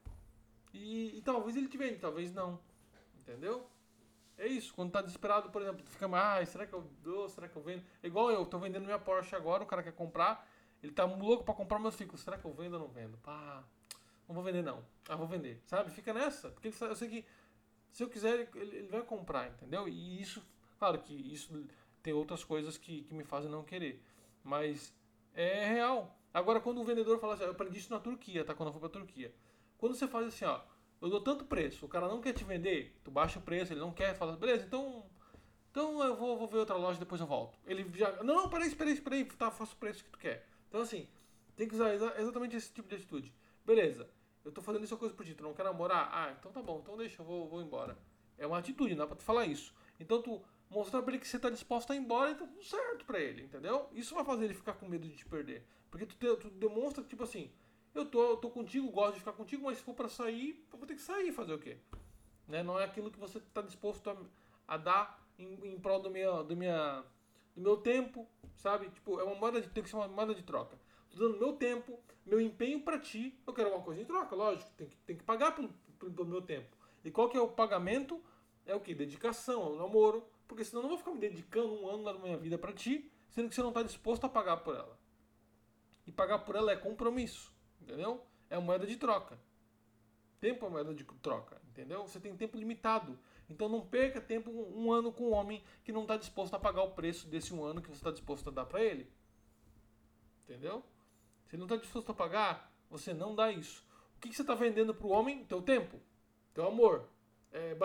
E, 0.72 1.16
e 1.18 1.22
talvez 1.22 1.56
ele 1.56 1.68
te 1.68 1.76
vende, 1.76 1.98
talvez 1.98 2.32
não. 2.32 2.60
Entendeu? 3.18 3.66
É 4.36 4.46
isso. 4.46 4.74
Quando 4.74 4.90
tá 4.92 5.00
desesperado, 5.00 5.50
por 5.50 5.62
exemplo, 5.62 5.82
tu 5.82 5.90
fica, 5.90 6.06
ah, 6.12 6.44
será 6.44 6.66
que 6.66 6.72
eu 6.72 6.82
dou? 7.02 7.28
Será 7.28 7.48
que 7.48 7.56
eu 7.56 7.62
vendo? 7.62 7.82
É 8.02 8.06
igual 8.06 8.30
eu, 8.30 8.44
tô 8.44 8.58
vendendo 8.58 8.84
minha 8.84 8.98
Porsche 8.98 9.34
agora, 9.34 9.62
o 9.62 9.66
cara 9.66 9.82
quer 9.82 9.92
comprar, 9.92 10.46
ele 10.82 10.92
tá 10.92 11.04
louco 11.04 11.44
pra 11.44 11.54
comprar, 11.54 11.78
mas 11.78 11.94
eu 11.94 11.98
fico, 11.98 12.18
será 12.18 12.36
que 12.36 12.44
eu 12.44 12.52
vendo 12.52 12.74
ou 12.74 12.80
não 12.80 12.88
vendo? 12.88 13.16
Pá, 13.18 13.64
não 14.28 14.34
vou 14.34 14.44
vender 14.44 14.62
não. 14.62 14.84
Ah, 15.08 15.16
vou 15.16 15.26
vender. 15.26 15.62
Sabe? 15.66 15.90
Fica 15.90 16.12
nessa. 16.12 16.50
Porque 16.50 16.68
eu 16.68 16.96
sei 16.96 17.08
que 17.08 17.24
se 17.92 18.02
eu 18.02 18.08
quiser, 18.08 18.50
ele, 18.56 18.76
ele 18.76 18.88
vai 18.88 19.02
comprar, 19.02 19.48
entendeu? 19.48 19.88
E 19.88 20.20
isso, 20.20 20.42
claro 20.78 20.98
que 20.98 21.14
isso 21.14 21.64
tem 22.04 22.12
outras 22.12 22.44
coisas 22.44 22.76
que, 22.76 23.02
que 23.02 23.14
me 23.14 23.24
fazem 23.24 23.50
não 23.50 23.64
querer. 23.64 24.00
Mas 24.44 24.94
é 25.34 25.64
real. 25.66 26.16
Agora, 26.32 26.60
quando 26.60 26.80
o 26.80 26.84
vendedor 26.84 27.18
fala 27.18 27.32
assim, 27.34 27.44
ó, 27.44 27.46
eu 27.46 27.52
aprendi 27.52 27.78
isso 27.78 27.90
na 27.90 27.98
Turquia, 27.98 28.44
tá? 28.44 28.54
Quando 28.54 28.68
eu 28.68 28.72
fui 28.74 28.80
pra 28.80 28.90
Turquia. 28.90 29.34
Quando 29.78 29.94
você 29.94 30.06
faz 30.06 30.26
assim, 30.26 30.44
ó, 30.44 30.60
eu 31.00 31.08
dou 31.08 31.20
tanto 31.22 31.46
preço, 31.46 31.86
o 31.86 31.88
cara 31.88 32.06
não 32.06 32.20
quer 32.20 32.34
te 32.34 32.44
vender, 32.44 32.94
tu 33.02 33.10
baixa 33.10 33.38
o 33.38 33.42
preço, 33.42 33.72
ele 33.72 33.80
não 33.80 33.90
quer, 33.92 34.14
fala, 34.14 34.36
beleza, 34.36 34.66
então. 34.66 35.04
Então 35.70 36.02
eu 36.04 36.14
vou, 36.14 36.36
vou 36.36 36.46
ver 36.46 36.58
outra 36.58 36.76
loja 36.76 36.98
depois 37.00 37.20
eu 37.20 37.26
volto. 37.26 37.58
Ele 37.66 37.90
já. 37.96 38.22
Não, 38.22 38.34
não, 38.36 38.48
peraí, 38.48 38.72
peraí, 38.74 39.00
peraí, 39.00 39.24
tá, 39.24 39.50
faço 39.50 39.74
o 39.74 39.78
preço 39.78 40.04
que 40.04 40.10
tu 40.10 40.18
quer. 40.18 40.46
Então 40.68 40.80
assim, 40.82 41.08
tem 41.56 41.66
que 41.66 41.74
usar 41.74 41.94
exa- 41.94 42.14
exatamente 42.18 42.54
esse 42.56 42.70
tipo 42.72 42.88
de 42.88 42.96
atitude. 42.96 43.34
Beleza, 43.64 44.08
eu 44.44 44.52
tô 44.52 44.60
fazendo 44.60 44.84
isso 44.84 44.96
coisa 44.98 45.14
por 45.14 45.24
ti, 45.24 45.34
tu 45.34 45.42
não 45.42 45.54
quer 45.54 45.64
namorar? 45.64 46.10
Ah, 46.12 46.34
então 46.38 46.52
tá 46.52 46.62
bom, 46.62 46.80
então 46.82 46.96
deixa, 46.96 47.22
eu 47.22 47.26
vou, 47.26 47.48
vou 47.48 47.62
embora. 47.62 47.96
É 48.36 48.46
uma 48.46 48.58
atitude, 48.58 48.94
não 48.94 49.04
dá 49.04 49.06
pra 49.06 49.16
tu 49.16 49.22
falar 49.24 49.46
isso. 49.46 49.74
Então 49.98 50.20
tu 50.20 50.42
mostrar 50.74 51.02
pra 51.02 51.12
ele 51.12 51.20
que 51.20 51.28
você 51.28 51.38
tá 51.38 51.48
disposto 51.50 51.92
a 51.92 51.96
ir 51.96 52.00
embora 52.00 52.30
e 52.30 52.34
tá 52.34 52.46
tudo 52.46 52.62
certo 52.62 53.04
pra 53.04 53.18
ele, 53.20 53.42
entendeu? 53.44 53.88
Isso 53.92 54.14
vai 54.14 54.24
fazer 54.24 54.44
ele 54.44 54.54
ficar 54.54 54.74
com 54.74 54.86
medo 54.88 55.08
de 55.08 55.16
te 55.16 55.24
perder. 55.24 55.64
Porque 55.90 56.04
tu, 56.06 56.16
te- 56.16 56.36
tu 56.36 56.50
demonstra 56.50 57.02
que, 57.02 57.08
tipo 57.10 57.22
assim, 57.22 57.50
eu 57.94 58.04
tô, 58.04 58.22
eu 58.30 58.36
tô 58.36 58.50
contigo, 58.50 58.90
gosto 58.90 59.14
de 59.14 59.20
ficar 59.20 59.32
contigo, 59.32 59.64
mas 59.64 59.78
se 59.78 59.84
for 59.84 59.94
pra 59.94 60.08
sair, 60.08 60.66
eu 60.72 60.78
vou 60.78 60.86
ter 60.86 60.94
que 60.94 61.00
sair 61.02 61.32
fazer 61.32 61.54
o 61.54 61.58
quê? 61.58 61.78
Né? 62.48 62.62
Não 62.62 62.78
é 62.78 62.84
aquilo 62.84 63.10
que 63.10 63.18
você 63.18 63.40
tá 63.52 63.62
disposto 63.62 64.10
a, 64.10 64.16
a 64.66 64.76
dar 64.76 65.24
em, 65.38 65.54
em 65.74 65.78
prol 65.78 66.00
do, 66.00 66.10
meu, 66.10 66.42
do, 66.42 66.56
minha, 66.56 67.04
do 67.54 67.62
meu 67.62 67.76
tempo, 67.76 68.28
sabe? 68.56 68.88
Tipo, 68.90 69.20
é 69.20 69.22
uma 69.24 69.36
moeda 69.36 69.60
de, 69.60 69.68
tem 69.68 69.82
que 69.82 69.88
ser 69.88 69.96
uma 69.96 70.08
moeda 70.08 70.34
de 70.34 70.42
troca. 70.42 70.76
Tô 71.10 71.18
dando 71.18 71.38
meu 71.38 71.52
tempo, 71.52 71.98
meu 72.26 72.40
empenho 72.40 72.80
pra 72.82 72.98
ti, 72.98 73.38
eu 73.46 73.52
quero 73.52 73.68
alguma 73.68 73.84
coisa 73.84 74.02
em 74.02 74.04
troca, 74.04 74.34
lógico. 74.34 74.70
Tem 74.76 74.88
que, 74.88 74.96
tem 75.06 75.16
que 75.16 75.22
pagar 75.22 75.54
pelo, 75.54 75.68
pelo, 75.98 76.24
meu 76.26 76.42
tempo. 76.42 76.76
E 77.04 77.10
qual 77.10 77.28
que 77.28 77.36
é 77.36 77.40
o 77.40 77.48
pagamento? 77.48 78.20
É 78.66 78.74
o 78.74 78.80
que? 78.80 78.94
Dedicação 78.94 79.62
ao 79.62 79.76
namoro. 79.76 80.26
Porque 80.46 80.64
senão 80.64 80.80
eu 80.80 80.82
não 80.82 80.90
vou 80.90 80.98
ficar 80.98 81.12
me 81.12 81.20
dedicando 81.20 81.72
um 81.72 81.88
ano 81.88 82.04
da 82.04 82.14
minha 82.14 82.36
vida 82.36 82.58
pra 82.58 82.72
ti, 82.72 83.10
sendo 83.28 83.48
que 83.48 83.54
você 83.54 83.62
não 83.62 83.72
tá 83.72 83.82
disposto 83.82 84.24
a 84.24 84.28
pagar 84.28 84.58
por 84.58 84.74
ela. 84.74 84.98
E 86.06 86.12
pagar 86.12 86.40
por 86.40 86.54
ela 86.54 86.72
é 86.72 86.76
compromisso, 86.76 87.52
entendeu? 87.80 88.24
É 88.50 88.58
moeda 88.58 88.86
de 88.86 88.96
troca. 88.96 89.38
Tempo 90.40 90.66
é 90.66 90.68
moeda 90.68 90.94
de 90.94 91.04
troca, 91.04 91.60
entendeu? 91.70 92.06
Você 92.06 92.20
tem 92.20 92.36
tempo 92.36 92.56
limitado. 92.58 93.18
Então 93.48 93.68
não 93.68 93.80
perca 93.80 94.20
tempo 94.20 94.50
um, 94.50 94.92
ano 94.92 95.12
com 95.12 95.30
um 95.30 95.32
homem 95.32 95.62
que 95.82 95.92
não 95.92 96.02
está 96.02 96.16
disposto 96.16 96.54
a 96.54 96.58
pagar 96.58 96.82
o 96.82 96.90
preço 96.90 97.26
desse 97.28 97.52
um 97.52 97.64
ano 97.64 97.80
que 97.80 97.88
você 97.88 97.96
está 97.96 98.10
disposto 98.10 98.48
a 98.48 98.52
dar 98.52 98.66
para 98.66 98.82
ele. 98.82 99.10
Entendeu? 100.44 100.84
Se 101.46 101.56
ele 101.56 101.60
não 101.60 101.66
está 101.66 101.76
disposto 101.76 102.10
a 102.10 102.14
pagar, 102.14 102.72
você 102.90 103.12
não 103.12 103.34
dá 103.34 103.50
isso. 103.50 103.86
O 104.16 104.20
que, 104.20 104.28
que 104.28 104.34
você 104.34 104.42
está 104.42 104.54
vendendo 104.54 104.94
para 104.94 105.06
o 105.06 105.10
homem? 105.10 105.44
Teu 105.44 105.60
tempo, 105.62 105.98
teu 106.52 106.66
amor. 106.66 107.08
É, 107.52 107.76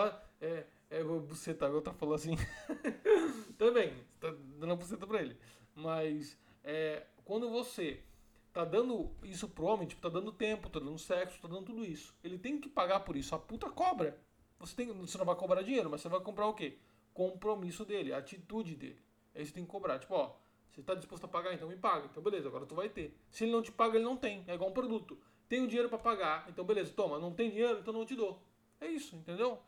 é, 0.41 0.65
é 0.89 1.03
o 1.03 1.19
buceta, 1.19 1.65
agora 1.65 1.81
tá 1.81 1.93
falando 1.93 2.15
assim. 2.15 2.35
Também, 3.57 3.93
tá 4.19 4.33
dando 4.57 4.73
a 4.73 4.75
buceta 4.75 5.05
para 5.05 5.21
ele. 5.21 5.37
Mas 5.75 6.37
é, 6.63 7.05
quando 7.23 7.49
você 7.49 8.03
tá 8.51 8.65
dando 8.65 9.11
isso 9.23 9.47
pro 9.47 9.65
homem, 9.65 9.87
tipo, 9.87 10.01
tá 10.01 10.09
dando 10.09 10.31
tempo, 10.31 10.69
tá 10.69 10.79
dando 10.79 10.97
sexo, 10.97 11.41
tá 11.41 11.47
dando 11.47 11.63
tudo 11.63 11.85
isso. 11.85 12.15
Ele 12.23 12.37
tem 12.37 12.59
que 12.59 12.67
pagar 12.67 13.01
por 13.01 13.15
isso. 13.15 13.35
A 13.35 13.39
puta 13.39 13.69
cobra. 13.69 14.19
Você, 14.59 14.75
tem, 14.75 14.91
você 14.91 15.17
não 15.17 15.25
vai 15.25 15.35
cobrar 15.35 15.61
dinheiro, 15.61 15.89
mas 15.89 16.01
você 16.01 16.09
vai 16.09 16.19
comprar 16.19 16.47
o 16.47 16.53
quê? 16.53 16.77
Compromisso 17.13 17.85
dele, 17.85 18.13
atitude 18.13 18.75
dele. 18.75 18.99
Aí 19.33 19.45
você 19.45 19.53
tem 19.53 19.63
que 19.63 19.69
cobrar. 19.69 19.99
Tipo, 19.99 20.15
ó, 20.15 20.35
você 20.69 20.81
tá 20.81 20.95
disposto 20.95 21.23
a 21.23 21.27
pagar, 21.27 21.53
então 21.53 21.67
me 21.67 21.77
paga. 21.77 22.07
Então 22.11 22.21
beleza, 22.21 22.47
agora 22.47 22.65
tu 22.65 22.75
vai 22.75 22.89
ter. 22.89 23.15
Se 23.29 23.45
ele 23.45 23.51
não 23.51 23.61
te 23.61 23.71
paga, 23.71 23.95
ele 23.95 24.03
não 24.03 24.17
tem. 24.17 24.43
É 24.47 24.55
igual 24.55 24.69
um 24.69 24.73
produto. 24.73 25.17
Tem 25.47 25.63
o 25.63 25.67
dinheiro 25.67 25.89
pra 25.89 25.97
pagar, 25.97 26.45
então 26.49 26.65
beleza, 26.65 26.91
toma. 26.93 27.19
Não 27.19 27.33
tem 27.33 27.49
dinheiro, 27.49 27.79
então 27.79 27.93
não 27.93 28.05
te 28.05 28.15
dou. 28.15 28.41
É 28.81 28.87
isso, 28.87 29.15
entendeu? 29.15 29.61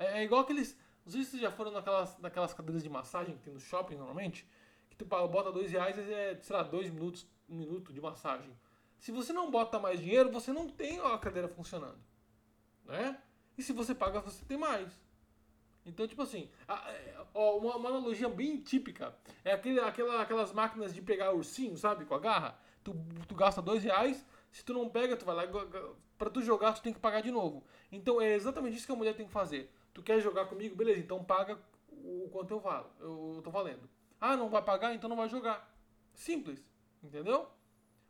É, 0.00 0.20
é 0.20 0.24
igual 0.24 0.40
aqueles. 0.40 0.76
Não 1.04 1.12
sei 1.12 1.22
se 1.22 1.30
vocês 1.32 1.42
já 1.42 1.50
foram 1.52 1.70
naquelas, 1.70 2.18
naquelas 2.18 2.54
cadeiras 2.54 2.82
de 2.82 2.88
massagem 2.88 3.36
que 3.36 3.42
tem 3.42 3.52
no 3.52 3.60
shopping 3.60 3.96
normalmente. 3.96 4.48
Que 4.88 4.96
tu 4.96 5.04
bota 5.04 5.52
dois 5.52 5.70
reais 5.70 5.96
e 5.96 6.12
é, 6.12 6.38
sei 6.40 6.56
lá, 6.56 6.62
dois 6.62 6.90
minutos, 6.90 7.26
um 7.48 7.56
minuto 7.56 7.92
de 7.92 8.00
massagem. 8.00 8.50
Se 8.98 9.12
você 9.12 9.32
não 9.32 9.50
bota 9.50 9.78
mais 9.78 10.00
dinheiro, 10.00 10.30
você 10.30 10.52
não 10.52 10.68
tem 10.68 10.98
a 11.00 11.16
cadeira 11.18 11.48
funcionando. 11.48 11.98
Né? 12.84 13.18
E 13.56 13.62
se 13.62 13.72
você 13.72 13.94
paga, 13.94 14.20
você 14.20 14.44
tem 14.44 14.56
mais. 14.56 14.90
Então, 15.84 16.06
tipo 16.06 16.22
assim, 16.22 16.50
é, 16.68 17.16
uma, 17.34 17.76
uma 17.76 17.88
analogia 17.88 18.28
bem 18.28 18.58
típica 18.58 19.14
é 19.44 19.52
aquele, 19.52 19.80
aquela, 19.80 20.22
aquelas 20.22 20.52
máquinas 20.52 20.94
de 20.94 21.00
pegar 21.00 21.32
ursinho, 21.32 21.76
sabe? 21.76 22.04
Com 22.04 22.14
a 22.14 22.18
garra. 22.18 22.58
Tu, 22.84 22.94
tu 23.28 23.34
gasta 23.34 23.60
dois 23.60 23.82
reais, 23.82 24.24
se 24.50 24.64
tu 24.64 24.72
não 24.72 24.88
pega, 24.88 25.16
tu 25.16 25.24
vai 25.24 25.34
lá. 25.34 25.42
Pra 26.18 26.28
tu 26.28 26.42
jogar, 26.42 26.74
tu 26.74 26.82
tem 26.82 26.92
que 26.92 27.00
pagar 27.00 27.22
de 27.22 27.30
novo. 27.30 27.64
Então 27.90 28.20
é 28.20 28.34
exatamente 28.34 28.76
isso 28.76 28.86
que 28.86 28.92
a 28.92 28.96
mulher 28.96 29.14
tem 29.14 29.26
que 29.26 29.32
fazer. 29.32 29.70
Tu 29.92 30.02
quer 30.02 30.20
jogar 30.20 30.46
comigo? 30.46 30.76
Beleza, 30.76 31.00
então 31.00 31.22
paga 31.24 31.58
o, 31.90 32.28
quanto 32.32 32.52
eu 32.52 32.60
valo, 32.60 32.90
eu, 33.00 33.40
tô 33.42 33.50
valendo. 33.50 33.88
Ah, 34.20 34.36
não 34.36 34.48
vai 34.48 34.62
pagar, 34.62 34.94
então 34.94 35.08
não 35.08 35.16
vai 35.16 35.28
jogar. 35.28 35.74
Simples, 36.14 36.64
entendeu? 37.02 37.48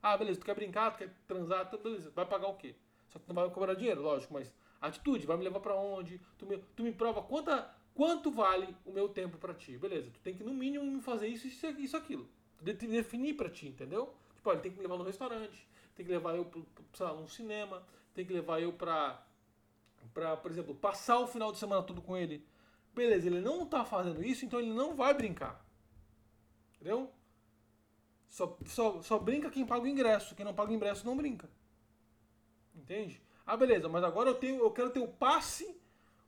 Ah, 0.03 0.17
beleza, 0.17 0.41
tu 0.41 0.47
quer 0.47 0.55
brincar, 0.55 0.91
tu 0.93 0.99
quer 0.99 1.15
transar, 1.27 1.71
beleza, 1.83 2.11
vai 2.15 2.27
pagar 2.27 2.49
o 2.49 2.57
quê? 2.57 2.75
Só 3.09 3.19
que 3.19 3.27
tu 3.27 3.35
não 3.35 3.43
vai 3.43 3.51
cobrar 3.51 3.75
dinheiro, 3.75 4.03
lógico, 4.03 4.33
mas 4.33 4.53
atitude, 4.81 5.27
vai 5.27 5.37
me 5.37 5.45
levar 5.45 5.61
para 5.61 5.75
onde? 5.75 6.21
Tu 6.39 6.47
me, 6.47 6.59
tu 6.77 6.83
me 6.83 6.93
prova 6.93 7.23
quanta, 7.23 7.71
quanto 7.95 8.31
vale 8.31 8.75
o 8.85 8.93
meu 8.93 9.09
tempo 9.09 9.37
para 9.39 9.55
ti. 9.55 9.77
Beleza, 9.77 10.11
tu 10.11 10.21
tem 10.21 10.35
que 10.35 10.43
no 10.43 10.55
mínimo 10.55 10.85
me 10.85 11.03
fazer 11.03 11.29
isso, 11.29 11.47
isso, 11.47 11.67
isso 11.67 11.97
aquilo. 11.97 12.29
Tu 12.59 12.65
definir 12.65 13.35
para 13.35 13.51
ti, 13.51 13.69
entendeu? 13.69 14.15
Tipo, 14.35 14.53
ele 14.53 14.61
tem 14.61 14.71
que 14.71 14.79
me 14.79 14.83
levar 14.83 14.97
no 14.97 15.05
restaurante, 15.05 15.67
tem 15.95 16.05
que 16.05 16.13
levar 16.13 16.35
eu, 16.35 16.51
lá, 16.99 17.15
num 17.15 17.29
cinema, 17.29 17.83
tem 18.15 18.25
que 18.25 18.33
levar 18.33 18.61
eu 18.61 18.73
pra, 18.73 19.23
pra, 20.13 20.37
por 20.37 20.51
exemplo, 20.51 20.75
passar 20.75 21.19
o 21.19 21.27
final 21.27 21.53
de 21.53 21.59
semana 21.59 21.83
todo 21.83 22.03
com 22.03 22.17
ele. 22.17 22.47
Beleza, 22.95 23.27
ele 23.27 23.41
não 23.41 23.65
tá 23.67 23.85
fazendo 23.85 24.23
isso, 24.23 24.45
então 24.45 24.61
ele 24.61 24.73
não 24.73 24.95
vai 24.95 25.15
brincar. 25.15 25.65
Entendeu? 26.75 27.11
Só, 28.29 28.57
só, 28.65 29.03
só 29.03 29.19
brinca 29.19 29.51
quem 29.51 29.67
paga 29.67 29.85
o 29.85 29.89
ingresso. 29.89 30.35
Quem 30.35 30.45
não 30.45 30.55
paga 30.55 30.71
o 30.71 30.75
ingresso 30.75 31.05
não 31.05 31.17
brinca. 31.17 31.49
Entende? 32.75 33.23
Ah, 33.45 33.57
beleza, 33.57 33.89
mas 33.89 34.05
agora 34.05 34.31
eu 34.31 34.35
tenho, 34.35 34.61
eu 34.61 34.71
quero 34.71 34.91
ter 34.91 35.01
o 35.01 35.09
passe. 35.09 35.77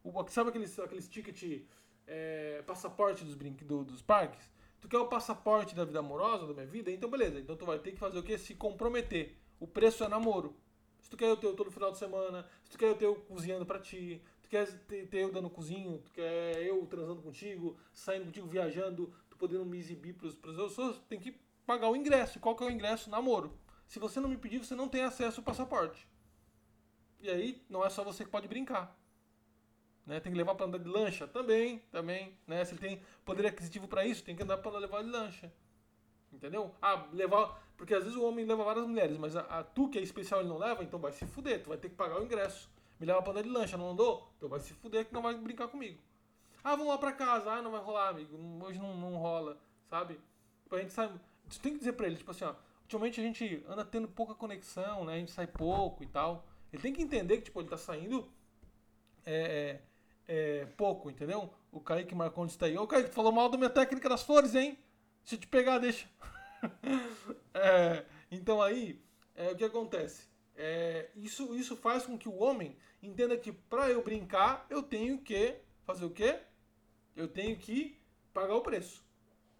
O, 0.02 0.12
sabe 0.28 0.50
aqueles, 0.50 0.78
aqueles 0.78 1.08
ticket 1.08 1.64
é, 2.06 2.62
passaporte 2.66 3.24
dos, 3.24 3.34
brinque, 3.34 3.64
do, 3.64 3.84
dos 3.84 4.02
parques? 4.02 4.50
Tu 4.80 4.88
quer 4.88 4.98
o 4.98 5.06
passaporte 5.06 5.74
da 5.76 5.84
vida 5.84 6.00
amorosa, 6.00 6.46
da 6.46 6.52
minha 6.52 6.66
vida? 6.66 6.90
Então 6.90 7.08
beleza. 7.08 7.38
Então 7.38 7.56
tu 7.56 7.64
vai 7.64 7.78
ter 7.78 7.92
que 7.92 7.98
fazer 7.98 8.18
o 8.18 8.22
quê? 8.22 8.36
Se 8.36 8.54
comprometer. 8.54 9.36
O 9.60 9.66
preço 9.66 10.02
é 10.02 10.08
namoro. 10.08 10.56
Se 11.03 11.11
tu 11.11 11.16
quer 11.16 11.26
eu 11.26 11.36
ter 11.36 11.46
eu 11.46 11.55
todo 11.55 11.70
final 11.70 11.90
de 11.90 11.98
semana, 11.98 12.48
se 12.64 12.70
tu 12.70 12.78
quer 12.78 12.86
eu 12.86 12.94
ter 12.94 13.05
eu 13.05 13.16
cozinhando 13.16 13.66
pra 13.66 13.78
ti, 13.78 14.22
tu 14.40 14.48
quer 14.48 14.66
ter, 14.86 15.09
eu 15.12 15.30
dando 15.30 15.50
cozinho, 15.50 15.98
tu 15.98 16.12
quer 16.12 16.62
eu 16.62 16.86
transando 16.86 17.20
contigo, 17.20 17.76
saindo 17.92 18.26
contigo, 18.26 18.46
viajando, 18.46 19.12
tu 19.28 19.36
podendo 19.36 19.66
me 19.66 19.76
exibir 19.76 20.14
pros, 20.14 20.34
pros 20.34 20.57
outros, 20.57 20.98
tem 21.09 21.18
que 21.18 21.36
pagar 21.66 21.90
o 21.90 21.96
ingresso. 21.96 22.40
Qual 22.40 22.57
que 22.57 22.62
é 22.62 22.66
o 22.66 22.70
ingresso? 22.70 23.11
Namoro. 23.11 23.59
Se 23.86 23.98
você 23.98 24.20
não 24.20 24.28
me 24.28 24.38
pedir, 24.38 24.59
você 24.59 24.74
não 24.74 24.88
tem 24.88 25.03
acesso 25.03 25.40
ao 25.40 25.44
passaporte. 25.44 26.09
E 27.20 27.28
aí, 27.28 27.62
não 27.68 27.84
é 27.84 27.90
só 27.90 28.03
você 28.03 28.24
que 28.24 28.30
pode 28.30 28.48
brincar. 28.48 28.96
Né? 30.07 30.18
Tem 30.20 30.32
que 30.32 30.38
levar 30.38 30.55
para 30.55 30.66
andar 30.66 30.78
de 30.78 30.88
lancha? 30.88 31.26
Também, 31.26 31.78
também. 31.90 32.36
Né? 32.46 32.64
Se 32.64 32.72
ele 32.72 32.80
tem 32.80 33.03
poder 33.24 33.46
aquisitivo 33.46 33.86
para 33.86 34.07
isso, 34.07 34.24
tem 34.24 34.34
que 34.34 34.42
andar 34.42 34.59
para 34.59 34.78
levar 34.78 35.03
de 35.03 35.11
lancha. 35.11 35.53
Entendeu? 36.32 36.74
Ah, 36.80 37.07
levar. 37.12 37.61
Porque 37.76 37.94
às 37.94 38.04
vezes 38.04 38.16
o 38.16 38.24
homem 38.24 38.44
leva 38.44 38.64
várias 38.64 38.86
mulheres, 38.86 39.16
mas 39.18 39.36
a, 39.36 39.40
a, 39.40 39.64
tu 39.64 39.88
que 39.88 39.98
é 39.98 40.02
especial 40.02 40.40
ele 40.40 40.48
não 40.48 40.58
leva, 40.58 40.84
então 40.84 41.00
vai 41.00 41.12
se 41.12 41.26
fuder, 41.26 41.62
tu 41.62 41.68
vai 41.68 41.78
ter 41.78 41.88
que 41.88 41.94
pagar 41.94 42.20
o 42.20 42.24
ingresso. 42.24 42.70
Me 42.98 43.06
leva 43.06 43.20
pra 43.20 43.32
andar 43.32 43.42
de 43.42 43.48
lancha, 43.48 43.76
não 43.76 43.90
andou? 43.90 44.32
Então 44.36 44.48
vai 44.48 44.60
se 44.60 44.72
fuder 44.74 45.06
que 45.06 45.12
não 45.12 45.22
vai 45.22 45.34
brincar 45.34 45.68
comigo. 45.68 45.98
Ah, 46.62 46.76
vamos 46.76 46.88
lá 46.88 46.98
pra 46.98 47.12
casa. 47.12 47.50
Ah, 47.50 47.60
não 47.60 47.72
vai 47.72 47.80
rolar, 47.80 48.10
amigo. 48.10 48.36
Hoje 48.64 48.78
não, 48.78 48.96
não 48.96 49.16
rola, 49.16 49.58
sabe? 49.90 50.20
Tipo, 50.62 50.76
a 50.76 50.78
gente 50.78 50.92
sai. 50.92 51.10
Tu 51.48 51.60
tem 51.60 51.72
que 51.72 51.78
dizer 51.80 51.94
pra 51.94 52.06
ele, 52.06 52.16
tipo 52.16 52.30
assim, 52.30 52.44
ó. 52.44 52.54
Ultimamente 52.82 53.20
a 53.20 53.24
gente 53.24 53.64
anda 53.68 53.84
tendo 53.84 54.06
pouca 54.06 54.34
conexão, 54.34 55.04
né? 55.04 55.14
A 55.14 55.18
gente 55.18 55.32
sai 55.32 55.46
pouco 55.46 56.02
e 56.02 56.06
tal. 56.06 56.46
Ele 56.72 56.80
tem 56.80 56.92
que 56.92 57.02
entender 57.02 57.38
que, 57.38 57.44
tipo, 57.44 57.60
ele 57.60 57.68
tá 57.68 57.76
saindo. 57.76 58.30
É, 59.26 59.80
é, 60.28 60.60
é 60.60 60.66
pouco, 60.76 61.10
entendeu? 61.10 61.52
O 61.70 61.80
Kaique 61.80 62.14
Marcondes 62.14 62.56
tá 62.56 62.66
aí. 62.66 62.78
Ô, 62.78 62.86
Kaique, 62.86 63.10
falou 63.10 63.32
mal 63.32 63.48
da 63.48 63.58
minha 63.58 63.70
técnica 63.70 64.08
das 64.08 64.22
flores, 64.22 64.54
hein? 64.54 64.78
Se 65.24 65.34
eu 65.34 65.40
te 65.40 65.46
pegar, 65.46 65.78
deixa. 65.78 66.08
é, 67.54 68.04
então 68.30 68.62
aí, 68.62 69.00
é, 69.34 69.52
o 69.52 69.56
que 69.56 69.64
acontece? 69.64 70.28
É, 70.54 71.10
isso, 71.16 71.54
isso 71.54 71.76
faz 71.76 72.04
com 72.04 72.18
que 72.18 72.28
o 72.28 72.38
homem 72.38 72.76
entenda 73.02 73.36
que 73.36 73.52
para 73.52 73.90
eu 73.90 74.02
brincar, 74.02 74.66
eu 74.70 74.82
tenho 74.82 75.18
que 75.18 75.56
fazer 75.84 76.04
o 76.04 76.10
quê? 76.10 76.40
Eu 77.16 77.28
tenho 77.28 77.56
que 77.56 77.98
pagar 78.32 78.54
o 78.54 78.62
preço. 78.62 79.04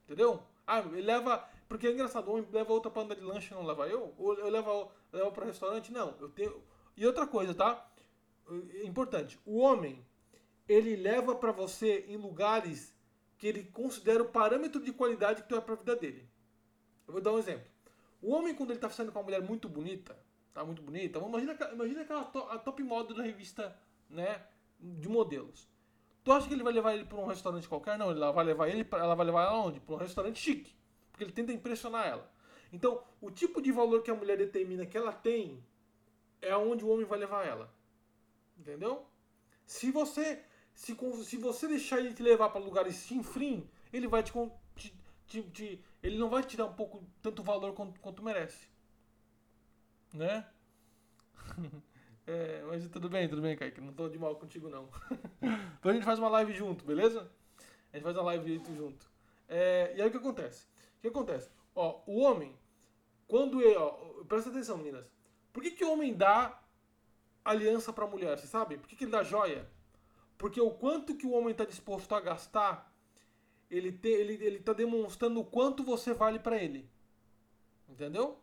Entendeu? 0.05 0.43
Ah, 0.67 0.81
ele 0.81 1.03
leva. 1.03 1.49
Porque 1.69 1.87
é 1.87 1.93
engraçado, 1.93 2.29
o 2.29 2.33
homem 2.33 2.47
leva 2.53 2.73
outra 2.73 2.91
panda 2.91 3.15
de 3.15 3.23
lanche 3.23 3.55
não 3.55 3.65
leva 3.65 3.89
eu? 3.89 4.15
Ou 4.19 4.35
eu 4.35 4.49
levo, 4.49 4.91
levo 5.13 5.33
para 5.33 5.47
restaurante? 5.47 5.93
Não. 5.93 6.15
Eu 6.21 6.29
tenho. 6.29 6.63
E 6.97 7.07
outra 7.07 7.27
coisa, 7.27 7.55
tá? 7.55 7.91
É 8.75 8.85
importante. 8.85 9.39
O 9.45 9.59
homem, 9.59 10.05
ele 10.69 10.97
leva 10.97 11.35
para 11.35 11.53
você 11.53 12.05
em 12.09 12.17
lugares 12.17 12.95
que 13.39 13.47
ele 13.47 13.65
considera 13.65 14.23
o 14.23 14.29
parâmetro 14.29 14.81
de 14.81 14.93
qualidade 14.93 15.43
que 15.43 15.49
tu 15.49 15.57
é 15.57 15.61
para 15.61 15.75
a 15.75 15.79
vida 15.79 15.97
dele. 15.97 16.29
Eu 17.13 17.17
vou 17.17 17.21
dar 17.21 17.33
um 17.33 17.39
exemplo. 17.39 17.67
O 18.23 18.33
homem, 18.33 18.55
quando 18.55 18.71
ele 18.71 18.79
está 18.79 18.89
saindo 18.89 19.13
com 19.13 19.19
uma 19.19 19.25
mulher 19.25 19.43
muito 19.43 19.69
bonita, 19.69 20.17
tá 20.55 20.65
muito 20.65 20.81
bonita, 20.81 21.19
imagina, 21.19 21.57
imagina 21.73 22.01
aquela 22.01 22.25
to, 22.25 22.39
a 22.39 22.59
top 22.59 22.83
model 22.83 23.15
da 23.15 23.23
revista, 23.23 23.77
né, 24.09 24.43
de 24.81 25.09
modelos. 25.11 25.69
Tu 26.25 26.33
acha 26.33 26.49
que 26.49 26.55
ele 26.55 26.63
vai 26.63 26.73
levar 26.73 26.95
ele 26.95 27.05
para 27.05 27.19
um 27.19 27.27
restaurante 27.27 27.69
qualquer? 27.69 27.99
Não, 27.99 28.11
ela 28.11 28.33
vai 28.33 28.45
levar 28.47 28.69
ele, 28.69 28.89
ela 28.93 29.15
vai 29.15 29.27
levar 29.27 29.43
ela 29.43 29.59
onde? 29.59 29.79
Para 29.81 29.95
um 29.95 29.99
restaurante 29.99 30.41
chique, 30.41 30.75
porque 31.11 31.25
ele 31.25 31.33
tenta 31.33 31.53
impressionar 31.53 32.07
ela. 32.07 32.33
Então, 32.73 33.03
o 33.21 33.31
tipo 33.31 33.61
de 33.61 33.71
valor 33.71 34.03
que 34.03 34.11
a 34.11 34.15
mulher 34.15 34.39
determina 34.39 34.87
que 34.87 34.97
ela 34.97 35.13
tem 35.13 35.63
é 36.41 36.57
onde 36.57 36.83
o 36.83 36.89
homem 36.89 37.05
vai 37.05 37.19
levar 37.19 37.47
ela. 37.47 37.71
Entendeu? 38.57 39.05
Se 39.67 39.91
você 39.91 40.43
se, 40.75 40.97
se 41.25 41.37
você 41.37 41.69
deixar 41.69 41.99
ele 41.99 42.15
te 42.15 42.23
levar 42.23 42.49
para 42.49 42.65
lugares 42.65 43.05
chinfrim, 43.07 43.69
ele 43.93 44.09
vai 44.09 44.23
te, 44.23 44.33
te, 45.33 45.43
te, 45.51 45.85
Ele 46.03 46.19
não 46.19 46.29
vai 46.29 46.43
te 46.43 46.57
dar 46.57 46.67
um 46.67 46.75
pouco 46.75 47.03
tanto 47.23 47.43
valor 47.43 47.73
quanto, 47.73 47.99
quanto 48.01 48.23
merece. 48.23 48.69
Né? 50.13 50.47
é, 52.27 52.63
mas 52.69 52.87
tudo 52.89 53.09
bem, 53.09 53.29
tudo 53.29 53.41
bem, 53.41 53.57
Kaique. 53.57 53.81
Não 53.81 53.95
tô 53.95 54.09
de 54.09 54.19
mal 54.19 54.37
contigo, 54.37 54.69
não. 54.69 54.91
então 55.79 55.91
a 55.91 55.95
gente 55.95 56.05
faz 56.05 56.19
uma 56.19 56.29
live 56.29 56.53
junto, 56.53 56.85
beleza? 56.85 57.31
A 57.93 57.97
gente 57.97 58.05
faz 58.05 58.17
uma 58.17 58.25
live 58.25 58.63
junto. 58.77 59.11
É, 59.49 59.95
e 59.97 60.03
aí 60.03 60.09
o 60.09 60.11
que 60.11 60.19
acontece? 60.19 60.67
O 60.99 61.01
que 61.01 61.09
acontece? 61.09 61.51
Ó, 61.75 62.03
o 62.07 62.21
homem, 62.21 62.55
quando 63.27 63.63
ele. 63.63 63.77
Ó, 63.77 64.25
presta 64.25 64.51
atenção, 64.51 64.77
meninas. 64.77 65.11
Por 65.53 65.63
que, 65.63 65.71
que 65.71 65.85
o 65.85 65.93
homem 65.93 66.15
dá 66.15 66.63
aliança 67.45 67.93
pra 67.93 68.07
mulher? 68.07 68.39
Você 68.39 68.47
sabe? 68.47 68.77
Por 68.77 68.89
que, 68.89 68.97
que 68.97 69.05
ele 69.05 69.11
dá 69.11 69.23
joia? 69.23 69.69
Porque 70.37 70.61
o 70.61 70.71
quanto 70.71 71.15
que 71.15 71.27
o 71.27 71.33
homem 71.33 71.53
está 71.53 71.65
disposto 71.65 72.15
a 72.15 72.21
gastar, 72.21 72.92
ele 73.73 73.89
está 73.89 74.09
ele, 74.09 74.35
ele 74.45 74.59
tá 74.61 74.75
demonstrando 74.75 75.41
o 75.41 75.45
quanto 75.45 75.83
você 75.83 76.13
vale 76.13 76.39
para 76.39 76.63
ele. 76.63 76.89
Entendeu? 77.89 78.39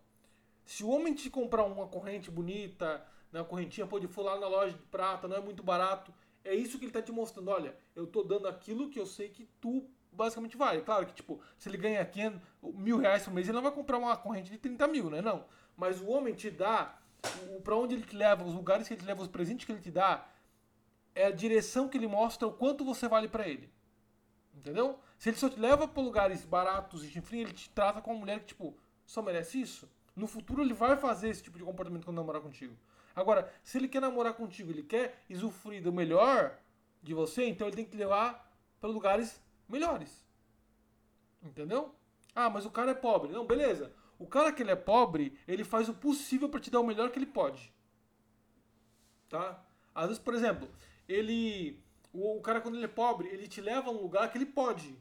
Se 0.65 0.83
o 0.83 0.89
homem 0.89 1.13
te 1.13 1.29
comprar 1.29 1.63
uma 1.63 1.87
corrente 1.87 2.31
bonita, 2.31 3.05
né, 3.31 3.39
uma 3.39 3.45
correntinha, 3.45 3.85
pode 3.85 4.07
for 4.07 4.23
lá 4.23 4.39
na 4.39 4.47
loja 4.47 4.75
de 4.75 4.83
prata, 4.85 5.27
não 5.27 5.37
é 5.37 5.41
muito 5.41 5.61
barato, 5.61 6.13
é 6.43 6.53
isso 6.55 6.79
que 6.79 6.85
ele 6.85 6.89
está 6.89 7.01
te 7.01 7.11
mostrando. 7.11 7.49
Olha, 7.49 7.75
eu 7.95 8.07
tô 8.07 8.23
dando 8.23 8.47
aquilo 8.47 8.89
que 8.89 8.99
eu 8.99 9.05
sei 9.05 9.29
que 9.29 9.45
tu 9.61 9.87
basicamente 10.11 10.57
vale. 10.57 10.81
Claro 10.81 11.05
que, 11.05 11.13
tipo, 11.13 11.39
se 11.57 11.69
ele 11.69 11.77
ganha 11.77 12.03
500, 12.03 12.41
mil 12.73 12.97
reais 12.97 13.23
por 13.23 13.33
mês, 13.33 13.47
ele 13.47 13.55
não 13.55 13.63
vai 13.63 13.71
comprar 13.71 13.99
uma 13.99 14.17
corrente 14.17 14.49
de 14.49 14.57
30 14.57 14.87
mil, 14.87 15.09
né? 15.09 15.21
Não. 15.21 15.45
Mas 15.77 16.01
o 16.01 16.07
homem 16.07 16.33
te 16.33 16.49
dá, 16.49 16.99
para 17.63 17.75
onde 17.75 17.95
ele 17.95 18.03
te 18.03 18.15
leva, 18.15 18.43
os 18.43 18.53
lugares 18.53 18.87
que 18.87 18.95
ele 18.95 19.01
te 19.01 19.07
leva, 19.07 19.21
os 19.21 19.27
presentes 19.27 19.65
que 19.65 19.71
ele 19.71 19.81
te 19.81 19.91
dá, 19.91 20.27
é 21.13 21.25
a 21.25 21.31
direção 21.31 21.87
que 21.87 21.97
ele 21.97 22.07
mostra 22.07 22.47
o 22.47 22.53
quanto 22.53 22.83
você 22.83 23.07
vale 23.07 23.27
para 23.27 23.47
ele. 23.47 23.71
Entendeu? 24.59 24.99
Se 25.17 25.29
ele 25.29 25.37
só 25.37 25.49
te 25.49 25.57
leva 25.57 25.87
para 25.87 26.03
lugares 26.03 26.43
baratos 26.43 27.03
e 27.03 27.17
enfim, 27.17 27.39
ele 27.39 27.53
te 27.53 27.69
trata 27.69 28.01
com 28.01 28.11
uma 28.11 28.19
mulher 28.19 28.41
que, 28.41 28.47
tipo, 28.47 28.77
só 29.05 29.21
merece 29.21 29.61
isso. 29.61 29.89
No 30.13 30.27
futuro 30.27 30.61
ele 30.61 30.73
vai 30.73 30.97
fazer 30.97 31.29
esse 31.29 31.41
tipo 31.41 31.57
de 31.57 31.63
comportamento 31.63 32.03
quando 32.03 32.17
namorar 32.17 32.41
contigo. 32.41 32.75
Agora, 33.15 33.51
se 33.63 33.77
ele 33.77 33.87
quer 33.87 34.01
namorar 34.01 34.33
contigo, 34.33 34.69
ele 34.69 34.83
quer 34.83 35.23
usufruir 35.29 35.81
do 35.81 35.93
melhor 35.93 36.59
de 37.01 37.13
você, 37.13 37.45
então 37.45 37.67
ele 37.67 37.75
tem 37.77 37.85
que 37.85 37.91
te 37.91 37.97
levar 37.97 38.53
para 38.81 38.89
lugares 38.89 39.41
melhores. 39.67 40.27
Entendeu? 41.41 41.95
Ah, 42.35 42.49
mas 42.49 42.65
o 42.65 42.71
cara 42.71 42.91
é 42.91 42.95
pobre. 42.95 43.31
Não, 43.31 43.47
beleza. 43.47 43.93
O 44.17 44.27
cara 44.27 44.51
que 44.51 44.61
ele 44.61 44.71
é 44.71 44.75
pobre, 44.75 45.39
ele 45.47 45.63
faz 45.63 45.87
o 45.87 45.93
possível 45.93 46.49
para 46.49 46.59
te 46.59 46.69
dar 46.69 46.81
o 46.81 46.85
melhor 46.85 47.09
que 47.11 47.17
ele 47.17 47.25
pode. 47.25 47.73
Tá? 49.29 49.63
Às 49.95 50.07
vezes, 50.07 50.21
por 50.21 50.33
exemplo, 50.33 50.69
ele. 51.07 51.81
O, 52.13 52.37
o, 52.37 52.41
cara, 52.41 52.61
quando 52.61 52.75
ele 52.75 52.85
é 52.85 52.89
pobre, 52.89 53.27
ele 53.29 53.47
te 53.47 53.61
leva 53.61 53.89
a 53.89 53.93
um 53.93 54.01
lugar 54.01 54.31
que 54.31 54.37
ele 54.37 54.45
pode. 54.45 54.97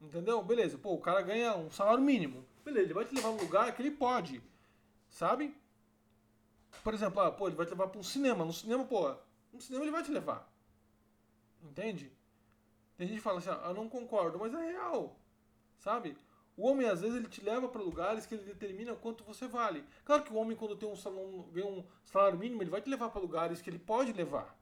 Entendeu? 0.00 0.42
Beleza. 0.42 0.76
Pô, 0.78 0.94
o 0.94 1.00
cara 1.00 1.22
ganha 1.22 1.56
um 1.56 1.70
salário 1.70 2.02
mínimo. 2.02 2.44
Beleza, 2.64 2.86
ele 2.86 2.94
vai 2.94 3.04
te 3.04 3.14
levar 3.14 3.28
a 3.28 3.32
um 3.32 3.40
lugar 3.40 3.74
que 3.74 3.82
ele 3.82 3.90
pode. 3.90 4.42
Sabe? 5.08 5.56
Por 6.82 6.94
exemplo, 6.94 7.20
ah, 7.20 7.30
pô, 7.30 7.46
ele 7.46 7.56
vai 7.56 7.66
te 7.66 7.70
levar 7.70 7.88
para 7.88 8.00
um 8.00 8.02
cinema. 8.02 8.44
No 8.44 8.52
cinema, 8.52 8.84
pô, 8.84 9.14
no 9.52 9.60
cinema 9.60 9.84
ele 9.84 9.92
vai 9.92 10.02
te 10.02 10.10
levar. 10.10 10.50
Entende? 11.62 12.12
Tem 12.96 13.06
gente 13.06 13.18
que 13.18 13.22
fala 13.22 13.38
assim, 13.38 13.50
ah, 13.50 13.68
eu 13.68 13.74
não 13.74 13.88
concordo, 13.88 14.38
mas 14.38 14.52
é 14.52 14.72
real. 14.72 15.16
Sabe? 15.78 16.16
O 16.56 16.66
homem, 16.66 16.86
às 16.86 17.00
vezes, 17.00 17.16
ele 17.16 17.28
te 17.28 17.42
leva 17.42 17.68
para 17.68 17.80
lugares 17.80 18.26
que 18.26 18.34
ele 18.34 18.44
determina 18.44 18.94
quanto 18.94 19.24
você 19.24 19.46
vale. 19.46 19.84
Claro 20.04 20.22
que 20.22 20.32
o 20.32 20.36
homem, 20.36 20.56
quando 20.56 20.76
tem 20.76 20.88
um 20.88 21.42
ganha 21.50 21.66
um 21.66 21.84
salário 22.04 22.38
mínimo, 22.38 22.62
ele 22.62 22.70
vai 22.70 22.80
te 22.80 22.90
levar 22.90 23.08
para 23.08 23.20
lugares 23.20 23.62
que 23.62 23.70
ele 23.70 23.78
pode 23.78 24.12
levar. 24.12 24.56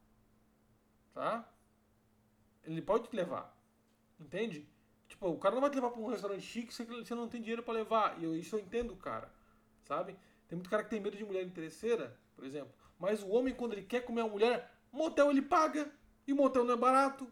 Tá? 1.13 1.49
Ele 2.65 2.83
pode 2.83 3.09
te 3.09 3.17
levar. 3.17 3.57
Entende? 4.19 4.69
Tipo, 5.09 5.29
o 5.29 5.39
cara 5.39 5.55
não 5.55 5.61
vai 5.61 5.71
te 5.71 5.75
levar 5.75 5.91
para 5.91 6.01
um 6.01 6.07
restaurante 6.07 6.43
chique 6.43 6.73
se 6.73 6.85
você 6.85 7.15
não 7.15 7.29
tem 7.29 7.41
dinheiro 7.41 7.63
para 7.63 7.75
levar. 7.75 8.21
E 8.21 8.25
eu, 8.25 8.35
isso 8.35 8.57
eu 8.57 8.61
entendo, 8.61 8.95
cara. 8.97 9.33
Sabe? 9.85 10.17
Tem 10.49 10.57
muito 10.57 10.71
cara 10.71 10.85
que 10.85 10.91
tem 10.91 11.01
medo 11.01 11.17
de 11.17 11.25
mulher 11.25 11.45
interesseira, 11.45 12.17
por 12.37 12.45
exemplo. 12.45 12.73
Mas 12.99 13.23
o 13.23 13.29
homem, 13.29 13.55
quando 13.55 13.73
ele 13.73 13.83
quer 13.83 14.05
comer 14.05 14.23
uma 14.23 14.31
mulher, 14.31 14.73
motel 14.93 15.31
ele 15.31 15.43
paga. 15.43 15.91
E 16.27 16.35
motel 16.35 16.65
não 16.65 16.75
é 16.75 16.77
barato. 16.77 17.27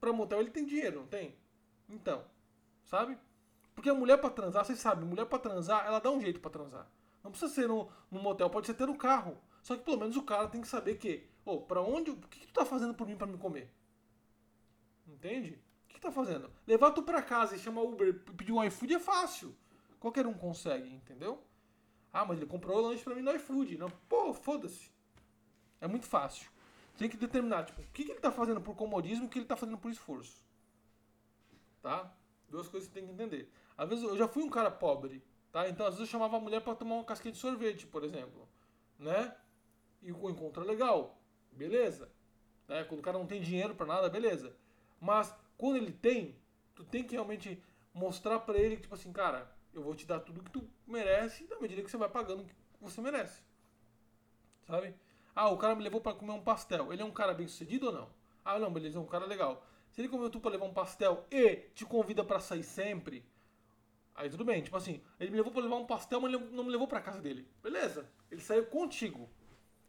Para 0.00 0.12
motel 0.12 0.40
ele 0.40 0.50
tem 0.50 0.64
dinheiro, 0.64 1.00
não 1.00 1.06
tem? 1.06 1.36
Então, 1.88 2.24
sabe? 2.84 3.16
Porque 3.74 3.88
a 3.88 3.94
mulher 3.94 4.18
pra 4.18 4.30
transar, 4.30 4.64
vocês 4.64 4.78
sabem, 4.78 5.04
mulher 5.04 5.26
pra 5.26 5.38
transar, 5.38 5.86
ela 5.86 5.98
dá 5.98 6.10
um 6.10 6.20
jeito 6.20 6.40
pra 6.40 6.50
transar. 6.50 6.90
Não 7.22 7.30
precisa 7.30 7.52
ser 7.52 7.68
no, 7.68 7.88
motel, 8.10 8.50
pode 8.50 8.66
ser 8.66 8.72
até 8.72 8.86
no 8.86 8.96
carro. 8.96 9.38
Só 9.62 9.76
que 9.76 9.84
pelo 9.84 9.98
menos 9.98 10.16
o 10.16 10.22
cara 10.22 10.48
tem 10.48 10.60
que 10.60 10.66
saber 10.66 10.96
que, 10.96 11.24
ô, 11.44 11.52
oh, 11.52 11.60
pra 11.60 11.80
onde, 11.80 12.10
o 12.10 12.16
que, 12.16 12.40
que 12.40 12.46
tu 12.48 12.52
tá 12.52 12.64
fazendo 12.64 12.94
por 12.94 13.06
mim 13.06 13.16
pra 13.16 13.26
me 13.26 13.38
comer? 13.38 13.72
Entende? 15.12 15.60
O 15.84 15.88
que, 15.88 16.00
tá 16.00 16.10
fazendo? 16.10 16.50
Levar 16.66 16.90
tu 16.90 17.02
pra 17.02 17.22
casa 17.22 17.54
e 17.54 17.58
chamar 17.58 17.82
Uber, 17.82 18.24
pedir 18.36 18.52
um 18.52 18.64
iFood 18.64 18.94
é 18.94 18.98
fácil. 18.98 19.54
Qualquer 20.00 20.26
um 20.26 20.34
consegue, 20.34 20.92
entendeu? 20.92 21.40
Ah, 22.12 22.24
mas 22.24 22.38
ele 22.38 22.46
comprou 22.46 22.78
o 22.78 22.88
lanche 22.88 23.04
pra 23.04 23.14
mim 23.14 23.22
no 23.22 23.34
iFood. 23.36 23.76
Não, 23.76 23.90
pô, 24.08 24.32
foda-se. 24.32 24.90
É 25.80 25.86
muito 25.86 26.06
fácil. 26.06 26.50
Tem 26.96 27.08
que 27.08 27.16
determinar, 27.16 27.64
tipo, 27.64 27.80
o 27.80 27.86
que, 27.88 28.04
que 28.04 28.10
ele 28.10 28.20
tá 28.20 28.32
fazendo 28.32 28.60
por 28.60 28.74
comodismo 28.74 29.24
e 29.24 29.26
o 29.26 29.30
que 29.30 29.38
ele 29.38 29.46
tá 29.46 29.56
fazendo 29.56 29.78
por 29.78 29.90
esforço. 29.90 30.44
Tá? 31.80 32.12
Duas 32.48 32.68
coisas 32.68 32.88
que 32.88 32.94
você 32.94 33.00
tem 33.00 33.06
que 33.06 33.14
entender. 33.14 33.50
Às 33.76 33.88
vezes 33.88 34.04
eu 34.04 34.16
já 34.16 34.26
fui 34.26 34.42
um 34.42 34.50
cara 34.50 34.70
pobre, 34.70 35.22
tá? 35.50 35.68
Então 35.68 35.86
às 35.86 35.94
vezes 35.94 36.08
eu 36.08 36.12
chamava 36.12 36.36
a 36.36 36.40
mulher 36.40 36.60
para 36.60 36.74
tomar 36.74 36.96
uma 36.96 37.04
casquinha 37.04 37.32
de 37.32 37.38
sorvete, 37.38 37.86
por 37.86 38.04
exemplo, 38.04 38.48
né? 38.98 39.34
E 40.02 40.12
o 40.12 40.30
encontro 40.30 40.62
é 40.62 40.66
legal, 40.66 41.18
beleza? 41.50 42.10
Né? 42.68 42.84
Quando 42.84 43.00
o 43.00 43.02
cara 43.02 43.18
não 43.18 43.26
tem 43.26 43.40
dinheiro 43.40 43.74
para 43.74 43.86
nada, 43.86 44.08
beleza. 44.08 44.54
Mas 45.02 45.34
quando 45.58 45.78
ele 45.78 45.90
tem, 45.90 46.36
tu 46.76 46.84
tem 46.84 47.02
que 47.02 47.14
realmente 47.14 47.60
mostrar 47.92 48.38
para 48.38 48.56
ele 48.56 48.76
que 48.76 48.82
tipo 48.82 48.94
assim, 48.94 49.12
cara, 49.12 49.52
eu 49.74 49.82
vou 49.82 49.96
te 49.96 50.06
dar 50.06 50.20
tudo 50.20 50.44
que 50.44 50.50
tu 50.52 50.62
merece 50.86 51.44
na 51.50 51.58
medida 51.58 51.82
que 51.82 51.90
você 51.90 51.96
vai 51.96 52.08
pagando 52.08 52.44
o 52.44 52.46
que 52.46 52.54
você 52.80 53.00
merece. 53.00 53.42
Sabe? 54.64 54.94
Ah, 55.34 55.48
o 55.48 55.58
cara 55.58 55.74
me 55.74 55.82
levou 55.82 56.00
para 56.00 56.14
comer 56.14 56.30
um 56.30 56.40
pastel. 56.40 56.92
Ele 56.92 57.02
é 57.02 57.04
um 57.04 57.10
cara 57.10 57.34
bem 57.34 57.48
sucedido 57.48 57.86
ou 57.86 57.92
não? 57.92 58.10
Ah, 58.44 58.60
não, 58.60 58.72
beleza, 58.72 58.96
é 58.96 59.00
um 59.00 59.06
cara 59.06 59.26
legal. 59.26 59.66
Se 59.90 60.00
ele 60.00 60.08
convidou 60.08 60.30
tu 60.30 60.38
pra 60.38 60.52
levar 60.52 60.66
um 60.66 60.72
pastel 60.72 61.26
e 61.32 61.56
te 61.74 61.84
convida 61.84 62.22
para 62.22 62.38
sair 62.38 62.62
sempre, 62.62 63.24
aí 64.14 64.30
tudo 64.30 64.44
bem. 64.44 64.62
Tipo 64.62 64.76
assim, 64.76 65.02
ele 65.18 65.32
me 65.32 65.36
levou 65.36 65.52
pra 65.52 65.62
levar 65.62 65.76
um 65.76 65.86
pastel, 65.86 66.20
mas 66.20 66.30
não 66.30 66.62
me 66.62 66.70
levou 66.70 66.86
pra 66.86 67.00
casa 67.00 67.20
dele. 67.20 67.48
Beleza, 67.60 68.08
ele 68.30 68.40
saiu 68.40 68.66
contigo. 68.66 69.28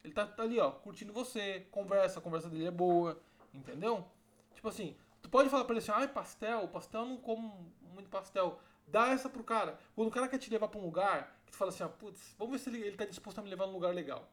Ele 0.03 0.11
tá, 0.11 0.25
tá 0.25 0.41
ali, 0.41 0.59
ó, 0.59 0.71
curtindo 0.71 1.13
você, 1.13 1.67
conversa, 1.69 2.17
a 2.17 2.21
conversa 2.21 2.49
dele 2.49 2.65
é 2.65 2.71
boa, 2.71 3.21
entendeu? 3.53 4.09
Tipo 4.53 4.67
assim, 4.67 4.95
tu 5.21 5.29
pode 5.29 5.49
falar 5.49 5.65
pra 5.65 5.73
ele 5.73 5.79
assim, 5.79 5.91
ai, 5.91 6.07
pastel, 6.07 6.67
pastel 6.67 7.05
não 7.05 7.17
como 7.17 7.71
muito 7.93 8.09
pastel. 8.09 8.59
Dá 8.87 9.09
essa 9.09 9.29
pro 9.29 9.43
cara. 9.43 9.79
Quando 9.95 10.09
o 10.09 10.11
cara 10.11 10.27
quer 10.27 10.37
te 10.37 10.49
levar 10.49 10.67
pra 10.67 10.79
um 10.79 10.85
lugar, 10.85 11.39
que 11.45 11.51
tu 11.51 11.57
fala 11.57 11.69
assim, 11.69 11.83
ah, 11.83 11.89
putz, 11.89 12.35
vamos 12.37 12.51
ver 12.53 12.59
se 12.59 12.69
ele, 12.69 12.85
ele 12.85 12.97
tá 12.97 13.05
disposto 13.05 13.39
a 13.39 13.41
me 13.41 13.49
levar 13.49 13.67
num 13.67 13.73
lugar 13.73 13.93
legal. 13.93 14.29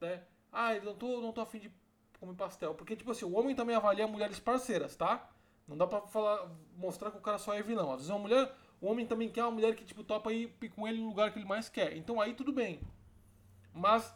Né? 0.00 0.22
Ah, 0.52 0.74
eu 0.74 0.82
não 0.82 0.94
tô, 0.94 1.20
não 1.20 1.32
tô 1.32 1.40
afim 1.40 1.58
de 1.58 1.72
comer 2.18 2.34
pastel. 2.34 2.74
Porque, 2.74 2.96
tipo 2.96 3.10
assim, 3.10 3.24
o 3.24 3.34
homem 3.36 3.54
também 3.54 3.76
avalia 3.76 4.06
mulheres 4.06 4.40
parceiras, 4.40 4.96
tá? 4.96 5.30
Não 5.66 5.76
dá 5.76 5.86
pra 5.86 6.00
falar, 6.02 6.48
mostrar 6.76 7.10
que 7.10 7.18
o 7.18 7.20
cara 7.20 7.38
só 7.38 7.54
é 7.54 7.62
vilão. 7.62 7.90
Às 7.90 7.98
vezes 7.98 8.10
uma 8.10 8.18
mulher, 8.18 8.52
o 8.80 8.86
homem 8.86 9.06
também 9.06 9.28
quer 9.30 9.42
uma 9.42 9.50
mulher 9.50 9.74
que, 9.74 9.84
tipo, 9.84 10.04
topa 10.04 10.32
ir 10.32 10.48
com 10.74 10.86
ele 10.86 11.00
no 11.00 11.08
lugar 11.08 11.32
que 11.32 11.38
ele 11.38 11.46
mais 11.46 11.68
quer. 11.68 11.96
Então 11.96 12.20
aí 12.20 12.34
tudo 12.34 12.52
bem. 12.52 12.80
Mas 13.72 14.14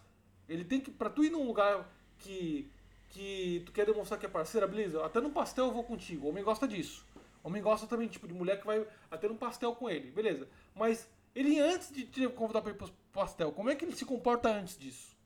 ele 0.48 0.64
tem 0.64 0.80
que, 0.80 0.90
pra 0.90 1.10
tu 1.10 1.24
ir 1.24 1.30
num 1.30 1.46
lugar 1.46 1.88
que, 2.18 2.70
que 3.10 3.62
tu 3.66 3.72
quer 3.72 3.84
demonstrar 3.84 4.18
que 4.18 4.26
é 4.26 4.28
parceira, 4.28 4.66
beleza? 4.66 5.04
Até 5.04 5.20
no 5.20 5.30
pastel 5.30 5.66
eu 5.66 5.72
vou 5.72 5.84
contigo. 5.84 6.26
O 6.26 6.30
homem 6.30 6.42
gosta 6.42 6.66
disso. 6.66 7.04
O 7.42 7.48
homem 7.48 7.62
gosta 7.62 7.86
também, 7.86 8.08
tipo, 8.08 8.26
de 8.26 8.34
mulher 8.34 8.60
que 8.60 8.66
vai 8.66 8.86
até 9.10 9.28
no 9.28 9.34
pastel 9.34 9.74
com 9.74 9.88
ele, 9.90 10.10
beleza? 10.10 10.48
Mas 10.74 11.08
ele 11.34 11.58
antes 11.58 11.92
de 11.92 12.04
te 12.04 12.28
convidar 12.28 12.62
pra 12.62 12.70
ir 12.70 12.76
pro 12.76 12.90
pastel, 13.12 13.52
como 13.52 13.70
é 13.70 13.74
que 13.74 13.84
ele 13.84 13.94
se 13.94 14.04
comporta 14.04 14.48
antes 14.50 14.78
disso? 14.78 15.16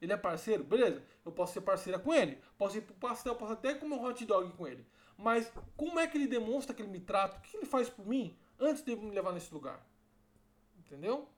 Ele 0.00 0.12
é 0.12 0.16
parceiro? 0.16 0.64
Beleza. 0.64 1.02
Eu 1.24 1.32
posso 1.32 1.54
ser 1.54 1.60
parceira 1.62 1.98
com 1.98 2.12
ele. 2.12 2.38
Posso 2.58 2.76
ir 2.76 2.82
pro 2.82 2.94
pastel, 2.94 3.34
posso 3.34 3.52
até 3.52 3.74
comer 3.74 3.94
um 3.94 4.04
hot 4.04 4.24
dog 4.24 4.52
com 4.52 4.66
ele. 4.66 4.86
Mas 5.16 5.50
como 5.76 5.98
é 5.98 6.06
que 6.06 6.18
ele 6.18 6.26
demonstra 6.26 6.74
que 6.74 6.82
ele 6.82 6.90
me 6.90 7.00
trata? 7.00 7.38
O 7.38 7.40
que 7.40 7.56
ele 7.56 7.66
faz 7.66 7.88
por 7.88 8.06
mim 8.06 8.36
antes 8.58 8.82
de 8.82 8.94
me 8.94 9.10
levar 9.10 9.32
nesse 9.32 9.52
lugar? 9.52 9.84
Entendeu? 10.78 11.28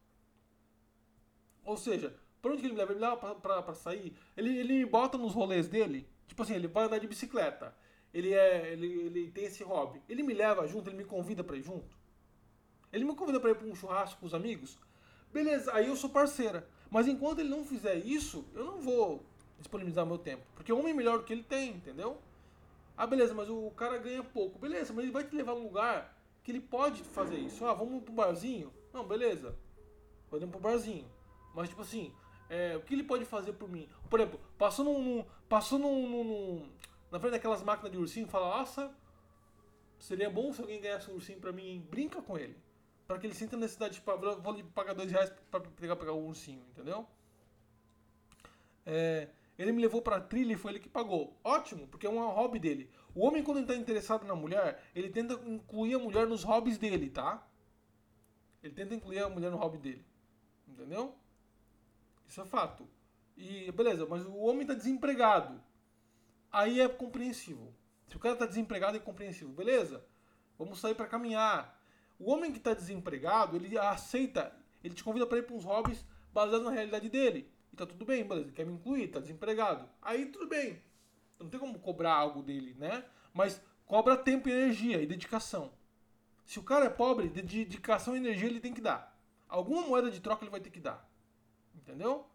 Ou 1.64 1.76
seja, 1.76 2.18
por 2.40 2.52
onde 2.52 2.60
que 2.60 2.66
ele 2.66 2.74
me 2.74 2.78
leva? 2.78 2.92
Ele 2.92 3.00
me 3.00 3.06
leva 3.06 3.16
pra, 3.16 3.34
pra, 3.34 3.62
pra, 3.62 3.74
sair. 3.74 4.16
Ele, 4.36 4.56
ele 4.58 4.74
me 4.74 4.86
bota 4.86 5.18
nos 5.18 5.34
rolês 5.34 5.68
dele. 5.68 6.08
Tipo 6.26 6.42
assim, 6.42 6.54
ele 6.54 6.68
vai 6.68 6.84
andar 6.84 6.98
de 6.98 7.06
bicicleta. 7.06 7.74
Ele, 8.12 8.32
é, 8.32 8.72
ele, 8.72 8.86
ele 8.86 9.30
tem 9.30 9.44
esse 9.44 9.62
hobby. 9.62 10.00
Ele 10.08 10.22
me 10.22 10.34
leva 10.34 10.66
junto, 10.66 10.88
ele 10.88 10.96
me 10.96 11.04
convida 11.04 11.42
pra 11.42 11.56
ir 11.56 11.62
junto. 11.62 11.96
Ele 12.92 13.04
me 13.04 13.14
convida 13.14 13.38
pra 13.40 13.50
ir 13.50 13.54
pra 13.54 13.66
um 13.66 13.74
churrasco 13.74 14.20
com 14.20 14.26
os 14.26 14.34
amigos. 14.34 14.78
Beleza, 15.32 15.72
aí 15.74 15.86
eu 15.88 15.96
sou 15.96 16.08
parceira. 16.08 16.66
Mas 16.90 17.06
enquanto 17.06 17.40
ele 17.40 17.50
não 17.50 17.64
fizer 17.64 17.96
isso, 17.96 18.46
eu 18.54 18.64
não 18.64 18.80
vou 18.80 19.26
disponibilizar 19.58 20.06
meu 20.06 20.18
tempo. 20.18 20.44
Porque 20.54 20.72
o 20.72 20.78
homem 20.78 20.92
é 20.92 20.96
melhor 20.96 21.18
do 21.18 21.24
que 21.24 21.32
ele 21.32 21.42
tem, 21.42 21.74
entendeu? 21.74 22.18
Ah, 22.96 23.06
beleza, 23.06 23.34
mas 23.34 23.48
o 23.50 23.70
cara 23.72 23.98
ganha 23.98 24.24
pouco. 24.24 24.58
Beleza, 24.58 24.92
mas 24.92 25.04
ele 25.04 25.12
vai 25.12 25.24
te 25.24 25.34
levar 25.36 25.54
num 25.54 25.64
lugar 25.64 26.16
que 26.42 26.50
ele 26.50 26.60
pode 26.60 27.02
fazer 27.02 27.36
isso. 27.36 27.64
Ah, 27.64 27.74
vamos 27.74 28.02
pro 28.02 28.12
barzinho? 28.12 28.72
Não, 28.92 29.06
beleza. 29.06 29.54
Podemos 30.30 30.52
pro 30.52 30.60
barzinho. 30.60 31.06
Mas, 31.54 31.68
tipo 31.68 31.82
assim, 31.82 32.12
é, 32.48 32.76
o 32.76 32.82
que 32.82 32.94
ele 32.94 33.04
pode 33.04 33.24
fazer 33.24 33.52
por 33.52 33.68
mim? 33.68 33.88
Por 34.08 34.20
exemplo, 34.20 34.40
passou 34.56 34.84
num. 34.84 35.24
passou 35.48 35.78
num, 35.78 36.08
num, 36.08 36.24
num, 36.24 36.72
na 37.10 37.18
frente 37.18 37.32
daquelas 37.32 37.62
máquinas 37.62 37.92
de 37.92 37.98
ursinho 37.98 38.26
fala: 38.28 38.58
Nossa, 38.58 38.90
seria 39.98 40.30
bom 40.30 40.52
se 40.52 40.60
alguém 40.60 40.80
ganhasse 40.80 41.10
um 41.10 41.14
ursinho 41.14 41.40
pra 41.40 41.52
mim. 41.52 41.86
Brinca 41.90 42.22
com 42.22 42.38
ele 42.38 42.56
para 43.08 43.18
que 43.18 43.26
ele 43.26 43.34
sinta 43.34 43.56
a 43.56 43.58
necessidade 43.58 43.94
de 43.94 44.00
tipo, 44.00 44.14
vou 44.18 44.52
lhe 44.52 44.62
pagar 44.62 44.92
dois 44.92 45.10
reais 45.10 45.32
para 45.50 45.60
pegar, 45.60 45.96
pegar 45.96 46.12
o 46.12 46.26
ursinho, 46.26 46.62
entendeu? 46.68 47.08
É, 48.84 49.30
ele 49.58 49.72
me 49.72 49.80
levou 49.80 50.02
para 50.02 50.20
trilha 50.20 50.52
e 50.52 50.56
foi 50.56 50.72
ele 50.72 50.78
que 50.78 50.90
pagou. 50.90 51.34
Ótimo, 51.42 51.88
porque 51.88 52.06
é 52.06 52.10
um 52.10 52.18
hobby 52.28 52.58
dele. 52.58 52.90
O 53.14 53.26
homem, 53.26 53.42
quando 53.42 53.60
está 53.60 53.74
interessado 53.74 54.26
na 54.26 54.34
mulher, 54.34 54.82
ele 54.94 55.08
tenta 55.08 55.34
incluir 55.46 55.94
a 55.94 55.98
mulher 55.98 56.26
nos 56.26 56.42
hobbies 56.42 56.76
dele, 56.76 57.08
tá? 57.08 57.48
Ele 58.62 58.74
tenta 58.74 58.94
incluir 58.94 59.20
a 59.20 59.28
mulher 59.30 59.50
no 59.50 59.56
hobby 59.56 59.78
dele. 59.78 60.04
Entendeu? 60.68 61.14
Isso 62.28 62.40
é 62.40 62.44
fato. 62.44 62.86
E 63.36 63.72
beleza, 63.72 64.06
mas 64.06 64.24
o 64.26 64.36
homem 64.36 64.62
está 64.62 64.74
desempregado. 64.74 65.60
Aí 66.52 66.80
é 66.80 66.88
compreensível. 66.88 67.74
Se 68.06 68.16
o 68.16 68.20
cara 68.20 68.34
está 68.34 68.46
desempregado 68.46 68.96
é 68.96 69.00
compreensível. 69.00 69.54
Beleza? 69.54 70.04
Vamos 70.58 70.78
sair 70.78 70.94
para 70.94 71.06
caminhar. 71.06 71.80
O 72.18 72.30
homem 72.30 72.50
que 72.50 72.58
está 72.58 72.74
desempregado, 72.74 73.56
ele 73.56 73.78
aceita, 73.78 74.52
ele 74.82 74.94
te 74.94 75.04
convida 75.04 75.26
para 75.26 75.38
ir 75.38 75.42
para 75.42 75.54
uns 75.54 75.64
hobbies 75.64 76.04
baseados 76.32 76.66
na 76.66 76.72
realidade 76.72 77.08
dele. 77.08 77.50
E 77.72 77.76
tá 77.76 77.86
tudo 77.86 78.04
bem, 78.04 78.26
beleza, 78.26 78.48
ele 78.48 78.56
quer 78.56 78.66
me 78.66 78.72
incluir, 78.72 79.08
tá 79.08 79.20
desempregado. 79.20 79.88
Aí 80.02 80.26
tudo 80.26 80.48
bem. 80.48 80.82
Não 81.38 81.48
tem 81.48 81.60
como 81.60 81.78
cobrar 81.78 82.14
algo 82.14 82.42
dele, 82.42 82.74
né? 82.74 83.04
Mas 83.32 83.62
cobra 83.86 84.16
tempo 84.16 84.48
e 84.48 84.52
energia 84.52 85.00
e 85.00 85.06
dedicação. 85.06 85.72
Se 86.44 86.58
o 86.58 86.62
cara 86.64 86.86
é 86.86 86.90
pobre, 86.90 87.28
de 87.28 87.42
dedicação 87.42 88.14
e 88.14 88.18
energia 88.18 88.48
ele 88.48 88.58
tem 88.58 88.74
que 88.74 88.80
dar. 88.80 89.16
Alguma 89.48 89.82
moeda 89.82 90.10
de 90.10 90.20
troca 90.20 90.42
ele 90.42 90.50
vai 90.50 90.60
ter 90.60 90.70
que 90.70 90.80
dar. 90.80 91.07
Entendeu? 91.88 92.26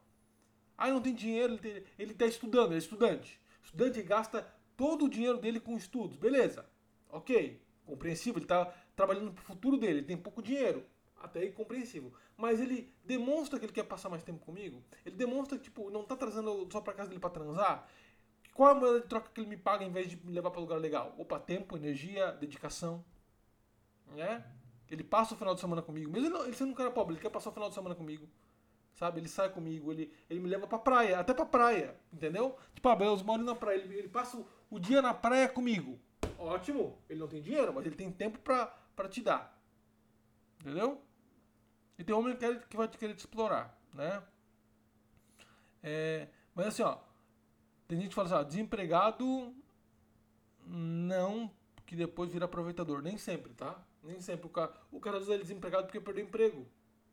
Ah, 0.76 0.90
não 0.90 1.00
tem 1.00 1.14
dinheiro, 1.14 1.54
ele, 1.54 1.60
tem, 1.60 1.84
ele 2.00 2.14
tá 2.16 2.26
estudando, 2.26 2.70
ele 2.70 2.76
é 2.76 2.78
estudante. 2.80 3.40
Estudante 3.62 4.02
gasta 4.02 4.42
todo 4.76 5.06
o 5.06 5.10
dinheiro 5.10 5.38
dele 5.38 5.60
com 5.60 5.78
estudos, 5.78 6.18
beleza. 6.18 6.68
Ok, 7.08 7.62
compreensível, 7.86 8.40
ele 8.40 8.48
tá 8.48 8.74
trabalhando 8.96 9.32
para 9.32 9.44
o 9.44 9.46
futuro 9.46 9.78
dele, 9.78 10.00
ele 10.00 10.08
tem 10.08 10.18
pouco 10.18 10.42
dinheiro. 10.42 10.84
Até 11.16 11.42
aí 11.42 11.52
compreensível. 11.52 12.12
Mas 12.36 12.60
ele 12.60 12.92
demonstra 13.06 13.60
que 13.60 13.66
ele 13.66 13.72
quer 13.72 13.84
passar 13.84 14.10
mais 14.10 14.24
tempo 14.24 14.40
comigo. 14.44 14.84
Ele 15.06 15.16
demonstra 15.16 15.58
que, 15.58 15.66
tipo, 15.66 15.90
não 15.92 16.04
tá 16.04 16.18
trazendo 16.18 16.68
só 16.72 16.82
pra 16.82 16.94
casa 16.94 17.10
dele 17.10 17.22
pra 17.22 17.30
transar. 17.30 17.88
Qual 18.54 18.70
é 18.70 18.72
a 18.72 18.76
moeda 18.76 19.02
de 19.02 19.08
troca 19.08 19.30
que 19.34 19.40
ele 19.40 19.48
me 19.48 19.56
paga 19.56 19.86
em 19.86 19.92
vez 19.92 20.10
de 20.10 20.18
me 20.18 20.34
levar 20.34 20.52
para 20.52 20.60
lugar 20.60 20.80
legal? 20.80 21.16
Opa, 21.18 21.40
tempo, 21.40 21.78
energia, 21.78 22.32
dedicação. 22.34 23.06
Né? 24.08 24.44
Ele 24.90 25.04
passa 25.04 25.34
o 25.34 25.38
final 25.38 25.54
de 25.56 25.62
semana 25.62 25.82
comigo. 25.82 26.12
Mesmo 26.12 26.36
ele 26.44 26.54
sendo 26.54 26.72
um 26.72 26.76
cara 26.76 26.92
pobre, 26.92 27.14
ele 27.14 27.22
quer 27.22 27.30
passar 27.30 27.52
o 27.52 27.54
final 27.54 27.70
de 27.70 27.76
semana 27.76 27.96
comigo. 27.96 28.28
Sabe? 29.04 29.20
Ele 29.20 29.28
sai 29.28 29.50
comigo, 29.50 29.92
ele, 29.92 30.14
ele 30.30 30.40
me 30.40 30.48
leva 30.48 30.66
pra 30.66 30.80
praia, 30.80 31.20
até 31.20 31.34
pra 31.34 31.46
praia. 31.46 31.94
Entendeu? 32.10 32.58
Tipo, 32.74 32.88
ah, 32.88 32.98
eu 33.02 33.22
moro 33.26 33.44
na 33.44 33.54
praia, 33.54 33.82
ele, 33.82 33.94
ele 33.98 34.08
passa 34.08 34.38
o, 34.38 34.48
o 34.70 34.80
dia 34.80 35.02
na 35.02 35.14
praia 35.14 35.50
comigo. 35.50 36.00
Ótimo, 36.40 36.98
ele 37.10 37.20
não 37.20 37.28
tem 37.28 37.42
dinheiro, 37.42 37.74
mas 37.74 37.86
ele 37.86 37.98
tem 37.98 38.10
tempo 38.10 38.40
pra, 38.40 38.68
para 38.96 39.10
te 39.10 39.22
dar. 39.22 39.62
Entendeu? 40.62 41.02
E 42.00 42.04
tem 42.06 42.16
homem 42.16 42.34
que, 42.38 42.56
que 42.70 42.78
vai 42.78 42.88
te 42.88 42.98
querer 42.98 43.14
te 43.14 43.20
explorar, 43.20 43.78
né? 43.94 44.24
É, 45.84 46.30
mas 46.56 46.68
assim, 46.68 46.84
ó, 46.84 46.98
tem 47.90 48.00
gente 48.00 48.08
que 48.08 48.16
fala 48.16 48.30
assim, 48.30 48.38
ó, 48.38 48.44
desempregado 48.44 49.54
não, 50.66 51.52
que 51.86 51.94
depois 51.94 52.32
vira 52.32 52.46
aproveitador. 52.46 53.02
Nem 53.02 53.18
sempre, 53.18 53.54
tá? 53.54 53.86
Nem 54.02 54.22
sempre. 54.22 54.48
O 54.48 54.50
cara, 54.50 54.72
o 54.90 55.00
cara 55.02 55.18
às 55.18 55.26
vezes 55.26 55.42
é 55.42 55.44
desempregado 55.44 55.88
porque 55.88 56.00
perdeu 56.00 56.24
emprego. 56.24 56.66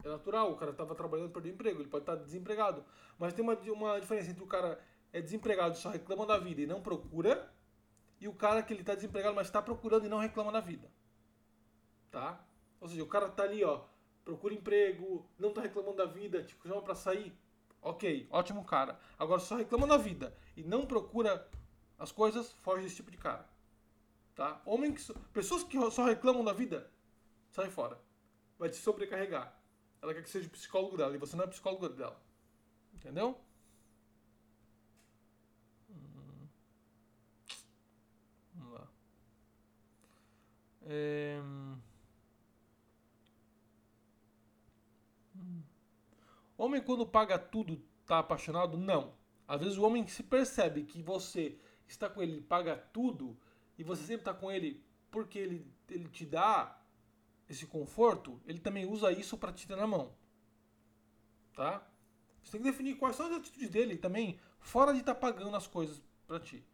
É 0.05 0.09
natural, 0.09 0.53
o 0.53 0.57
cara 0.57 0.71
estava 0.71 0.95
trabalhando 0.95 1.31
perdeu 1.31 1.53
emprego, 1.53 1.81
ele 1.81 1.89
pode 1.89 2.03
estar 2.03 2.17
tá 2.17 2.23
desempregado. 2.23 2.85
Mas 3.19 3.33
tem 3.33 3.45
uma, 3.45 3.55
uma 3.55 4.01
diferença 4.01 4.31
entre 4.31 4.43
o 4.43 4.47
cara 4.47 4.81
é 5.13 5.21
desempregado 5.21 5.77
só 5.77 5.91
reclama 5.91 6.25
da 6.25 6.39
vida 6.39 6.63
e 6.63 6.67
não 6.67 6.81
procura, 6.81 7.53
e 8.21 8.29
o 8.29 8.33
cara 8.33 8.63
que 8.63 8.73
ele 8.73 8.81
está 8.81 8.95
desempregado, 8.95 9.35
mas 9.35 9.47
está 9.47 9.61
procurando 9.61 10.07
e 10.07 10.09
não 10.09 10.19
reclama 10.19 10.53
da 10.53 10.61
vida 10.61 10.91
tá? 12.11 12.45
Ou 12.81 12.89
seja, 12.89 13.03
o 13.03 13.07
cara 13.07 13.29
tá 13.29 13.45
ali, 13.45 13.65
ó, 13.65 13.83
procura 14.25 14.55
emprego, 14.55 15.27
não 15.39 15.53
tá 15.53 15.61
reclamando 15.61 15.97
da 15.97 16.07
vida, 16.07 16.43
tipo, 16.43 16.67
chama 16.67 16.83
pra 16.83 16.95
sair. 16.95 17.33
Ok, 17.83 18.29
ótimo 18.31 18.65
cara. 18.65 18.99
Agora 19.19 19.41
só 19.41 19.57
reclama 19.57 19.87
da 19.87 19.97
vida 19.97 20.37
e 20.57 20.63
não 20.63 20.85
procura 20.85 21.49
as 21.99 22.13
coisas, 22.13 22.53
foge 22.53 22.83
desse 22.83 22.97
tipo 22.97 23.11
de 23.11 23.17
cara. 23.17 23.49
Tá? 24.35 24.61
Homem 24.65 24.93
que, 24.93 25.03
pessoas 25.33 25.63
que 25.63 25.79
só 25.91 26.05
reclamam 26.05 26.45
da 26.45 26.53
vida, 26.53 26.91
sai 27.51 27.71
fora. 27.71 27.99
Vai 28.59 28.69
te 28.69 28.77
sobrecarregar. 28.77 29.59
Ela 30.03 30.15
quer 30.15 30.23
que 30.23 30.31
seja 30.31 30.49
o 30.49 30.51
psicólogo 30.51 30.97
dela 30.97 31.15
e 31.15 31.19
você 31.19 31.37
não 31.37 31.45
é 31.45 31.47
psicólogo 31.47 31.89
dela. 31.91 32.21
Entendeu? 32.95 33.39
Hum. 35.91 36.49
Vamos 38.55 38.73
lá. 38.73 38.89
É... 40.83 41.41
Hum. 45.37 45.63
Homem 46.57 46.83
quando 46.83 47.07
paga 47.07 47.39
tudo 47.39 47.83
tá 48.07 48.19
apaixonado? 48.19 48.77
Não. 48.77 49.15
Às 49.47 49.61
vezes 49.61 49.79
o 49.79 49.83
homem 49.83 50.07
se 50.07 50.23
percebe 50.23 50.85
que 50.85 51.03
você 51.03 51.59
está 51.87 52.09
com 52.09 52.23
ele, 52.23 52.41
paga 52.41 52.77
tudo 52.77 53.39
e 53.77 53.83
você 53.83 54.03
sempre 54.03 54.23
está 54.23 54.35
com 54.35 54.51
ele 54.51 54.83
porque 55.11 55.39
ele, 55.39 55.67
ele 55.89 56.09
te 56.09 56.25
dá 56.25 56.80
esse 57.51 57.67
conforto, 57.67 58.41
ele 58.47 58.61
também 58.61 58.87
usa 58.87 59.11
isso 59.11 59.37
para 59.37 59.53
te 59.53 59.67
ter 59.67 59.77
na 59.77 59.87
mão. 59.87 60.15
Tá? 61.55 61.85
Você 62.43 62.53
tem 62.53 62.63
que 62.63 62.71
definir 62.71 62.97
quais 62.97 63.17
são 63.17 63.27
as 63.27 63.33
atitudes 63.33 63.69
dele 63.69 63.97
também, 63.97 64.39
fora 64.61 64.93
de 64.93 65.01
estar 65.01 65.15
tá 65.15 65.21
pagando 65.21 65.55
as 65.57 65.67
coisas 65.67 66.01
para 66.29 66.39
ti. 66.39 66.65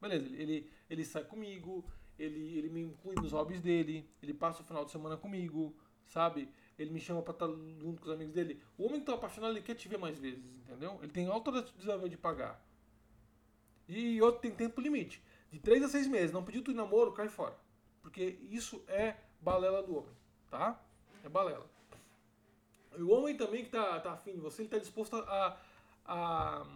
Beleza, 0.00 0.26
ele, 0.36 0.70
ele 0.90 1.04
sai 1.04 1.24
comigo, 1.24 1.84
ele, 2.18 2.58
ele 2.58 2.68
me 2.68 2.82
inclui 2.82 3.14
nos 3.16 3.32
hobbies 3.32 3.62
dele, 3.62 4.06
ele 4.22 4.34
passa 4.34 4.62
o 4.62 4.64
final 4.64 4.84
de 4.84 4.90
semana 4.90 5.16
comigo, 5.16 5.74
sabe? 6.06 6.52
Ele 6.78 6.90
me 6.90 7.00
chama 7.00 7.22
pra 7.22 7.32
estar 7.32 7.48
tá 7.48 7.54
junto 7.80 8.02
com 8.02 8.08
os 8.08 8.14
amigos 8.14 8.34
dele. 8.34 8.60
O 8.76 8.84
homem 8.86 9.00
que 9.00 9.06
tá 9.06 9.14
apaixonado, 9.14 9.52
ele 9.52 9.62
quer 9.62 9.74
te 9.74 9.88
ver 9.88 9.98
mais 9.98 10.18
vezes, 10.18 10.44
entendeu? 10.60 10.98
Ele 11.02 11.10
tem 11.10 11.26
alto 11.26 11.50
desafio 11.78 12.08
de 12.08 12.18
pagar. 12.18 12.62
E 13.88 14.20
outro 14.20 14.42
tem 14.42 14.50
tempo 14.50 14.80
limite. 14.80 15.22
De 15.50 15.58
3 15.58 15.84
a 15.84 15.88
6 15.88 16.06
meses. 16.06 16.32
Não 16.32 16.44
pediu 16.44 16.62
tu 16.62 16.72
namoro, 16.72 17.12
cai 17.12 17.28
fora. 17.28 17.58
Porque 18.00 18.38
isso 18.50 18.82
é 18.88 19.16
balela 19.42 19.82
do 19.82 19.98
homem, 19.98 20.14
tá? 20.50 20.80
É 21.22 21.28
balela. 21.28 21.68
E 22.96 23.02
o 23.02 23.10
homem 23.10 23.36
também 23.36 23.64
que 23.64 23.70
tá, 23.70 24.00
tá 24.00 24.12
afim 24.12 24.32
de 24.32 24.40
você, 24.40 24.62
ele 24.62 24.68
tá 24.68 24.78
disposto 24.78 25.16
a, 25.16 25.58
a, 26.04 26.66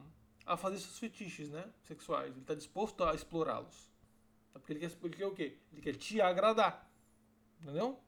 a 0.44 0.56
fazer 0.56 0.78
seus 0.78 0.98
fetiches, 0.98 1.50
né? 1.50 1.70
Sexuais. 1.84 2.34
Ele 2.34 2.44
tá 2.44 2.54
disposto 2.54 3.04
a 3.04 3.14
explorá-los. 3.14 3.90
Porque 4.52 4.72
ele 4.72 4.80
quer, 4.80 4.92
ele 5.02 5.16
quer 5.16 5.26
o 5.26 5.34
quê? 5.34 5.58
Ele 5.72 5.82
quer 5.82 5.96
te 5.96 6.20
agradar. 6.20 6.90
Entendeu? 7.60 8.00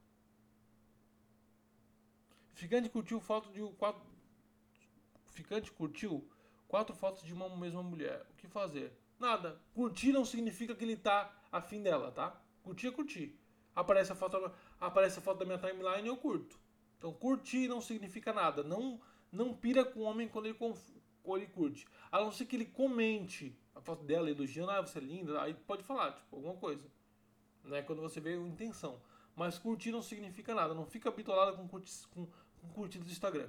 Ficante 2.54 2.88
curtiu 2.88 3.20
foto 3.20 3.50
de 3.52 3.60
quatro. 3.74 4.02
Ficante 5.26 5.70
curtiu 5.70 6.28
quatro 6.66 6.96
fotos 6.96 7.22
de 7.22 7.32
uma 7.32 7.54
mesma 7.56 7.82
mulher. 7.82 8.26
O 8.30 8.34
que 8.36 8.48
fazer? 8.48 8.92
Nada. 9.18 9.60
Curtir 9.74 10.12
não 10.12 10.24
significa 10.24 10.74
que 10.74 10.84
ele 10.84 10.96
tá 10.96 11.32
afim 11.52 11.82
dela, 11.82 12.10
tá? 12.10 12.40
Curtir 12.62 12.88
é 12.88 12.90
curtir. 12.90 13.38
Aparece 13.74 14.12
a 14.12 14.14
foto, 14.14 14.52
aparece 14.80 15.18
a 15.18 15.22
foto 15.22 15.38
da 15.38 15.44
minha 15.44 15.58
timeline 15.58 16.04
e 16.04 16.08
eu 16.08 16.16
curto. 16.16 16.58
Então 16.96 17.12
curtir 17.12 17.68
não 17.68 17.80
significa 17.80 18.32
nada. 18.32 18.62
Não 18.62 19.00
não 19.30 19.54
pira 19.54 19.84
com 19.84 20.00
o 20.00 20.02
homem 20.04 20.28
quando 20.28 20.46
ele, 20.46 20.56
quando 21.22 21.42
ele 21.42 21.46
curte. 21.50 21.86
A 22.10 22.20
não 22.20 22.32
ser 22.32 22.46
que 22.46 22.56
ele 22.56 22.64
comente 22.64 23.56
a 23.74 23.80
foto 23.80 24.02
dela 24.04 24.30
elogiando, 24.30 24.70
ah, 24.70 24.80
você 24.80 24.98
é 24.98 25.02
linda, 25.02 25.40
aí 25.40 25.54
pode 25.54 25.82
falar, 25.82 26.12
tipo, 26.12 26.34
alguma 26.34 26.56
coisa. 26.56 26.90
Né? 27.64 27.82
Quando 27.82 28.00
você 28.00 28.20
vê 28.20 28.34
a 28.34 28.36
intenção. 28.36 29.00
Mas 29.36 29.58
curtir 29.58 29.92
não 29.92 30.02
significa 30.02 30.54
nada. 30.54 30.74
Não 30.74 30.86
fica 30.86 31.10
bitolado 31.10 31.56
com, 31.56 31.68
curti, 31.68 31.92
com, 32.08 32.26
com 32.26 32.68
curtidas 32.70 33.06
do 33.06 33.12
Instagram. 33.12 33.48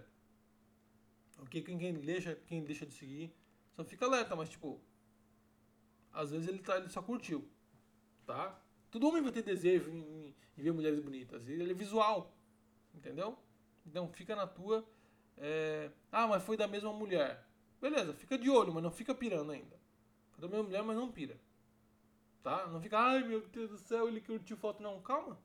Ok? 1.40 1.64
Quem, 1.64 1.78
quem 1.78 1.94
deixa, 1.94 2.36
quem 2.36 2.64
deixa 2.64 2.86
de 2.86 2.94
seguir, 2.94 3.34
só 3.76 3.84
fica 3.84 4.06
alerta, 4.06 4.36
mas 4.36 4.50
tipo, 4.50 4.80
às 6.12 6.32
vezes 6.32 6.48
ele, 6.48 6.60
tá, 6.60 6.78
ele 6.78 6.90
só 6.90 7.02
curtiu, 7.02 7.50
tá? 8.26 8.62
Todo 8.92 9.08
homem 9.08 9.22
vai 9.22 9.32
ter 9.32 9.44
desejo 9.44 9.92
em, 9.92 10.36
em 10.58 10.62
ver 10.62 10.72
mulheres 10.72 11.00
bonitas. 11.00 11.48
Ele 11.48 11.72
é 11.72 11.74
visual. 11.74 12.34
Entendeu? 12.94 13.38
Então 13.86 14.08
fica 14.10 14.36
na 14.36 14.48
tua. 14.48 14.88
É... 15.38 15.90
Ah, 16.12 16.28
mas 16.28 16.44
foi 16.44 16.58
da 16.58 16.68
mesma 16.68 16.92
mulher. 16.92 17.48
Beleza, 17.82 18.14
fica 18.14 18.38
de 18.38 18.50
olho, 18.50 18.74
mas 18.74 18.84
não 18.84 18.92
fica 18.92 19.16
pirando 19.16 19.52
ainda. 19.52 19.80
Foi 20.32 20.42
da 20.42 20.48
mesma 20.48 20.64
mulher, 20.64 20.84
mas 20.84 20.98
não 20.98 21.12
pira. 21.12 21.40
Tá? 22.44 22.68
Não 22.68 22.82
fica, 22.82 22.98
ai 22.98 23.24
meu 23.24 23.46
Deus 23.48 23.70
do 23.70 23.78
céu, 23.78 24.08
ele 24.08 24.22
curtiu 24.22 24.58
foto. 24.58 24.82
Não, 24.82 25.00
calma. 25.02 25.40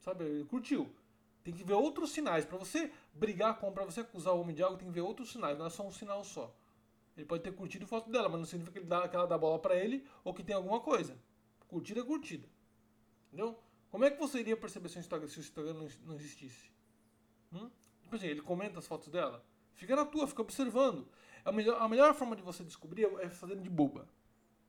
Sabe, 0.00 0.24
ele 0.24 0.44
curtiu. 0.44 0.90
Tem 1.44 1.52
que 1.52 1.64
ver 1.64 1.74
outros 1.74 2.10
sinais. 2.10 2.44
Para 2.44 2.56
você 2.56 2.92
brigar 3.12 3.58
com, 3.58 3.72
para 3.72 3.84
você 3.84 4.00
acusar 4.00 4.34
o 4.34 4.40
homem 4.40 4.54
de 4.54 4.62
algo, 4.62 4.78
tem 4.78 4.88
que 4.88 4.94
ver 4.94 5.00
outros 5.00 5.30
sinais. 5.32 5.58
Não 5.58 5.66
é 5.66 5.70
só 5.70 5.86
um 5.86 5.90
sinal 5.90 6.22
só. 6.24 6.54
Ele 7.16 7.26
pode 7.26 7.42
ter 7.42 7.52
curtido 7.52 7.86
foto 7.86 8.10
dela, 8.10 8.28
mas 8.28 8.38
não 8.38 8.46
significa 8.46 8.72
que, 8.72 8.78
ele 8.78 8.86
dá, 8.86 9.08
que 9.08 9.14
ela 9.14 9.26
dá 9.26 9.36
bola 9.36 9.58
para 9.58 9.76
ele 9.76 10.06
ou 10.24 10.32
que 10.32 10.42
tem 10.42 10.54
alguma 10.56 10.80
coisa. 10.80 11.16
Curtida 11.68 12.00
é 12.00 12.04
curtida. 12.04 12.48
Entendeu? 13.32 13.58
Como 13.90 14.04
é 14.04 14.10
que 14.10 14.18
você 14.18 14.40
iria 14.40 14.56
perceber 14.56 14.90
se 14.90 14.98
o 14.98 15.00
Instagram, 15.00 15.28
se 15.28 15.38
o 15.38 15.40
Instagram 15.40 15.74
não, 16.04 16.14
existisse? 16.14 16.70
Hum? 17.50 17.70
Tipo 18.02 18.16
assim, 18.16 18.26
ele 18.26 18.42
comenta 18.42 18.78
as 18.78 18.86
fotos 18.86 19.08
dela. 19.08 19.42
Fica 19.72 19.96
na 19.96 20.04
tua, 20.04 20.26
fica 20.26 20.42
observando. 20.42 21.08
A 21.42 21.50
melhor, 21.50 21.80
a 21.80 21.88
melhor 21.88 22.14
forma 22.14 22.36
de 22.36 22.42
você 22.42 22.62
descobrir 22.62 23.04
é 23.20 23.30
fazendo 23.30 23.62
de 23.62 23.70
boba. 23.70 24.06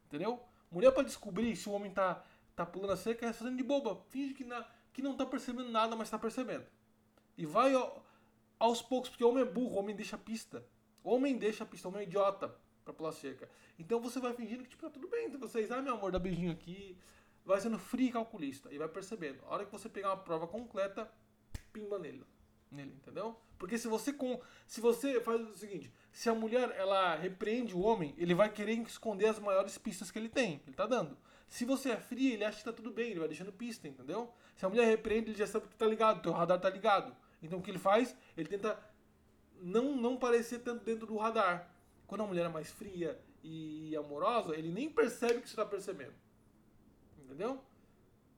Entendeu? 0.05 0.41
Mulher 0.71 0.91
para 0.91 1.03
descobrir 1.03 1.55
se 1.57 1.67
o 1.67 1.73
homem 1.73 1.91
tá, 1.91 2.23
tá 2.55 2.65
pulando 2.65 2.93
a 2.93 2.97
cerca 2.97 3.25
é 3.25 3.33
fazendo 3.33 3.57
de 3.57 3.63
boba. 3.63 4.01
Finge 4.09 4.33
que, 4.33 4.45
na, 4.45 4.65
que 4.93 5.01
não 5.01 5.15
tá 5.15 5.25
percebendo 5.25 5.69
nada, 5.69 5.95
mas 5.95 6.09
tá 6.09 6.17
percebendo. 6.17 6.65
E 7.37 7.45
vai 7.45 7.73
ao, 7.73 8.05
aos 8.57 8.81
poucos, 8.81 9.09
porque 9.09 9.23
o 9.23 9.29
homem 9.29 9.43
é 9.43 9.45
burro, 9.45 9.75
o 9.75 9.79
homem 9.79 9.95
deixa 9.95 10.17
pista. 10.17 10.65
O 11.03 11.13
homem 11.13 11.37
deixa 11.37 11.65
pista, 11.65 11.87
o 11.87 11.91
homem 11.91 12.05
é 12.05 12.07
idiota 12.07 12.55
pra 12.85 12.93
pular 12.93 13.11
cerca. 13.11 13.49
Então 13.77 13.99
você 13.99 14.19
vai 14.19 14.33
fingindo 14.33 14.63
que, 14.63 14.69
tipo, 14.69 14.83
tá 14.83 14.89
tudo 14.89 15.09
bem 15.09 15.25
entre 15.25 15.37
vocês. 15.37 15.69
Ah, 15.69 15.81
meu 15.81 15.95
amor, 15.95 16.11
dá 16.11 16.19
beijinho 16.19 16.51
aqui 16.51 16.97
vai 17.45 17.59
sendo 17.59 17.77
frio 17.77 18.07
e 18.07 18.11
calculista 18.11 18.71
e 18.71 18.77
vai 18.77 18.87
percebendo. 18.87 19.43
A 19.45 19.53
hora 19.53 19.65
que 19.65 19.71
você 19.71 19.89
pegar 19.89 20.09
uma 20.09 20.17
prova 20.17 20.47
completa, 20.47 21.11
pimba 21.71 21.99
nele, 21.99 22.23
nele, 22.71 22.93
entendeu? 22.93 23.39
Porque 23.57 23.77
se 23.77 23.87
você 23.87 24.11
com, 24.11 24.41
se 24.67 24.81
você 24.81 25.21
faz 25.21 25.41
o 25.41 25.53
seguinte, 25.55 25.91
se 26.11 26.29
a 26.29 26.33
mulher 26.33 26.71
ela 26.77 27.15
repreende 27.15 27.73
o 27.73 27.81
homem, 27.81 28.13
ele 28.17 28.33
vai 28.33 28.51
querer 28.51 28.73
esconder 28.79 29.27
as 29.27 29.39
maiores 29.39 29.77
pistas 29.77 30.11
que 30.11 30.19
ele 30.19 30.29
tem, 30.29 30.61
ele 30.65 30.75
tá 30.75 30.85
dando. 30.85 31.17
Se 31.47 31.65
você 31.65 31.91
é 31.91 31.97
frio, 31.97 32.33
ele 32.33 32.43
acha 32.43 32.57
que 32.57 32.63
tá 32.63 32.73
tudo 32.73 32.91
bem, 32.91 33.11
ele 33.11 33.19
vai 33.19 33.27
deixando 33.27 33.53
pista, 33.53 33.87
entendeu? 33.87 34.33
Se 34.55 34.65
a 34.65 34.69
mulher 34.69 34.85
repreende, 34.85 35.29
ele 35.29 35.37
já 35.37 35.47
sabe 35.47 35.67
que 35.67 35.75
tá 35.75 35.85
ligado, 35.85 36.21
teu 36.21 36.31
radar 36.31 36.59
tá 36.59 36.69
ligado. 36.69 37.15
Então 37.41 37.59
o 37.59 37.61
que 37.61 37.69
ele 37.71 37.79
faz? 37.79 38.15
Ele 38.35 38.49
tenta 38.49 38.77
não 39.61 39.95
não 39.95 40.17
parecer 40.17 40.59
tanto 40.59 40.83
dentro 40.83 41.05
do 41.05 41.15
radar. 41.17 41.69
Quando 42.07 42.21
a 42.21 42.27
mulher 42.27 42.45
é 42.45 42.49
mais 42.49 42.71
fria 42.71 43.19
e 43.43 43.95
amorosa, 43.95 44.55
ele 44.55 44.71
nem 44.71 44.89
percebe 44.89 45.41
que 45.41 45.47
você 45.47 45.53
está 45.53 45.65
percebendo. 45.65 46.13
Entendeu? 47.33 47.59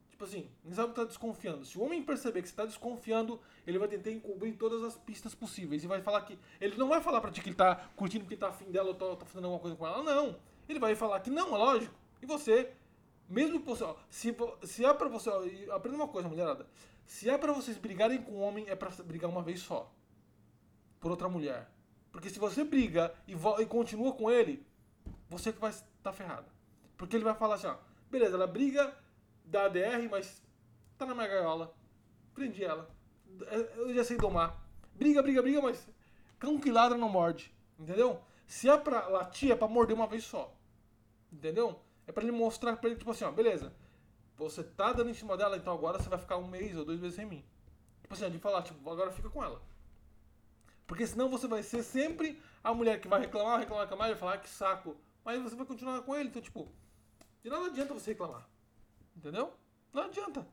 Tipo 0.08 0.24
assim, 0.24 0.48
que 0.64 0.74
tá 0.94 1.04
desconfiando. 1.04 1.66
Se 1.66 1.76
o 1.76 1.82
homem 1.82 2.02
perceber 2.02 2.40
que 2.40 2.48
você 2.48 2.54
tá 2.54 2.64
desconfiando, 2.64 3.38
ele 3.66 3.78
vai 3.78 3.86
tentar 3.86 4.10
encobrir 4.10 4.56
todas 4.56 4.82
as 4.82 4.96
pistas 4.96 5.34
possíveis. 5.34 5.84
E 5.84 5.86
vai 5.86 6.00
falar 6.00 6.22
que. 6.22 6.38
Ele 6.58 6.74
não 6.78 6.88
vai 6.88 7.02
falar 7.02 7.20
pra 7.20 7.30
ti 7.30 7.42
que 7.42 7.50
ele 7.50 7.56
tá 7.56 7.76
curtindo 7.94 8.24
porque 8.24 8.36
tá 8.36 8.48
afim 8.48 8.70
dela 8.70 8.88
ou 8.88 8.94
tá, 8.94 9.14
tá 9.14 9.26
fazendo 9.26 9.44
alguma 9.44 9.60
coisa 9.60 9.76
com 9.76 9.86
ela. 9.86 10.02
Não. 10.02 10.38
Ele 10.66 10.78
vai 10.78 10.94
falar 10.94 11.20
que 11.20 11.28
não, 11.28 11.54
é 11.54 11.58
lógico. 11.58 11.94
E 12.22 12.24
você, 12.24 12.72
mesmo 13.28 13.60
você. 13.60 13.84
Ó, 13.84 13.94
se, 14.08 14.34
se 14.62 14.86
é 14.86 14.94
pra 14.94 15.06
você. 15.06 15.28
Ó, 15.28 15.74
aprenda 15.74 15.98
uma 15.98 16.08
coisa, 16.08 16.28
mulherada. 16.30 16.66
Se 17.04 17.28
é 17.28 17.36
pra 17.36 17.52
vocês 17.52 17.76
brigarem 17.76 18.22
com 18.22 18.32
o 18.32 18.40
homem, 18.40 18.64
é 18.68 18.74
pra 18.74 18.88
brigar 19.04 19.30
uma 19.30 19.42
vez 19.42 19.60
só. 19.60 19.92
Por 20.98 21.10
outra 21.10 21.28
mulher. 21.28 21.70
Porque 22.10 22.30
se 22.30 22.38
você 22.38 22.64
briga 22.64 23.14
e, 23.28 23.34
e 23.34 23.66
continua 23.66 24.14
com 24.14 24.30
ele, 24.30 24.66
você 25.28 25.52
que 25.52 25.60
vai 25.60 25.70
estar 25.70 25.86
tá 26.02 26.10
ferrado. 26.10 26.50
Porque 26.96 27.14
ele 27.14 27.24
vai 27.24 27.34
falar 27.34 27.56
assim, 27.56 27.66
ó. 27.66 27.76
Beleza, 28.16 28.34
ela 28.34 28.46
briga 28.46 28.96
da 29.44 29.66
ADR, 29.66 30.08
mas 30.10 30.42
tá 30.96 31.04
na 31.04 31.14
minha 31.14 31.28
gaiola. 31.28 31.76
Prendi 32.32 32.64
ela. 32.64 32.88
Eu 33.76 33.92
já 33.92 34.02
sei 34.04 34.16
domar. 34.16 34.66
Briga, 34.94 35.22
briga, 35.22 35.42
briga, 35.42 35.60
mas 35.60 35.86
cão 36.38 36.58
que 36.58 36.72
ladra 36.72 36.96
não 36.96 37.10
morde. 37.10 37.54
Entendeu? 37.78 38.22
Se 38.46 38.70
é 38.70 38.78
pra 38.78 39.06
latir, 39.08 39.50
é 39.50 39.54
pra 39.54 39.68
morder 39.68 39.94
uma 39.94 40.06
vez 40.06 40.24
só. 40.24 40.56
Entendeu? 41.30 41.78
É 42.06 42.12
pra 42.12 42.22
ele 42.22 42.32
mostrar 42.32 42.74
pra 42.78 42.88
ele, 42.88 42.98
tipo 42.98 43.10
assim, 43.10 43.24
ó, 43.24 43.30
beleza. 43.30 43.70
Você 44.38 44.64
tá 44.64 44.94
dando 44.94 45.10
em 45.10 45.14
cima 45.14 45.36
dela, 45.36 45.58
então 45.58 45.74
agora 45.74 45.98
você 45.98 46.08
vai 46.08 46.18
ficar 46.18 46.38
um 46.38 46.48
mês 46.48 46.74
ou 46.74 46.86
dois 46.86 46.98
meses 46.98 47.16
sem 47.16 47.26
mim. 47.26 47.44
Tipo 48.00 48.14
assim, 48.14 48.30
de 48.30 48.38
falar, 48.38 48.62
tipo, 48.62 48.90
agora 48.90 49.10
fica 49.10 49.28
com 49.28 49.44
ela. 49.44 49.60
Porque 50.86 51.06
senão 51.06 51.28
você 51.28 51.46
vai 51.46 51.62
ser 51.62 51.82
sempre 51.82 52.40
a 52.64 52.72
mulher 52.72 52.98
que 52.98 53.08
vai 53.08 53.20
reclamar, 53.20 53.58
reclamar, 53.58 53.82
reclamar 53.84 54.10
e 54.10 54.16
falar, 54.16 54.34
ah, 54.36 54.38
que 54.38 54.48
saco. 54.48 54.96
Mas 55.22 55.42
você 55.42 55.54
vai 55.54 55.66
continuar 55.66 56.00
com 56.00 56.16
ele, 56.16 56.30
então, 56.30 56.40
tipo, 56.40 56.72
de 57.46 57.50
nada 57.50 57.66
adianta 57.66 57.94
você 57.94 58.10
reclamar. 58.10 58.44
Entendeu? 59.16 59.54
Não 59.92 60.02
adianta. 60.02 60.44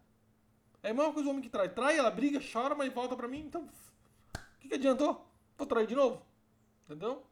É 0.84 0.92
a 0.92 0.94
mesma 0.94 1.12
coisa 1.12 1.28
o 1.28 1.32
homem 1.32 1.42
que 1.42 1.50
trai. 1.50 1.68
Trai, 1.68 1.98
ela 1.98 2.12
briga, 2.12 2.40
chora, 2.40 2.76
mas 2.76 2.94
volta 2.94 3.16
pra 3.16 3.28
mim. 3.28 3.40
Então, 3.40 3.64
o 3.64 4.60
que, 4.60 4.68
que 4.68 4.76
adiantou? 4.76 5.28
Vou 5.58 5.66
trair 5.66 5.88
de 5.88 5.96
novo. 5.96 6.24
Entendeu? 6.84 7.26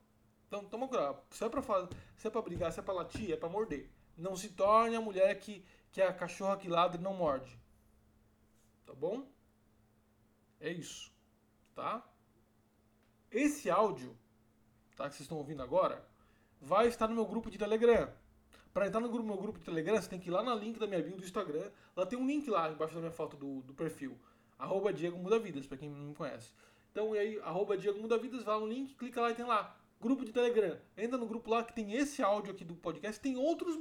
Então, 0.48 0.66
toma 0.66 0.88
cuidado. 0.88 1.22
Se 1.30 1.44
é 1.44 1.48
pra, 1.48 1.62
fazer, 1.62 1.90
se 2.18 2.28
é 2.28 2.32
pra 2.32 2.42
brigar, 2.42 2.74
se 2.74 2.80
é 2.80 2.82
pra 2.82 2.92
latir, 2.92 3.32
é 3.32 3.38
pra 3.38 3.50
morder. 3.50 3.88
Não 4.18 4.36
se 4.36 4.50
torne 4.50 4.96
a 4.96 5.02
mulher 5.02 5.40
que, 5.40 5.64
que 5.92 6.02
é 6.02 6.08
a 6.08 6.14
cachorra 6.14 6.58
que 6.58 6.68
ladra 6.68 7.00
e 7.00 7.04
não 7.04 7.14
morde. 7.14 7.56
Tá 8.84 8.96
bom? 8.96 9.28
É 10.60 10.72
isso. 10.72 11.14
Tá? 11.76 12.04
Esse 13.30 13.70
áudio, 13.70 14.18
tá? 14.96 15.08
Que 15.08 15.12
vocês 15.12 15.22
estão 15.22 15.38
ouvindo 15.38 15.62
agora, 15.62 16.04
vai 16.60 16.88
estar 16.88 17.08
no 17.08 17.14
meu 17.14 17.28
grupo 17.28 17.52
de 17.52 17.60
Telegram. 17.60 18.12
Pra 18.74 18.88
entrar 18.88 19.02
no 19.02 19.10
grupo, 19.10 19.28
meu 19.28 19.38
grupo 19.38 19.60
de 19.60 19.66
Telegram, 19.66 20.02
você 20.02 20.10
tem 20.10 20.20
que 20.20 20.30
ir 20.30 20.32
lá 20.32 20.42
no 20.42 20.56
link 20.56 20.80
da 20.80 20.88
minha 20.88 21.02
bio 21.02 21.18
do 21.18 21.24
Instagram. 21.24 21.70
Lá 21.96 22.06
tem 22.06 22.18
um 22.18 22.26
link 22.26 22.50
lá 22.50 22.72
embaixo 22.72 22.94
da 22.94 23.02
minha 23.02 23.12
foto 23.12 23.36
do, 23.36 23.62
do 23.62 23.74
perfil. 23.74 24.18
Arroba 24.58 24.94
Diego 24.94 25.18
Muda 25.18 25.40
Vidas, 25.40 25.68
pra 25.68 25.78
quem 25.78 25.90
não 25.90 26.00
me 26.00 26.16
conhece. 26.16 26.54
Então, 26.92 27.16
e 27.16 27.20
aí, 27.20 27.40
arroba 27.42 27.78
Diego 27.78 28.00
Muda 28.00 28.18
Vidas, 28.18 28.44
vai 28.44 28.60
no 28.60 28.68
link, 28.68 28.96
clica 28.96 29.20
lá 29.22 29.32
e 29.32 29.36
tem 29.36 29.46
lá. 29.46 29.76
Grupo 30.00 30.24
de 30.24 30.32
Telegram. 30.32 30.78
Entra 30.98 31.18
no 31.18 31.26
grupo 31.26 31.50
lá 31.50 31.64
que 31.64 31.74
tem 31.74 31.94
esse 31.94 32.24
áudio 32.24 32.54
aqui 32.54 32.64
do 32.64 32.76
podcast. 32.76 33.20
Tem 33.20 33.36
outros, 33.36 33.78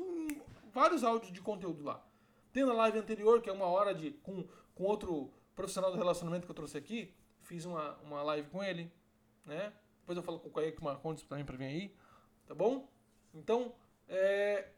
vários 0.73 1.05
áudios 1.05 1.33
de 1.33 1.41
conteúdo 1.41 1.85
lá. 1.85 2.05
Tem 2.53 2.65
na 2.65 2.73
live 2.73 2.99
anterior, 2.99 3.41
que 3.41 3.49
é 3.49 3.53
uma 3.53 3.67
hora 3.67 3.95
de 3.95 4.11
com, 4.23 4.45
com 4.75 4.85
outro 4.85 5.31
profissional 5.55 5.93
do 5.93 5.99
relacionamento 5.99 6.47
que 6.47 6.51
eu 6.51 6.55
trouxe 6.55 6.77
aqui. 6.77 7.15
Fiz 7.43 7.65
uma, 7.65 7.97
uma 7.99 8.23
live 8.23 8.49
com 8.49 8.63
ele, 8.63 8.93
né? 9.47 9.73
Depois 10.01 10.17
eu 10.17 10.23
falo 10.23 10.41
com 10.41 10.49
o 10.49 10.53
Kaique 10.53 10.83
Marcondes 10.83 11.23
também 11.25 11.45
pra 11.45 11.57
vir 11.57 11.65
aí, 11.65 11.95
tá 12.47 12.55
bom? 12.55 12.89
Então, 13.33 13.73
é, 14.09 14.69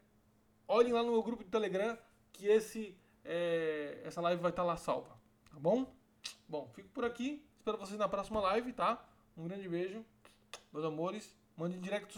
olhem 0.67 0.93
lá 0.93 1.03
no 1.03 1.11
meu 1.11 1.23
grupo 1.23 1.43
de 1.43 1.49
Telegram 1.49 1.97
que 2.31 2.47
esse, 2.47 2.97
é, 3.23 4.01
essa 4.03 4.21
live 4.21 4.41
vai 4.41 4.51
estar 4.51 4.63
lá 4.63 4.75
salva, 4.75 5.09
tá 5.51 5.59
bom? 5.59 5.93
Bom, 6.47 6.69
fico 6.73 6.89
por 6.89 7.05
aqui. 7.05 7.45
Espero 7.57 7.77
vocês 7.77 7.97
na 7.97 8.09
próxima 8.09 8.41
live, 8.41 8.73
tá? 8.73 9.03
Um 9.37 9.45
grande 9.45 9.67
beijo, 9.69 10.03
meus 10.71 10.85
amores. 10.85 11.35
Mande 11.55 11.77
direct, 11.77 12.17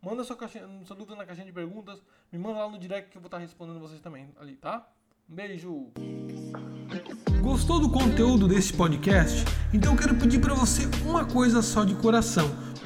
manda 0.00 0.24
sua, 0.24 0.34
caixinha, 0.36 0.66
sua 0.86 0.96
dúvida 0.96 1.14
na 1.14 1.26
caixinha 1.26 1.46
de 1.46 1.52
perguntas. 1.52 2.02
Me 2.32 2.38
manda 2.38 2.60
lá 2.60 2.68
no 2.68 2.78
direct 2.78 3.10
que 3.10 3.18
eu 3.18 3.20
vou 3.20 3.26
estar 3.26 3.38
respondendo 3.38 3.78
vocês 3.78 4.00
também 4.00 4.32
ali, 4.38 4.56
tá? 4.56 4.88
Um 5.28 5.34
beijo! 5.34 5.92
Gostou 7.42 7.78
do 7.78 7.90
conteúdo 7.90 8.48
desse 8.48 8.72
podcast? 8.72 9.44
Então 9.72 9.94
quero 9.94 10.14
pedir 10.14 10.40
para 10.40 10.54
você 10.54 10.82
uma 11.04 11.24
coisa 11.24 11.62
só 11.62 11.84
de 11.84 11.94
coração. 11.94 12.50